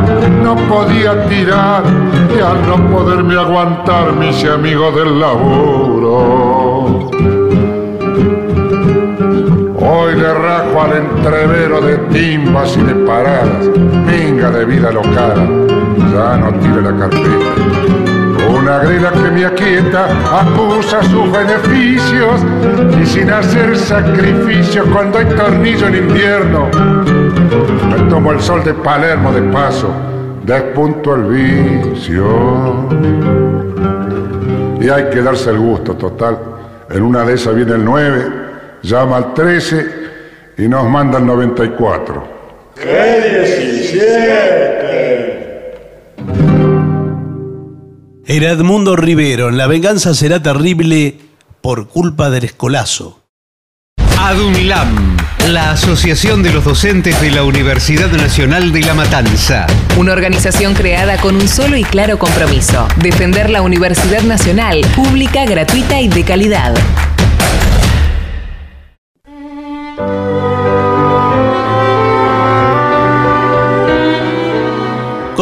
[0.43, 1.83] no podía tirar
[2.35, 7.36] y al no poderme aguantar mis amigos del laburo.
[9.99, 13.65] Hoy le rajo al entrevero de timbas y de paradas,
[14.05, 15.67] minga de vida local,
[16.13, 18.47] ya no tire la carpeta.
[18.47, 20.05] Una grela que me aquieta
[20.39, 22.45] acusa sus beneficios
[23.01, 26.69] y sin hacer sacrificios cuando hay tornillo en invierno.
[27.89, 29.89] Me tomo el sol de Palermo de paso,
[30.43, 32.87] despunto el vicio.
[34.79, 36.37] Y hay que darse el gusto total.
[36.91, 38.47] En una de esas viene el 9,
[38.83, 39.85] llama al 13
[40.57, 42.37] y nos manda el 94.
[48.29, 49.51] Era Edmundo Rivero.
[49.51, 51.15] La venganza será terrible
[51.61, 53.21] por culpa del escolazo.
[54.19, 55.15] ADUNLAM,
[55.47, 59.65] la Asociación de los Docentes de la Universidad Nacional de La Matanza.
[59.97, 66.01] Una organización creada con un solo y claro compromiso, defender la Universidad Nacional, pública, gratuita
[66.01, 66.75] y de calidad.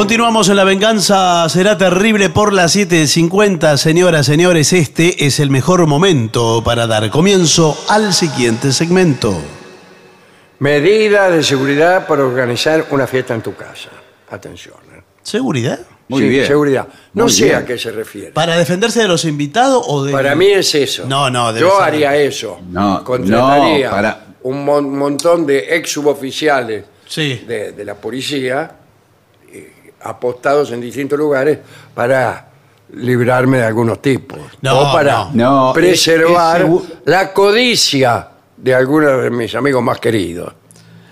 [0.06, 3.76] Continuamos en La Venganza Será Terrible por las 7.50.
[3.77, 9.36] Señoras, señores, este es el mejor momento para dar comienzo al siguiente segmento.
[10.60, 13.90] Medida de seguridad para organizar una fiesta en tu casa.
[14.30, 14.76] Atención.
[14.95, 15.02] ¿eh?
[15.23, 15.80] ¿Seguridad?
[16.07, 16.45] Muy Sí, bien.
[16.45, 16.88] Seguridad.
[17.15, 17.56] No Muy sé bien.
[17.56, 18.27] a qué se refiere.
[18.32, 20.11] ¿Para defenderse de los invitados o de.?
[20.11, 21.06] Para mí es eso.
[21.07, 22.60] No, no, debe Yo ser- haría eso.
[22.69, 27.44] No, Contrataría no, para- un mon- montón de ex suboficiales Sí.
[27.48, 28.72] de, de la policía
[30.06, 31.60] apostados en distintos lugares
[31.94, 32.48] para
[32.94, 34.40] librarme de algunos tipos.
[34.61, 35.68] No, o para no.
[35.68, 38.27] No, preservar es- es segu- la codicia
[38.57, 40.53] de algunos de mis amigos más queridos.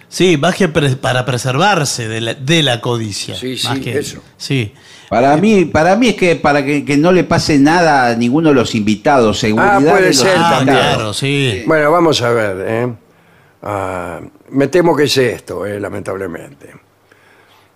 [0.07, 3.35] Sí, más que pre- para preservarse de la, de la codicia.
[3.35, 4.19] Sí, sí, más que- eso.
[4.37, 4.73] Sí.
[5.09, 8.49] Para mí, para mí es que para que, que no le pase nada a ninguno
[8.49, 9.77] de los invitados, seguridad.
[9.77, 10.77] Ah, puede ser Ah, también.
[10.77, 11.63] claro, sí.
[11.67, 12.65] Bueno, vamos a ver.
[12.67, 12.93] ¿eh?
[13.63, 16.73] Ah, me temo que es esto, eh, lamentablemente.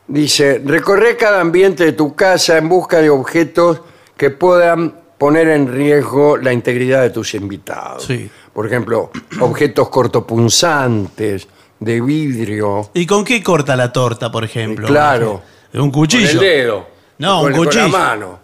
[0.07, 3.81] Dice, recorre cada ambiente de tu casa en busca de objetos
[4.15, 8.03] que puedan poner en riesgo la integridad de tus invitados.
[8.05, 8.29] Sí.
[8.53, 9.11] Por ejemplo,
[9.41, 11.47] objetos cortopunzantes,
[11.79, 14.87] de vidrio, ¿Y con qué corta la torta, por ejemplo?
[14.87, 15.41] Claro.
[15.71, 16.27] ¿De un con cuchillo?
[16.29, 16.87] el dedo.
[17.19, 17.83] No, con, un con cuchillo.
[17.83, 18.39] la mano.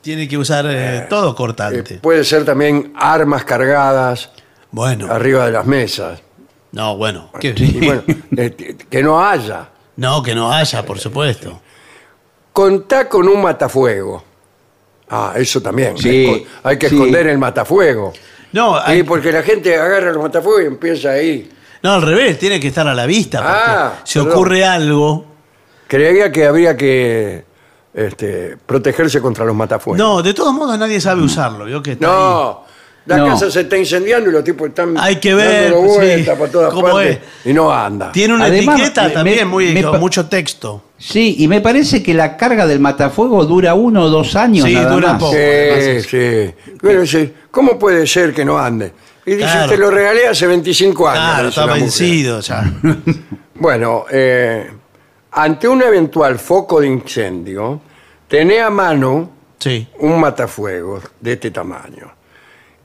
[0.00, 1.94] Tiene que usar eh, todo Eh, cortante.
[1.98, 4.30] puede ser también armas cargadas
[4.72, 6.20] bueno, arriba de las mesas.
[6.72, 7.30] no, bueno.
[7.40, 8.02] Y bueno,
[8.36, 9.68] eh, que no haya.
[9.96, 11.60] No, que no haya, por supuesto.
[12.52, 14.22] Contá con un matafuego.
[15.10, 15.96] Ah, eso también.
[15.98, 16.94] Sí, Hay que- sí.
[16.96, 18.12] esconder el matafuego.
[18.52, 21.50] No, hay- Sí, porque la gente agarra los matafuegos y empieza ahí.
[21.82, 23.38] no, al revés, tiene que estar a la vista.
[23.38, 24.32] porque Ah, si perdón.
[24.32, 25.26] ocurre algo.
[25.86, 27.44] Creía que habría que
[27.94, 29.98] este, protegerse contra los matafuegos.
[29.98, 31.64] No, de todos modos nadie sabe usarlo.
[31.66, 31.82] ¿vio?
[31.82, 32.56] Que está ahí.
[33.06, 33.26] La No.
[33.28, 36.48] casa se está incendiando y los tipos están Hay que ver, dándolo sí, vueltas por
[36.50, 37.50] todas cómo partes es.
[37.50, 38.10] y no anda.
[38.10, 40.82] Tiene una Además, etiqueta me- también me- muy, me con mucho texto.
[40.98, 44.64] Sí, y me parece que la carga del matafuego dura uno o dos años.
[44.66, 45.20] Sí, nada dura más.
[45.20, 45.34] poco.
[45.34, 46.54] Sí, sí.
[46.80, 48.92] Pero dice, ¿cómo puede ser que no ande?
[49.24, 49.68] Y dice, Claro.
[49.70, 51.22] te lo regalé hace 25 años.
[51.24, 51.82] Claro, dice está la mujer.
[51.82, 52.72] vencido ya.
[53.58, 54.70] Bueno, eh,
[55.32, 57.80] ante un eventual foco de incendio,
[58.28, 59.86] tené a mano Sí.
[60.00, 62.12] un matafuegos de este tamaño.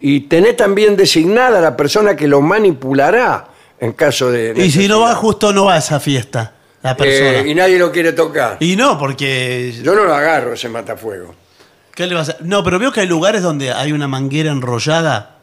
[0.01, 3.47] Y tené también designada a la persona que lo manipulará
[3.79, 4.53] en caso de.
[4.55, 7.39] Y si no va justo, no va a esa fiesta, la persona.
[7.39, 8.57] Eh, y nadie lo quiere tocar.
[8.59, 9.73] y no, porque.
[9.83, 11.35] Yo no lo agarro ese matafuego.
[11.93, 12.37] ¿Qué le va a hacer?
[12.41, 15.37] No, pero veo que hay lugares donde hay una manguera enrollada.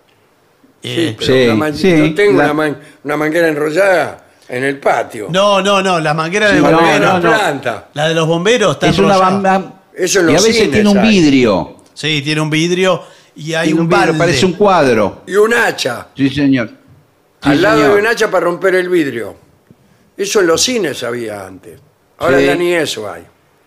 [0.82, 4.24] Eh, Sí, pero sí, una man- sí, yo tengo la- una, man- una manguera enrollada
[4.48, 5.26] en el patio.
[5.30, 7.14] No, no, no, la manguera de Sí, no, no, bomberos.
[7.14, 7.89] no, planta.
[7.94, 9.30] La de los bomberos está Es una enrollada.
[9.30, 9.72] banda.
[9.94, 11.76] Eso y a veces cines tiene un vidrio.
[11.94, 13.02] Sí, tiene un vidrio
[13.39, 14.19] y hay Tiene un, vidrio, balde.
[14.19, 15.23] parece un cuadro.
[15.27, 16.09] Y un hacha.
[16.16, 16.69] Sí, señor.
[16.69, 16.74] Sí,
[17.51, 17.94] al lado señor.
[17.94, 19.36] de un hacha para romper el vidrio.
[20.16, 21.78] Eso en los cines había antes.
[22.19, 22.47] Ahora Sí.
[22.47, 23.23] ya ni eso hay.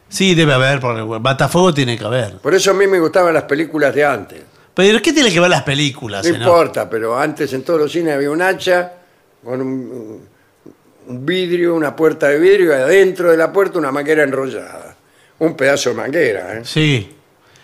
[0.10, 2.38] Sí, debe haber, porque bueno, matafuego tiene que haber.
[2.40, 4.42] Por eso a mí me gustaban las películas de antes.
[4.74, 6.26] Pero ¿qué tiene que ver las películas?
[6.28, 8.92] No importa, pero antes en todos los cines había un hacha
[9.44, 10.28] con un,
[11.08, 14.96] un vidrio, una puerta de vidrio y adentro de la puerta una manguera enrollada.
[15.40, 16.62] Un pedazo de manguera, ¿eh?
[16.66, 17.16] Sí.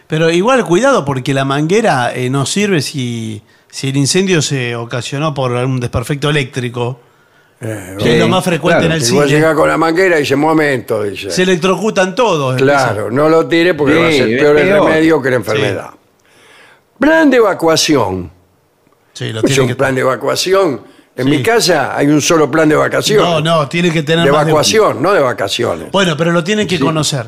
[0.08, 5.34] Pero igual cuidado porque la manguera eh, no sirve si, si el incendio se ocasionó
[5.34, 7.00] por un desperfecto eléctrico.
[7.60, 8.86] que es lo más frecuente claro.
[8.86, 9.26] en el vos cine.
[9.28, 11.30] llegás con la manguera y dice, momento, dice.
[11.30, 12.56] Se electrocutan todos.
[12.56, 15.90] Claro, no lo tire porque Sí, va a ser peor el remedio que la enfermedad.
[17.00, 18.32] Plan de evacuación.
[19.14, 20.82] Sí, lo Es tiene un que plan de evacuación.
[21.16, 21.30] En Sí.
[21.32, 23.24] mi casa hay un solo plan de evacuación.
[23.24, 25.92] No, no, tiene que tener de más evacuación, no de vacaciones.
[25.92, 27.26] Bueno, pero lo tienen que conocer.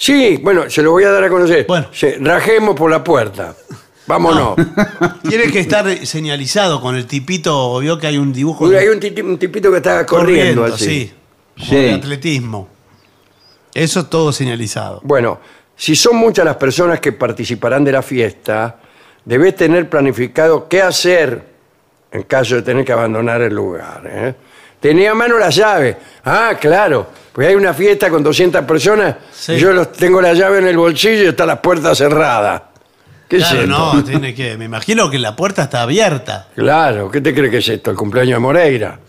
[0.00, 1.64] Sí, bueno, se lo voy a dar a conocer.
[1.66, 1.88] Bueno.
[1.92, 3.54] Se- rajemos por la puerta.
[4.06, 4.54] Vámonos.
[5.28, 7.78] Tiene que estar señalizado con el tipito.
[7.80, 10.64] Vio que hay un dibujo Uy, de- hay un, titi- un tipito que está corriendo,
[10.64, 10.84] así.
[10.84, 11.12] sí.
[11.66, 11.74] Sí.
[11.74, 12.68] De atletismo.
[13.74, 15.00] Eso todo señalizado.
[15.02, 15.40] Bueno,
[15.76, 18.78] si son muchas las personas que participarán de la fiesta,
[19.24, 21.44] debes tener planificado qué hacer
[22.12, 24.02] en caso de tener que abandonar el lugar.
[24.06, 24.34] ¿eh?
[24.80, 25.96] Tenía a mano la llave.
[26.24, 29.52] Ah, claro, porque hay una fiesta con 200 personas Sí.
[29.54, 32.64] y yo los, tengo la llave en el bolsillo y está la puerta cerrada.
[33.28, 33.94] ¿Qué es Claro, esto?
[33.96, 34.56] no, tiene que.
[34.56, 36.48] Me imagino que la puerta está abierta.
[36.54, 37.90] Claro, ¿qué te crees que es esto?
[37.90, 38.98] ¿El cumpleaños de Moreira?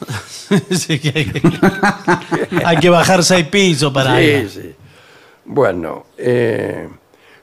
[0.71, 1.41] Sí, que hay, que,
[2.65, 4.17] hay que bajar seis pisos para.
[4.17, 4.75] Sí, sí.
[5.45, 6.89] Bueno, eh,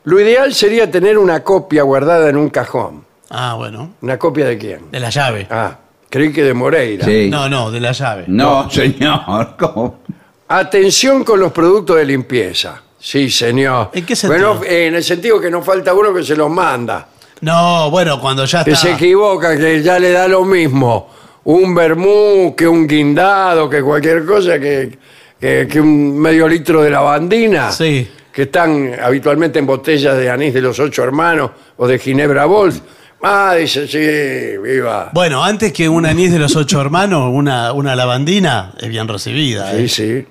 [0.04, 3.04] lo ideal sería tener una copia guardada en un cajón.
[3.30, 3.94] Ah, bueno.
[4.02, 4.90] ¿Una copia de quién?
[4.90, 5.46] De la llave.
[5.50, 5.76] Ah,
[6.10, 7.04] creí que de Moreira.
[7.04, 7.28] Sí.
[7.30, 8.24] No, no, de la llave.
[8.28, 9.56] No, señor.
[9.58, 10.00] ¿Cómo?
[10.48, 12.80] Atención con los productos de limpieza.
[12.98, 13.90] Sí, señor.
[13.92, 14.54] ¿En qué sentido?
[14.56, 17.08] Bueno, en el sentido que no falta uno que se los manda.
[17.40, 18.86] No, bueno, cuando ya Que está.
[18.86, 21.10] se equivoca, que ya le da lo mismo.
[21.44, 24.98] Un vermú, que un guindado, que cualquier cosa, que,
[25.38, 27.70] que, que un medio litro de lavandina.
[27.70, 28.08] Sí.
[28.32, 32.80] Que están habitualmente en botellas de anís de los ocho hermanos o de Ginebra Bols.
[33.22, 35.10] Ah, dice, sí, viva.
[35.12, 39.70] Bueno, antes que un anís de los ocho hermanos, una, una lavandina es bien recibida.
[39.72, 39.88] Sí, ¿eh?
[39.88, 40.26] sí.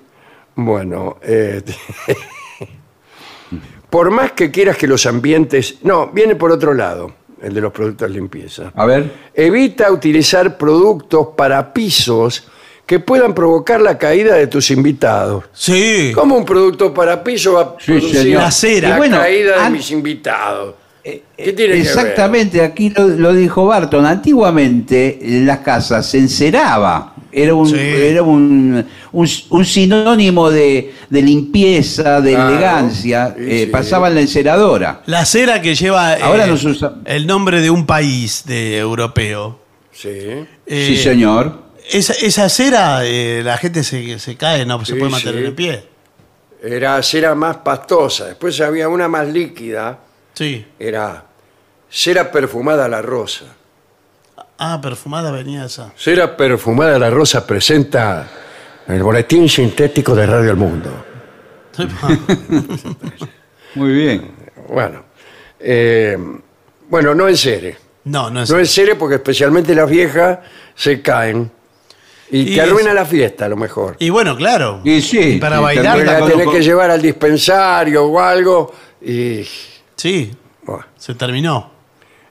[0.55, 1.61] Bueno, eh,
[3.89, 5.77] por más que quieras que los ambientes...
[5.83, 8.71] No, viene por otro lado, el de los productos de limpieza.
[8.75, 9.11] A ver.
[9.33, 12.47] Evita utilizar productos para pisos
[12.85, 15.45] que puedan provocar la caída de tus invitados.
[15.53, 16.11] Sí.
[16.13, 18.35] ¿Cómo un producto para piso va a Sí, producir.
[18.35, 18.89] La cera.
[18.89, 20.75] la bueno, caída de an- mis invitados?
[21.05, 21.75] ¿Qué tiene que ver?
[21.77, 24.05] Exactamente, aquí lo, lo dijo Barton.
[24.05, 27.13] Antiguamente en las casas se enceraba.
[27.31, 27.75] Era un, Sí.
[27.77, 32.49] era un, un, un sinónimo de, de limpieza, de Claro.
[32.49, 33.35] elegancia.
[33.37, 33.71] Sí, Eh, sí.
[33.71, 35.01] Pasaba en la enceradora.
[35.05, 36.95] La cera que lleva eh, Ahora no se usa.
[37.05, 39.59] el nombre de un país de europeo.
[39.91, 40.09] Sí.
[40.09, 40.45] Eh,
[40.87, 41.65] sí, señor.
[41.91, 45.47] Esa, esa cera, eh, la gente se, se cae, no se Sí, puede mantener sí.
[45.47, 45.83] en pie.
[46.63, 48.25] Era cera más pastosa.
[48.27, 49.99] Después había una más líquida.
[50.35, 50.65] Sí.
[50.79, 51.25] Era
[51.89, 53.45] cera perfumada a la rosa.
[54.57, 55.91] Ah, perfumada venía esa.
[55.97, 58.27] Cera perfumada a la rosa presenta
[58.87, 60.91] el boletín sintético de Radio El Mundo.
[63.75, 64.31] Muy bien.
[64.69, 65.03] Bueno,
[65.59, 66.17] eh,
[66.89, 67.77] bueno, no en serie.
[68.05, 68.49] No, no es.
[68.49, 70.39] No en serie porque especialmente las viejas
[70.75, 71.51] se caen
[72.29, 73.95] y, Y te arruina es- la fiesta a lo mejor.
[73.99, 74.81] Y bueno, claro.
[74.83, 79.45] Y sí, para sí, bailar también la tenés que llevar al dispensario o algo y...
[79.95, 80.31] Sí,
[80.63, 80.85] bueno.
[80.97, 81.71] se terminó.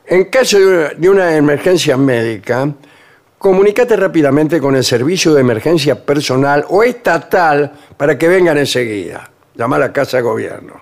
[0.06, 2.70] En caso de una, emergencia médica,
[3.38, 9.30] comunícate rápidamente con el servicio de emergencia personal o estatal para que vengan enseguida.
[9.54, 10.74] Llama a la Casa de Gobierno.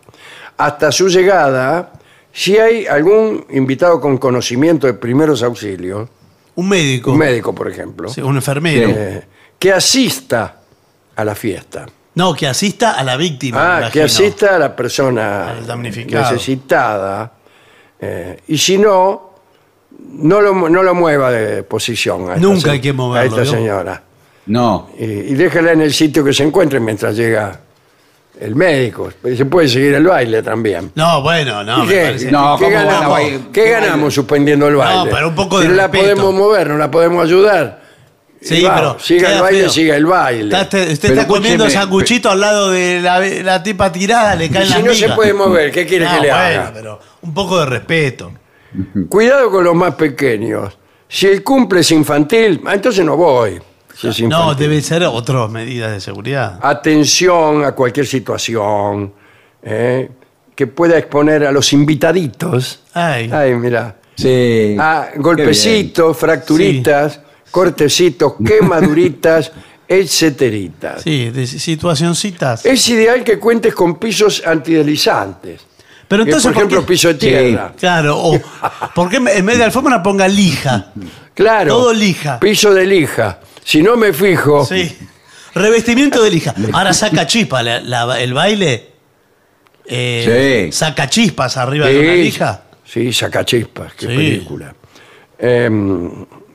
[0.56, 1.92] Hasta su llegada,
[2.32, 6.08] si hay algún invitado con conocimiento de primeros auxilios,
[6.56, 7.12] Un médico.
[7.12, 8.88] un médico, por ejemplo, Sí, un enfermero.
[8.90, 9.22] eh,
[9.58, 10.60] que asista
[11.14, 11.86] a la fiesta.
[12.14, 13.78] No, que asista a la víctima.
[13.86, 16.32] Ah, que asista a la persona Al damnificado.
[16.32, 17.32] necesitada.
[18.00, 19.30] eh, y si no,
[20.14, 22.22] no lo, no lo mueva de posición.
[22.30, 23.58] a esta Nunca se- hay que moverlo, A esta ¿no?
[23.58, 24.02] señora.
[24.46, 24.90] No.
[24.98, 27.60] Y, y déjela en el sitio que se encuentre mientras llega
[28.40, 29.08] el médico.
[29.36, 30.90] Se puede seguir el baile también.
[30.96, 32.00] No, bueno, no, ¿Y me qué?
[32.02, 32.30] parece.
[32.32, 33.20] No, ¿Qué ¿cómo van a ganamos?
[33.52, 35.10] ¿Qué ganamos suspendiendo el baile?
[35.12, 36.02] pero un poco si de no la respeto.
[36.16, 37.81] podemos mover, no la podemos ayudar.
[38.42, 38.98] Sí, Y pero.
[38.98, 39.70] Siga el baile, feo.
[39.70, 40.44] siga el baile.
[40.44, 44.50] Está- te- usted Pero está comiendo sanguchito al lado de la, la tipa tirada, le
[44.50, 46.70] caen si las no se puede mover, ¿qué quiere No, que le bueno, haga?
[46.74, 48.32] pero un poco de respeto.
[49.08, 50.76] Cuidado con los más pequeños.
[51.08, 53.60] Si el cumple es infantil, ah, entonces no voy.
[53.94, 56.58] Si es No, debe ser otras medidas de seguridad.
[56.62, 59.12] Atención a cualquier situación
[59.62, 60.10] eh,
[60.56, 62.80] que pueda exponer a los invitaditos.
[62.94, 63.96] Ay, Ay, mira.
[64.16, 64.76] Sí.
[64.80, 67.20] A Qué golpecitos, fracturitas,
[67.52, 69.52] cortecitos, quemaduritas,
[69.86, 71.02] etcéteritas.
[71.02, 72.66] sí, de situacioncitas.
[72.66, 75.60] Es ideal que cuentes con pisos antideslizantes.
[76.08, 77.20] Pero entonces, por ejemplo, piso de Sí.
[77.20, 77.72] tierra.
[77.78, 78.40] Claro, o
[78.94, 80.92] ¿por qué en vez de alfombra ponga lija?
[81.34, 81.70] Claro.
[81.74, 82.38] Todo lija.
[82.40, 83.40] Piso de lija.
[83.64, 84.94] Si no me fijo, Sí.
[85.54, 86.54] Revestimiento de lija.
[86.72, 88.88] Ahora saca chispa la- la- el baile.
[89.86, 90.72] eh, Sí.
[90.78, 92.62] Saca chispas arriba de una lija.
[92.84, 94.74] Sí, saca chispas, qué película.
[95.38, 95.68] Eh,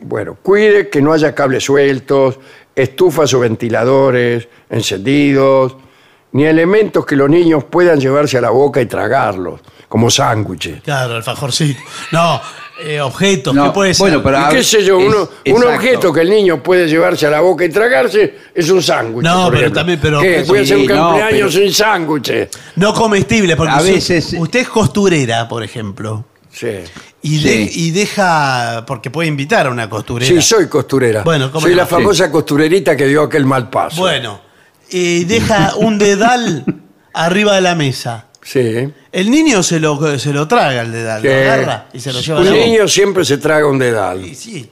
[0.02, 2.40] Bueno, cuide que no haya cables sueltos,
[2.76, 5.76] estufas o ventiladores encendidos,
[6.34, 10.82] ni elementos que los niños puedan llevarse a la boca y tragarlos, como sándwiches.
[10.84, 11.76] Claro, alfajor sí.
[12.12, 12.40] No,
[12.84, 14.04] eh, objetos, No, ¿qué puede ser?
[14.12, 17.32] bueno, pero qué sé yo, es- uno- un objeto que el niño puede llevarse a
[17.32, 19.24] la boca y tragarse es un sándwich.
[19.26, 19.80] No, por pero ejemplo.
[19.80, 20.44] también- pero- ¿Qué?
[20.48, 22.50] Voy a hacer un no, cumpleaños pero- sin sándwiches.
[22.76, 26.26] No comestibles, porque A veces- usted es costurera, por ejemplo,
[26.58, 26.70] Sí.
[27.22, 27.48] y, Sí.
[27.48, 30.28] de- y deja, porque puede invitar a una costurera.
[30.34, 31.22] Sí, soy costurera.
[31.24, 31.78] Bueno, ¿cómo soy no?
[31.78, 34.02] la famosa costurerita que dio aquel mal paso.
[34.02, 34.42] Bueno,
[34.90, 36.66] y deja un dedal
[37.14, 38.26] arriba de la mesa.
[38.42, 38.92] Sí.
[39.12, 42.22] El niño se lo, se lo traga el dedal, Que lo agarra y se lo
[42.22, 42.66] lleva a un la boca.
[42.66, 44.26] niño siempre se traga un dedal.
[44.26, 44.70] Y sí.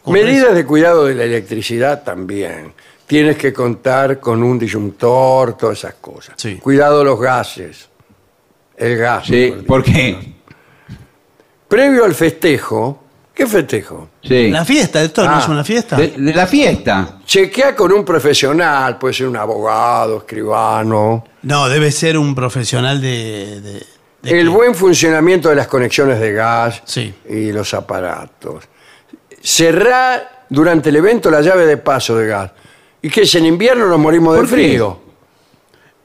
[0.00, 2.72] Ocurre Medidas de cuidado de la electricidad también.
[3.06, 6.34] Tienes que contar con un disyuntor, todas esas cosas.
[6.38, 6.54] Sí.
[6.56, 7.88] Cuidado los gases.
[8.76, 9.26] El gas.
[9.26, 9.66] Sí, mejor dicho.
[9.66, 10.33] ¿por qué?
[11.68, 13.02] Previo al festejo,
[13.34, 14.08] ¿qué festejo?
[14.22, 14.50] Sí.
[14.50, 15.96] La fiesta, esto no Ah, es una fiesta.
[15.96, 17.18] De, de la fiesta.
[17.24, 21.24] Chequea con un profesional, puede ser un abogado, escribano.
[21.42, 23.60] No, debe ser un profesional de.
[23.60, 23.86] de-
[24.22, 24.48] de El qué?
[24.54, 27.12] buen funcionamiento de las conexiones de gas Sí.
[27.28, 28.64] y los aparatos.
[29.42, 32.50] Cerrar durante el evento la llave de paso de gas.
[33.02, 34.54] ¿Y que es en invierno nos morimos de ¿Por qué?
[34.54, 35.00] frío?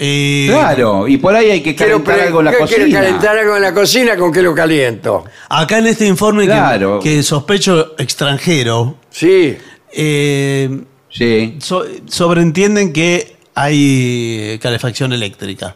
[0.01, 3.01] Eh, Claro, y por ahí hay que Quiero calentar algo en la ¿qué quiere cocina.
[3.01, 4.15] calentar algo en la cocina?
[4.15, 5.25] ¿Con qué lo caliento?
[5.49, 6.99] Acá en este informe que- Claro.
[7.01, 9.57] que, sospecho extranjero, Sí,
[9.91, 11.57] eh, Sí.
[11.59, 15.75] so- sobreentienden que hay calefacción eléctrica.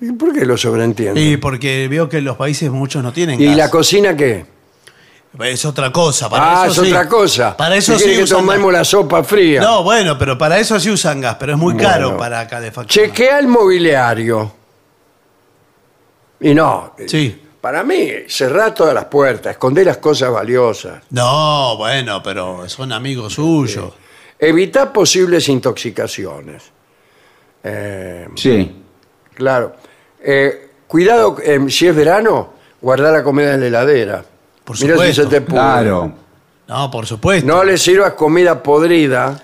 [0.00, 1.20] ¿Y ¿por qué lo sobreentiendo?
[1.20, 3.56] Y porque veo que en los países muchos no tienen ¿Y gas.
[3.58, 4.46] la cocina qué?
[5.40, 6.28] Es otra cosa.
[6.28, 6.92] Para ah, eso es sí.
[6.94, 7.56] otra cosa.
[7.56, 8.80] Para eso Si sí que usan tomemos gas.
[8.80, 9.62] la sopa fría.
[9.62, 13.06] No, bueno, pero para eso sí usan gas, pero es muy caro para calefacción.
[13.06, 14.52] Chequea el mobiliario.
[16.40, 16.94] Y no.
[17.06, 17.40] Sí.
[17.60, 21.02] Para mí, cerrar todas las puertas, esconder las cosas valiosas.
[21.10, 23.92] No, bueno, pero son amigos suyos.
[24.38, 26.64] Evitar posibles intoxicaciones.
[27.62, 28.82] Eh, Sí.
[29.34, 29.76] claro.
[30.20, 34.24] Eh, cuidado, eh, si es verano, guardar la comida en la heladera.
[34.64, 35.22] Por Mira si supuesto.
[35.24, 35.54] se te pudre.
[35.54, 36.12] Claro.
[36.68, 37.46] No, por supuesto.
[37.46, 39.42] No le sirvas comida podrida.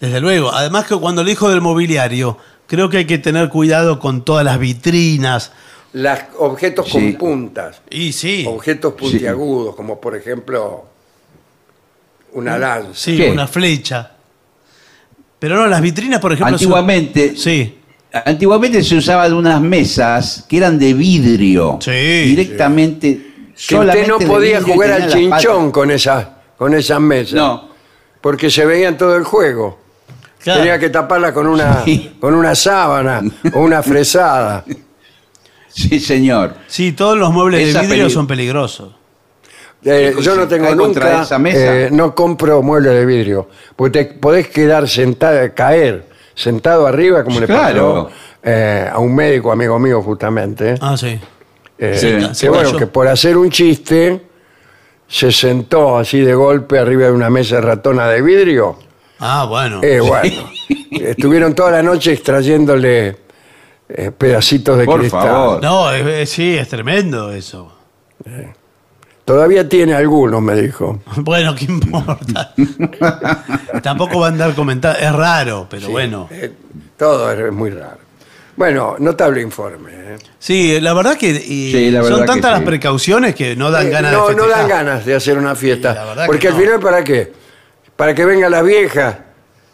[0.00, 0.52] Desde luego.
[0.52, 2.36] Además que cuando le dijo del mobiliario,
[2.66, 5.52] creo que hay que tener cuidado con todas las vitrinas.
[5.92, 6.92] Las objetos Sí.
[6.92, 7.82] con puntas.
[7.90, 10.84] Y sí, Objetos puntiagudos, como por ejemplo
[12.32, 12.90] una lanza.
[12.94, 13.30] sí, ¿Qué?
[13.30, 14.12] una flecha.
[15.40, 16.56] Pero no, las vitrinas, por ejemplo...
[16.58, 17.79] son- Antiguamente, Sí.
[18.12, 21.78] Antiguamente se usaban unas mesas que eran de vidrio.
[21.80, 23.26] Sí, Directamente.
[23.54, 26.26] Usted no podía jugar al chinchón con esas
[26.56, 27.34] con esas mesas.
[27.34, 27.68] No.
[28.20, 29.78] Porque se veían todo el juego.
[30.42, 30.60] Claro.
[30.60, 32.16] Tenía que taparla con una, Sí.
[32.20, 33.22] con una sábana
[33.54, 34.64] o una fresada.
[35.68, 36.54] Sí, señor.
[36.66, 38.94] Sí, todos los muebles Esa de vidrio son peligrosos.
[39.84, 41.58] Eh, yo no tengo nunca, esa mesa.
[41.86, 46.06] eh, no compro muebles de vidrio, porque te podés quedar sentado, caer
[46.40, 48.04] sentado arriba, como le Claro.
[48.04, 50.74] pasó eh, a un médico amigo mío justamente.
[50.80, 51.18] Ah, sí.
[51.78, 52.28] Eh, Sí.
[52.28, 52.78] que Se bueno, cayó.
[52.78, 54.22] que por hacer un chiste
[55.06, 58.76] se sentó así de golpe arriba de una mesa ratona de vidrio.
[59.18, 59.80] Ah, bueno.
[59.82, 60.50] Eh, bueno,
[60.90, 63.16] estuvieron toda la noche extrayéndole
[63.88, 65.22] eh, pedacitos de Por cristal.
[65.28, 65.62] favor.
[65.62, 67.72] No, es- es- sí, es tremendo eso.
[69.30, 71.00] Todavía tiene algunos, me dijo.
[71.18, 72.52] Bueno, ¿qué importa?
[73.82, 74.98] Tampoco va a andar comentando.
[74.98, 76.26] Es raro, pero bueno.
[76.32, 76.50] Eh,
[76.96, 77.98] todo es muy raro.
[78.56, 79.92] Bueno, notable informe.
[79.94, 80.16] ¿eh?
[80.36, 82.66] Sí, la verdad que y Sí, la verdad son que tantas las sí.
[82.66, 84.68] precauciones que no dan Eh, ganas no, de no festejar.
[84.68, 85.92] dan ganas de hacer una fiesta.
[85.92, 86.60] Sí, la verdad porque que al no.
[86.60, 87.32] final, ¿para qué?
[87.94, 89.14] Para que vengan las viejas,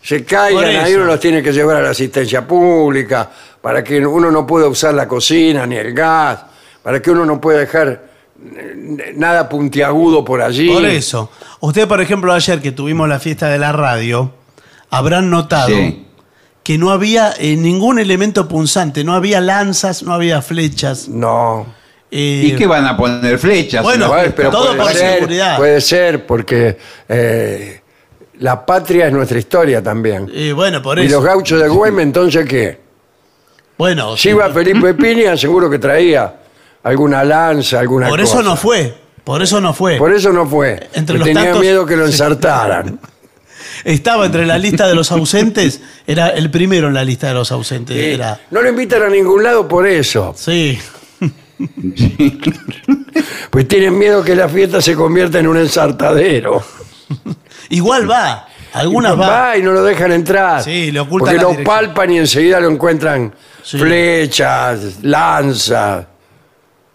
[0.02, 0.96] se Por caigan, ahí eso.
[1.00, 3.30] uno los tiene que llevar a la asistencia pública,
[3.62, 6.40] para que uno no pueda usar la cocina ni el gas,
[6.82, 8.05] para que uno no pueda dejar
[9.16, 10.68] nada puntiagudo por allí.
[10.70, 11.30] Por eso.
[11.60, 14.32] Usted, por ejemplo, ayer que tuvimos la fiesta de la radio,
[14.90, 16.06] habrán notado Sí.
[16.62, 21.08] que no había eh, ningún elemento punzante, no había lanzas, no había flechas.
[21.08, 21.66] No.
[22.10, 23.82] eh, ¿Y qué van a poner flechas?
[23.82, 25.56] Bueno, pero todo puede para ser, seguridad.
[25.56, 26.76] Puede ser, porque
[27.08, 27.80] eh,
[28.40, 30.30] la patria es nuestra historia también.
[30.32, 31.16] eh, bueno, por Y eso.
[31.16, 32.80] los gauchos de Güemes, entonces, ¿qué?
[33.78, 34.28] Bueno, Si sí.
[34.30, 36.34] iba Felipe Piña, seguro que traía
[36.86, 38.32] alguna lanza, alguna por cosa.
[38.34, 38.94] eso no fue.
[39.24, 39.96] Por eso no fue.
[39.96, 40.88] Por eso no fue.
[40.94, 43.00] Entre los tenía tantos- miedo que lo ensartaran.
[43.84, 47.50] Estaba entre la lista de los ausentes, era el primero en la lista de los
[47.52, 47.96] ausentes.
[47.96, 50.34] Era, No lo invitan a ningún lado por eso.
[50.36, 50.78] sí.
[53.50, 56.62] Pues tienen miedo que la fiesta se convierta en un ensartadero.
[57.70, 58.46] Igual va.
[58.74, 59.28] Algunas va.
[59.28, 60.62] Va y no lo dejan entrar.
[60.62, 61.74] Sí, le ocultan Porque la lo dirección.
[61.74, 63.78] palpan y enseguida lo encuentran Sí.
[63.78, 66.04] flechas, lanzas,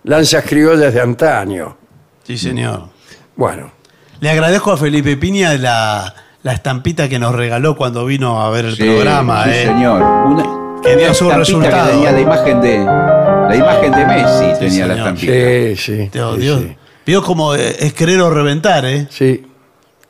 [0.03, 1.78] lanzas criollas de antaño.
[2.23, 2.90] Sí, señor.
[3.36, 3.72] Bueno,
[4.19, 6.14] Le agradezco a Felipe Piña la,
[6.44, 9.44] la estampita que nos regaló cuando vino a ver el Sí, programa.
[9.45, 9.65] sí, eh.
[9.65, 10.02] señor.
[10.02, 11.86] Una, Que dio su estampita resultado.
[11.88, 15.34] Que tenía la imagen de, la imagen de Messi, tenía la estampita.
[15.34, 16.10] sí, sí.
[16.11, 16.60] Dios, sí, Dios.
[16.61, 16.78] sí.
[17.06, 19.07] Vio como eh, es querer o reventar, ¿eh?
[19.10, 19.48] Sí,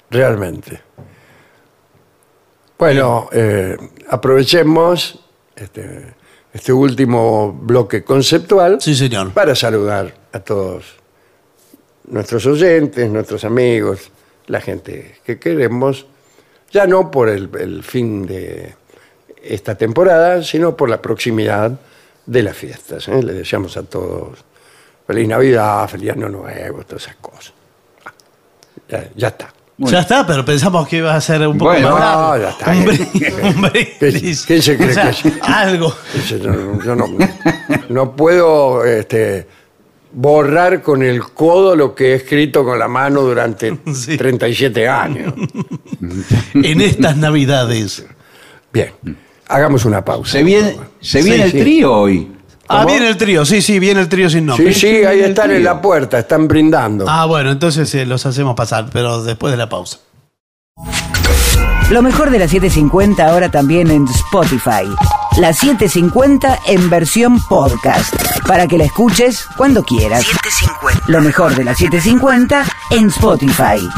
[0.10, 0.82] realmente.
[2.78, 3.78] Bueno, eh,
[4.10, 5.20] aprovechemos
[5.56, 6.14] este,
[6.54, 9.32] este último bloque conceptual Sí, señor.
[9.32, 10.96] para saludar a todos
[12.08, 14.12] nuestros oyentes, nuestros amigos,
[14.48, 16.06] la gente que queremos,
[16.72, 18.74] ya no por el, el fin de
[19.42, 21.72] esta temporada, sino por la proximidad
[22.26, 23.08] de las fiestas.
[23.08, 23.24] ¿eh?
[23.24, 24.40] Les deseamos a todos
[25.08, 27.54] feliz Navidad, feliz Año Nuevo, todas esas cosas.
[28.90, 29.54] Ya, ya está.
[29.90, 32.72] Ya está, pero pensamos que iba a ser un poco Bueno, más no, ya está.
[32.72, 34.46] Un brindis.
[34.46, 35.34] ¿Quién se cree O sea, que es?
[35.42, 35.96] Algo.
[36.30, 36.38] Yo,
[36.84, 37.06] yo no,
[37.90, 39.48] no puedo este,
[40.14, 44.18] borrar con el codo lo que he escrito con la mano durante Sí.
[44.18, 45.34] 37 años.
[46.54, 48.06] En estas navidades.
[48.74, 48.92] Bien,
[49.48, 50.32] hagamos una pausa.
[50.34, 51.60] Se viene, se viene Sí, el sí.
[51.60, 52.32] trío hoy.
[52.72, 54.74] Ah, viene el trío, sí, sí, viene el trío sin nombre.
[54.74, 57.06] Sí, sí, ahí están en la puerta, están brindando.
[57.08, 60.00] Ah, bueno, entonces eh, los hacemos pasar, pero después de la pausa.
[61.90, 64.88] Lo mejor de la 750 ahora también en Spotify.
[65.38, 68.16] La 750 en versión podcast.
[68.48, 70.26] Para que la escuches cuando quieras.
[71.08, 73.90] Lo mejor de la 750 en Spotify.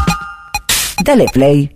[1.04, 1.76] Dale play.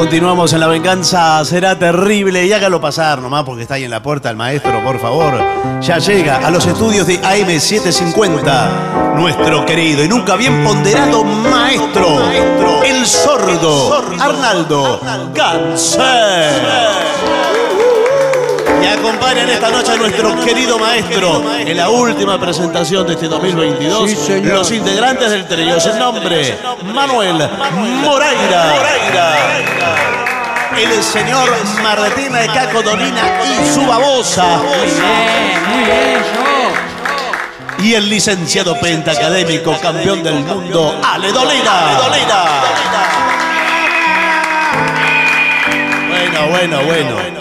[0.00, 4.02] Continuamos en La Venganza Será Terrible y hágalo pasar nomás porque está ahí en la
[4.02, 5.38] puerta el maestro, por favor.
[5.82, 12.18] Ya llega a los estudios de AM750 nuestro querido y nunca bien ponderado maestro,
[12.82, 15.02] el sordo Arnaldo
[15.34, 17.19] Ganser.
[19.10, 24.28] Y acompañan esta noche a nuestro querido maestro en la última presentación de este 2022.
[24.44, 27.50] los integrantes del trío, el nombre, Manuel
[28.04, 28.72] Moreira.
[30.76, 31.50] El señor
[31.82, 34.60] Martina de Caco Dolina y su babosa.
[37.78, 41.98] Y el licenciado pentacadémico, campeón del mundo, Ale Dolina.
[46.08, 47.39] Bueno, bueno, bueno.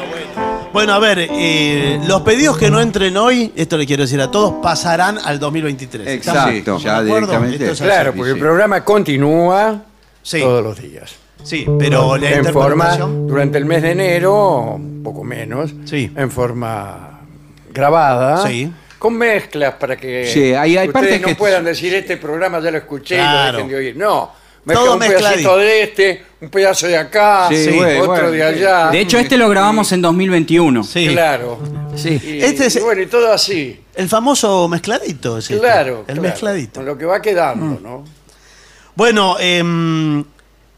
[0.72, 4.30] Bueno, a ver, eh, los pedidos que no entren hoy, esto le quiero decir a
[4.30, 6.08] todos, pasarán al 2023.
[6.08, 6.50] Exacto.
[6.52, 7.28] ¿Estamos ya de acuerdo?
[7.28, 7.66] directamente.
[7.66, 7.84] Es así.
[7.84, 9.82] Claro, porque el programa continúa
[10.22, 10.40] Sí.
[10.41, 11.16] todos los días.
[11.44, 16.12] Sí, pero la en forma, durante el mes de enero, un poco menos, Sí.
[16.16, 17.22] en forma
[17.74, 18.72] grabada, Sí.
[19.00, 22.60] con mezclas para que Sí, hay- hay ustedes partes no que- puedan decir este programa
[22.60, 23.52] ya lo escuché y Claro.
[23.54, 23.98] lo dejen de oír.
[23.98, 24.32] No,
[24.65, 25.30] mezcla Todo un mezcladito.
[25.30, 28.88] pedacito de este, un pedazo de acá, Sí, otro bueno, de allá.
[28.91, 30.84] De hecho, este lo grabamos en 2021.
[30.84, 31.07] Sí.
[31.10, 31.60] Claro.
[31.95, 32.19] Sí.
[32.23, 33.80] Y, Este es- y bueno, y todo así.
[33.95, 35.99] El famoso mezcladito, es este, Claro.
[36.07, 36.80] El claro, mezcladito.
[36.80, 38.03] Con lo que va quedando, ¿no?
[38.95, 40.23] Bueno, eh,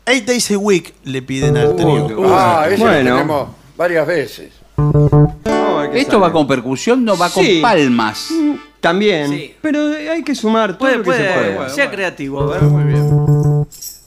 [0.06, 2.08] Eight Days a Week le piden al trío.
[2.34, 2.98] ah, ese bueno.
[3.10, 4.52] lo tenemos varias veces.
[5.94, 8.30] Esto va con percusión, no va con palmas.
[8.80, 9.30] También.
[9.30, 9.56] Sí.
[9.62, 12.42] Pero hay que sumar todo Puede, lo que se puede, sea creativo.
[12.42, 12.62] a ver.
[12.64, 13.51] Muy bien.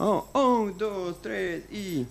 [0.07, 2.07] Oh, un, dos, tres y.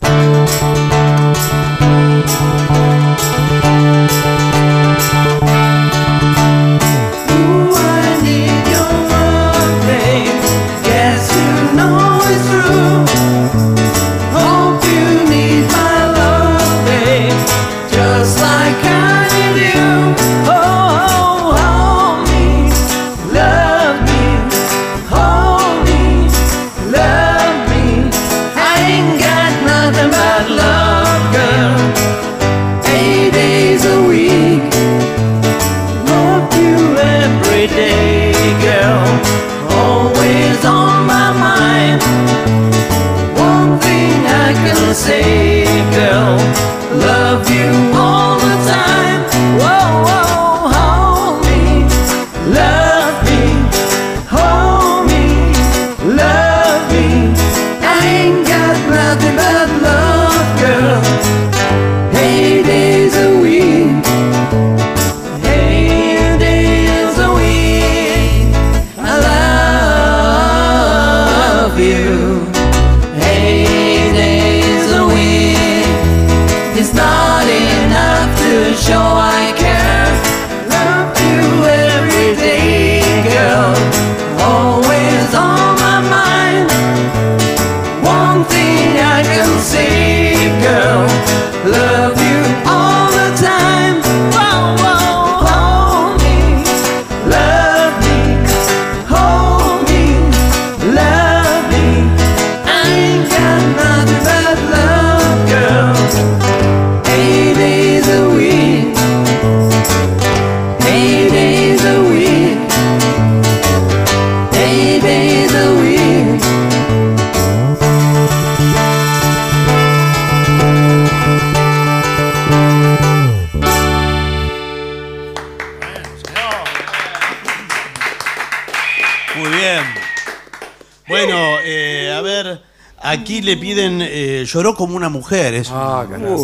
[133.56, 135.54] le piden eh, Lloró como una mujer.
[135.54, 136.36] Es Ah, un, caramba.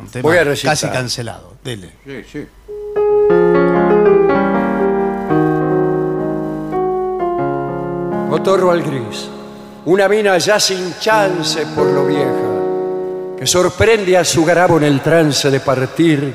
[0.00, 0.72] un tema Voy a recitar.
[0.72, 1.54] casi cancelado.
[1.62, 1.90] Dele.
[2.04, 2.46] Sí, sí.
[8.30, 9.28] Otorro al gris.
[9.86, 15.00] Una mina ya sin chance por lo vieja, que sorprende a su garabo en el
[15.00, 16.34] trance de partir.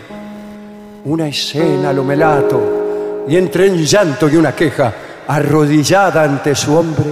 [1.03, 4.93] Una escena a lo melato, y entre un llanto y una queja,
[5.27, 7.09] arrodillada ante su hombre,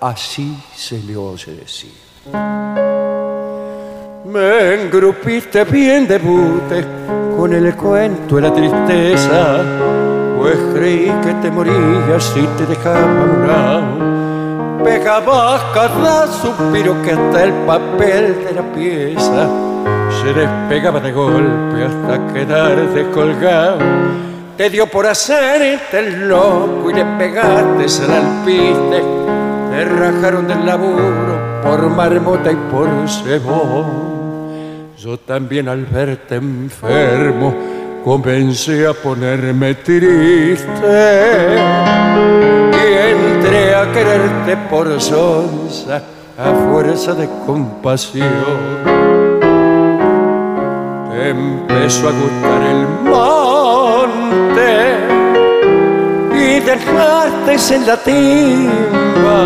[0.00, 1.92] así se le oye decir.
[4.24, 6.84] Me engrupiste bien de bute
[7.36, 9.56] con el cuento de la tristeza,
[10.38, 14.84] pues creí que te morías y te dejaba morado.
[14.84, 19.48] Pegabas cada suspiro que hasta el papel de la pieza
[20.22, 23.78] se despegaba de golpe hasta quedar descolgado.
[24.56, 29.02] Te dio por hacerte el loco y le pegaste al alpiste.
[29.72, 34.12] Te rajaron del laburo por marmota y por cebón.
[34.98, 37.54] Yo también al verte enfermo
[38.04, 40.68] comencé a ponerme triste
[42.70, 46.02] y entré a quererte por sonza
[46.38, 48.28] a fuerza de compasión.
[51.10, 53.41] Te empezó a gustar el monte
[56.64, 59.42] dejaste en la timba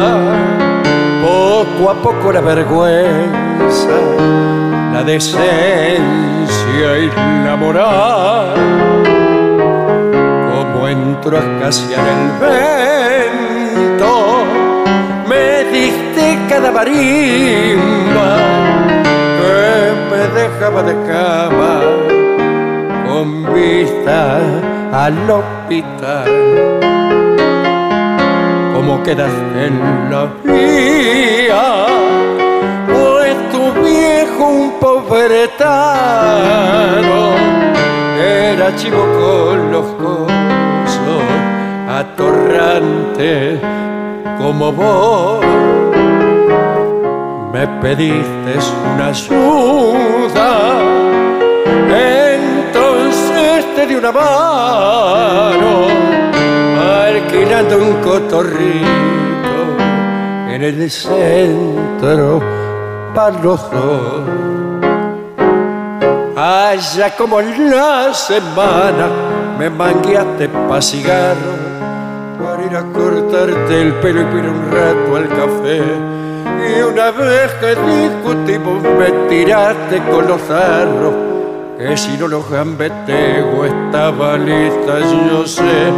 [1.23, 3.99] poco a poco la vergüenza,
[4.93, 7.11] la decencia y
[7.45, 8.55] la moral.
[10.51, 14.13] Como entró a escasear el vento,
[15.29, 18.37] me diste cada marimba
[19.39, 21.81] que me dejaba de cama
[23.07, 24.41] con vista
[24.93, 26.96] al hospital
[29.07, 31.87] quedaste en la vía,
[32.89, 35.37] pues tu viejo un pobretano
[38.21, 41.23] era chivo con los cosos,
[41.89, 43.61] atorrante
[44.39, 45.45] como vos.
[47.53, 48.55] Me pediste
[48.93, 50.51] una ayuda,
[52.67, 55.87] entonces te di una mano
[56.79, 58.87] alquilando un cotorrito
[60.49, 62.41] en el centro
[63.15, 64.23] para los dos.
[66.37, 69.09] Allá como en la semana
[69.59, 71.55] me mangueaste pa' cigarro
[72.39, 75.83] para ir a cortarte el pelo y ir un rato al café.
[76.69, 81.15] Y una vez que discutimos me tiraste con los zarros
[81.79, 85.01] que si no los gambeteo estaba lista,
[85.31, 85.93] yo sé.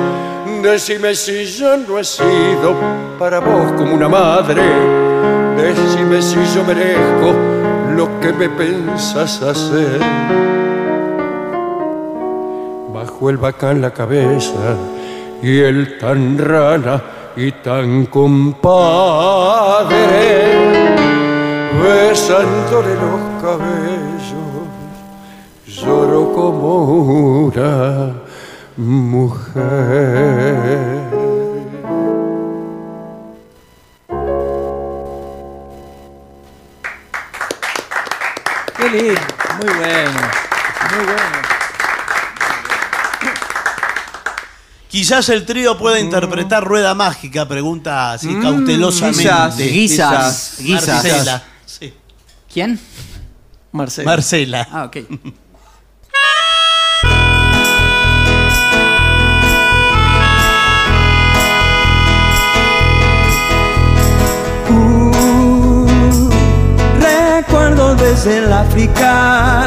[0.63, 2.75] Decime si yo no he sido
[3.19, 4.63] para vos como una madre.
[5.57, 7.33] Decime si yo merezco
[7.95, 10.01] lo que me pensas hacer.
[12.93, 14.77] Bajo el bacán la cabeza
[15.43, 17.03] y el tan rana
[17.37, 18.67] y tan compadre,
[21.81, 24.67] besándole los cabellos,
[25.67, 26.85] lloro como
[27.47, 28.28] una
[28.79, 29.59] mujer.
[38.77, 39.21] Qué lindo.
[39.59, 40.21] Muy bueno.
[40.95, 41.39] Muy bueno.
[44.89, 49.71] Quizás el trío pueda interpretar Rueda Mágica, pregunta así cautelosamente.
[49.71, 50.89] quizás, quizás, quizás.
[51.05, 51.43] Marcela.
[51.67, 51.95] Sí.
[52.53, 52.81] ¿Quién?
[53.73, 54.11] Marcela.
[54.11, 54.69] Marcela.
[54.71, 54.97] Ah, ok.
[68.09, 69.67] Recuerdo desde el África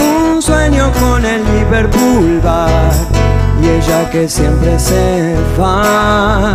[0.00, 2.92] un sueño con el Liverpool Bar
[3.62, 6.54] y ella que siempre se va.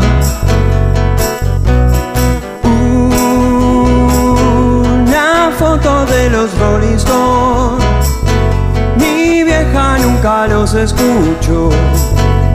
[2.64, 3.12] Una
[5.58, 7.84] foto de los Rolling Stones,
[8.98, 11.72] mi vieja nunca los escucho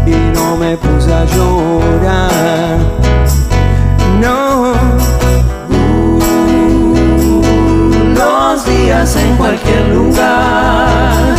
[0.06, 2.78] y no me puse a llorar.
[4.20, 4.97] No.
[8.90, 11.36] En cualquier lugar,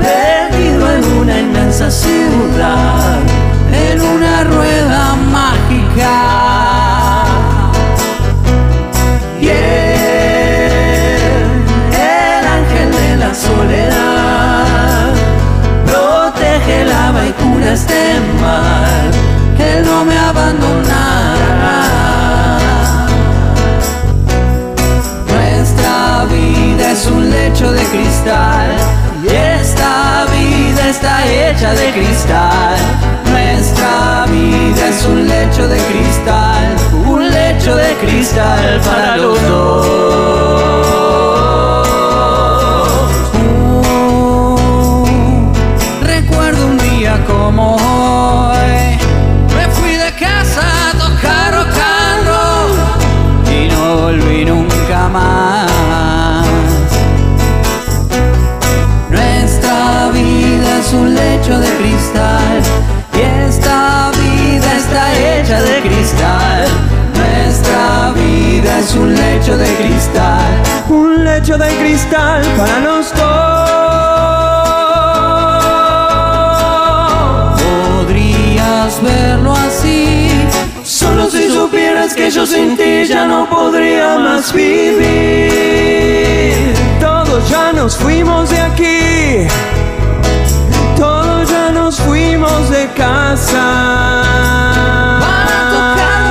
[0.00, 3.20] perdido en una inmensa ciudad,
[3.72, 6.18] en una rueda mágica.
[9.40, 9.54] Y él,
[11.92, 15.12] el ángel de la soledad,
[15.86, 19.12] protege, lava y cura este mal,
[19.56, 21.21] que no me abandonará.
[27.32, 28.70] Lecho de cristal
[29.22, 32.76] y esta vida está hecha de cristal.
[33.30, 36.76] Nuestra vida es un lecho de cristal,
[37.06, 39.86] un lecho de cristal para los dos.
[46.02, 48.98] Recuerdo un día como hoy,
[49.56, 51.78] me fui de casa a tocar rock
[52.08, 52.26] and
[53.50, 55.51] y no volví nunca más.
[60.92, 62.62] Un lecho de cristal
[63.14, 66.68] y esta vida está hecha de cristal.
[67.14, 73.22] Nuestra vida es un lecho de cristal, un lecho de cristal para los dos.
[77.62, 80.30] Podrías verlo así,
[80.84, 85.52] solo si supieras que yo sin ti ya no podría más vivir.
[87.00, 89.46] Todos ya nos fuimos de aquí,
[92.06, 94.22] fuimos de casa.
[95.20, 96.22] Para tocar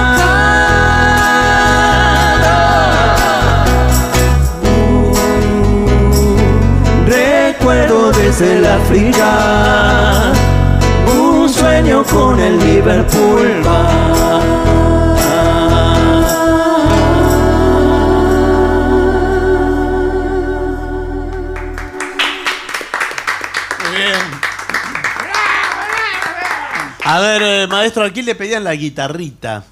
[7.06, 10.34] Recuerdo desde el África
[11.18, 13.62] un sueño con el Liverpool.
[27.22, 29.64] A ver, eh, maestro, aquí le pedían la guitarrita.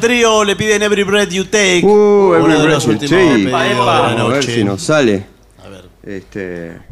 [0.00, 1.82] Trío le piden Every Breath You Take.
[1.82, 3.54] Uh, uno Every de los Breath You últimos Take.
[3.54, 5.26] A ver si nos sale.
[5.64, 5.84] A ver.
[6.02, 6.87] Este.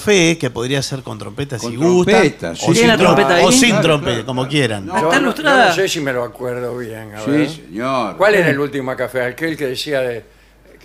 [0.00, 2.22] Café, que podría ser con trompeta si gusta.
[2.22, 2.34] sí.
[2.68, 4.86] O ¿Tiene sin, trompeta trom- o sin Claro, trompeta, claro, como quieran.
[4.86, 5.68] Yo ¿Está no- yo ilustrada?
[5.68, 7.14] no sé si me lo acuerdo bien.
[7.14, 7.48] A ver.
[7.48, 8.16] Sí, señor.
[8.16, 9.22] ¿Cuál era el último café?
[9.22, 10.35] Aquel que decía de.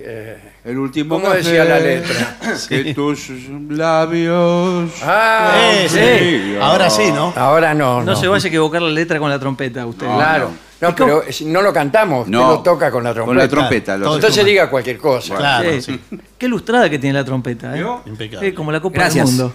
[0.01, 2.37] Que- El último ¿Cómo café, decía la letra?
[2.69, 3.29] Que tus
[3.69, 4.91] labios.
[5.03, 6.57] Ah, Eh, sí.
[6.61, 7.33] Ahora sí, ¿no?
[7.35, 8.03] ahora no.
[8.03, 10.05] No se vaya a equivocar la letra con la trompeta usted.
[10.05, 10.51] Claro.
[10.81, 12.47] No, pero si no lo cantamos, usted No.
[12.53, 13.27] lo toca con la trompeta.
[13.27, 13.97] Con la trompeta.
[13.97, 14.15] lo Todo-.
[14.15, 15.35] Entonces diga cualquier cosa.
[15.35, 15.81] Claro, Sí.
[15.81, 15.99] sí.
[16.37, 17.85] Qué lustrada que tiene la trompeta, ¿eh?
[18.07, 18.47] Impecable.
[18.47, 19.27] Eh, como la Copa Gracias.
[19.27, 19.53] del Mundo.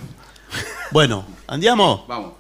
[0.93, 2.05] Bueno, ¿andiamo?
[2.09, 2.33] Vamos.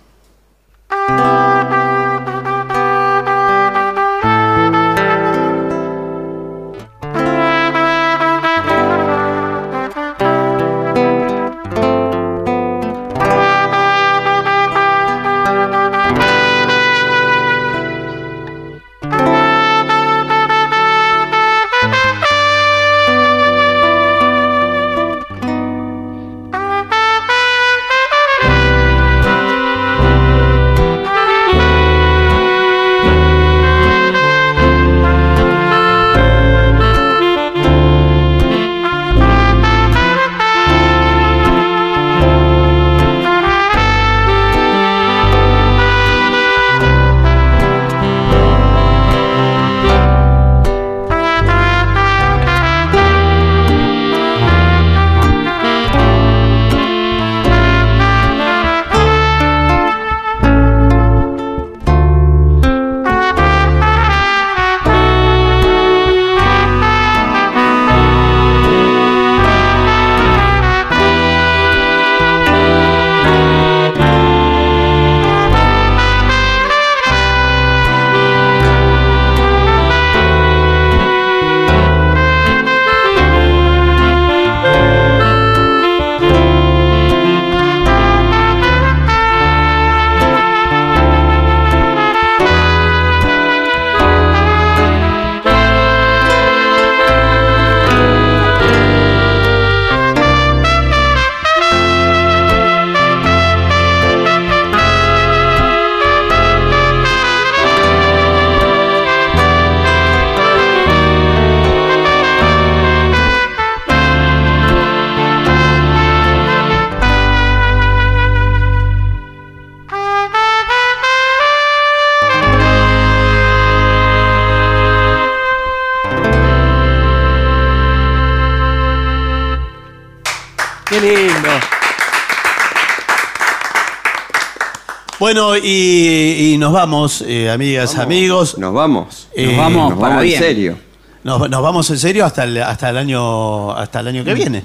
[135.37, 138.57] Bueno, y, y nos vamos, eh, amigas, amigos.
[138.57, 139.29] Nos vamos.
[139.35, 140.37] Eh, nos vamos nos para vamos bien.
[140.37, 140.79] en serio.
[141.25, 144.65] Nos, nos vamos en serio hasta el, hasta el año hasta el año que viene.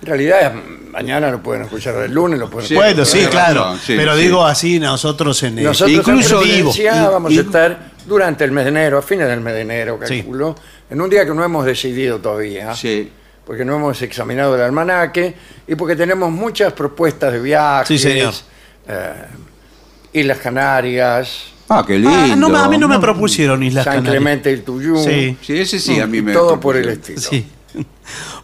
[0.00, 0.54] En realidad,
[0.92, 3.64] mañana lo pueden escuchar el lunes, lo pueden Sí, bueno, sí, claro.
[3.64, 4.22] razón, sí, pero sí.
[4.22, 6.72] digo así nosotros en el- Nosotros Incluso vivo.
[7.12, 10.00] Vamos y- a estar durante el mes de enero, a fines del mes de enero,
[10.06, 10.16] Sí.
[10.22, 10.56] calculo,
[10.88, 13.12] en un día que no hemos decidido todavía, Sí.
[13.44, 15.34] porque no hemos examinado el almanaque
[15.66, 17.88] y porque tenemos muchas propuestas de viajes.
[17.88, 18.32] Sí, señor.
[18.90, 19.12] eh,
[20.12, 22.10] Islas Canarias, Ah, qué lindo.
[22.14, 24.12] Ah, no, a mí no me propusieron Islas San Canarias.
[24.14, 25.36] Clemente y Tuyú, Sí.
[25.42, 26.32] Sí, ese sí, a mí me.
[26.32, 27.20] todo por el estilo.
[27.20, 27.46] Sí.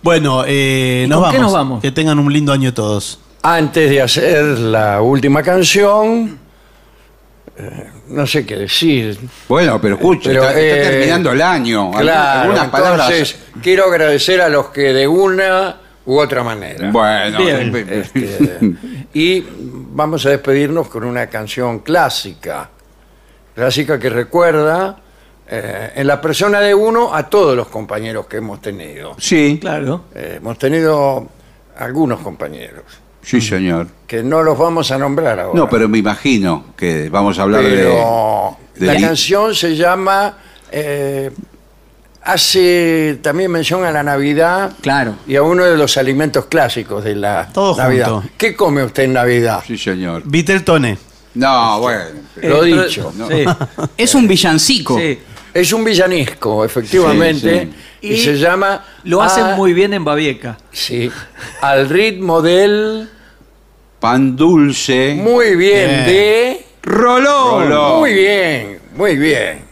[0.02, 1.34] Bueno, eh, ¿Y nos vamos.
[1.34, 1.80] qué nos vamos?
[1.80, 3.18] Que tengan un lindo año todos.
[3.42, 6.38] Antes de hacer la última canción,
[7.56, 9.18] eh, no sé qué decir.
[9.48, 11.90] Bueno, pero escucha, Pero, está, está eh, terminando el año.
[11.92, 13.36] Claro, Algunas entonces palabras.
[13.62, 16.90] quiero agradecer a los que de una u otra manera.
[16.90, 17.74] Bueno, Bien.
[17.88, 18.58] Este,
[19.14, 19.44] y
[19.92, 22.70] vamos a despedirnos con una canción clásica,
[23.54, 24.98] clásica que recuerda
[25.48, 29.14] eh, en la persona de uno a todos los compañeros que hemos tenido.
[29.18, 30.04] sí, Claro.
[30.14, 31.28] Eh, hemos tenido
[31.78, 32.84] algunos compañeros
[33.22, 33.86] sí, señor.
[34.06, 35.58] que no los vamos a nombrar ahora.
[35.58, 38.86] No, pero me imagino que vamos a hablar Pero de.
[38.86, 40.36] la de- canción se llama
[40.70, 41.30] eh,
[42.24, 45.16] hace también mención a la Navidad Claro.
[45.26, 48.10] y a uno de los alimentos clásicos de la Todo Navidad.
[48.12, 48.28] junto.
[48.36, 49.62] ¿Qué come usted en Navidad?
[49.66, 50.22] Sí, señor.
[50.24, 50.98] Viteltone.
[51.34, 52.00] No, bueno.
[52.36, 53.12] Lo Eh, pero- dicho.
[53.16, 53.28] no.
[53.28, 53.44] Sí.
[53.96, 54.98] Es un villancico.
[54.98, 55.18] sí.
[55.52, 57.68] Es un villanisco, efectivamente,
[58.00, 60.58] Sí, y, Y se llama Lo hacen a- muy bien en Babieca.
[60.72, 61.08] sí,
[61.60, 63.08] al ritmo del
[64.00, 65.14] Pan dulce.
[65.14, 66.06] muy bien Bien.
[66.06, 67.68] de Rolón.
[67.68, 67.98] Rolón.
[68.00, 69.63] muy bien, muy bien.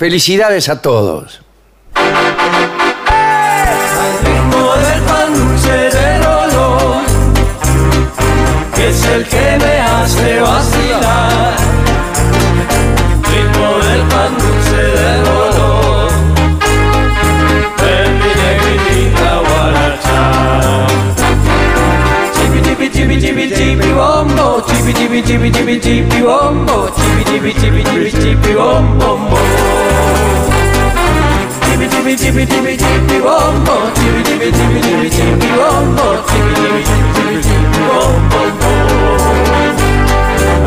[0.00, 1.42] Felicidades a todos.
[1.94, 2.12] Al
[4.24, 7.04] ritmo del pan dulce de Rolón
[9.78, 11.54] hace vacilar.
[13.28, 16.10] Ritmo del pan dulce de dolor.
[17.76, 20.20] Ven mi negrita guaracha.
[22.32, 27.82] Chipi chipi chipi chipi chipi bombo, chipi chipi chipi chipi chipi bombo, chipi chipi chipi
[27.82, 29.69] chipi chipi bom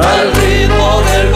[0.01, 1.33] Al ritmo del.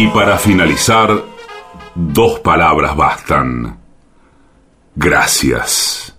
[0.00, 1.24] Y para finalizar,
[1.94, 3.79] dos palabras bastan.
[5.02, 6.12] Gracias.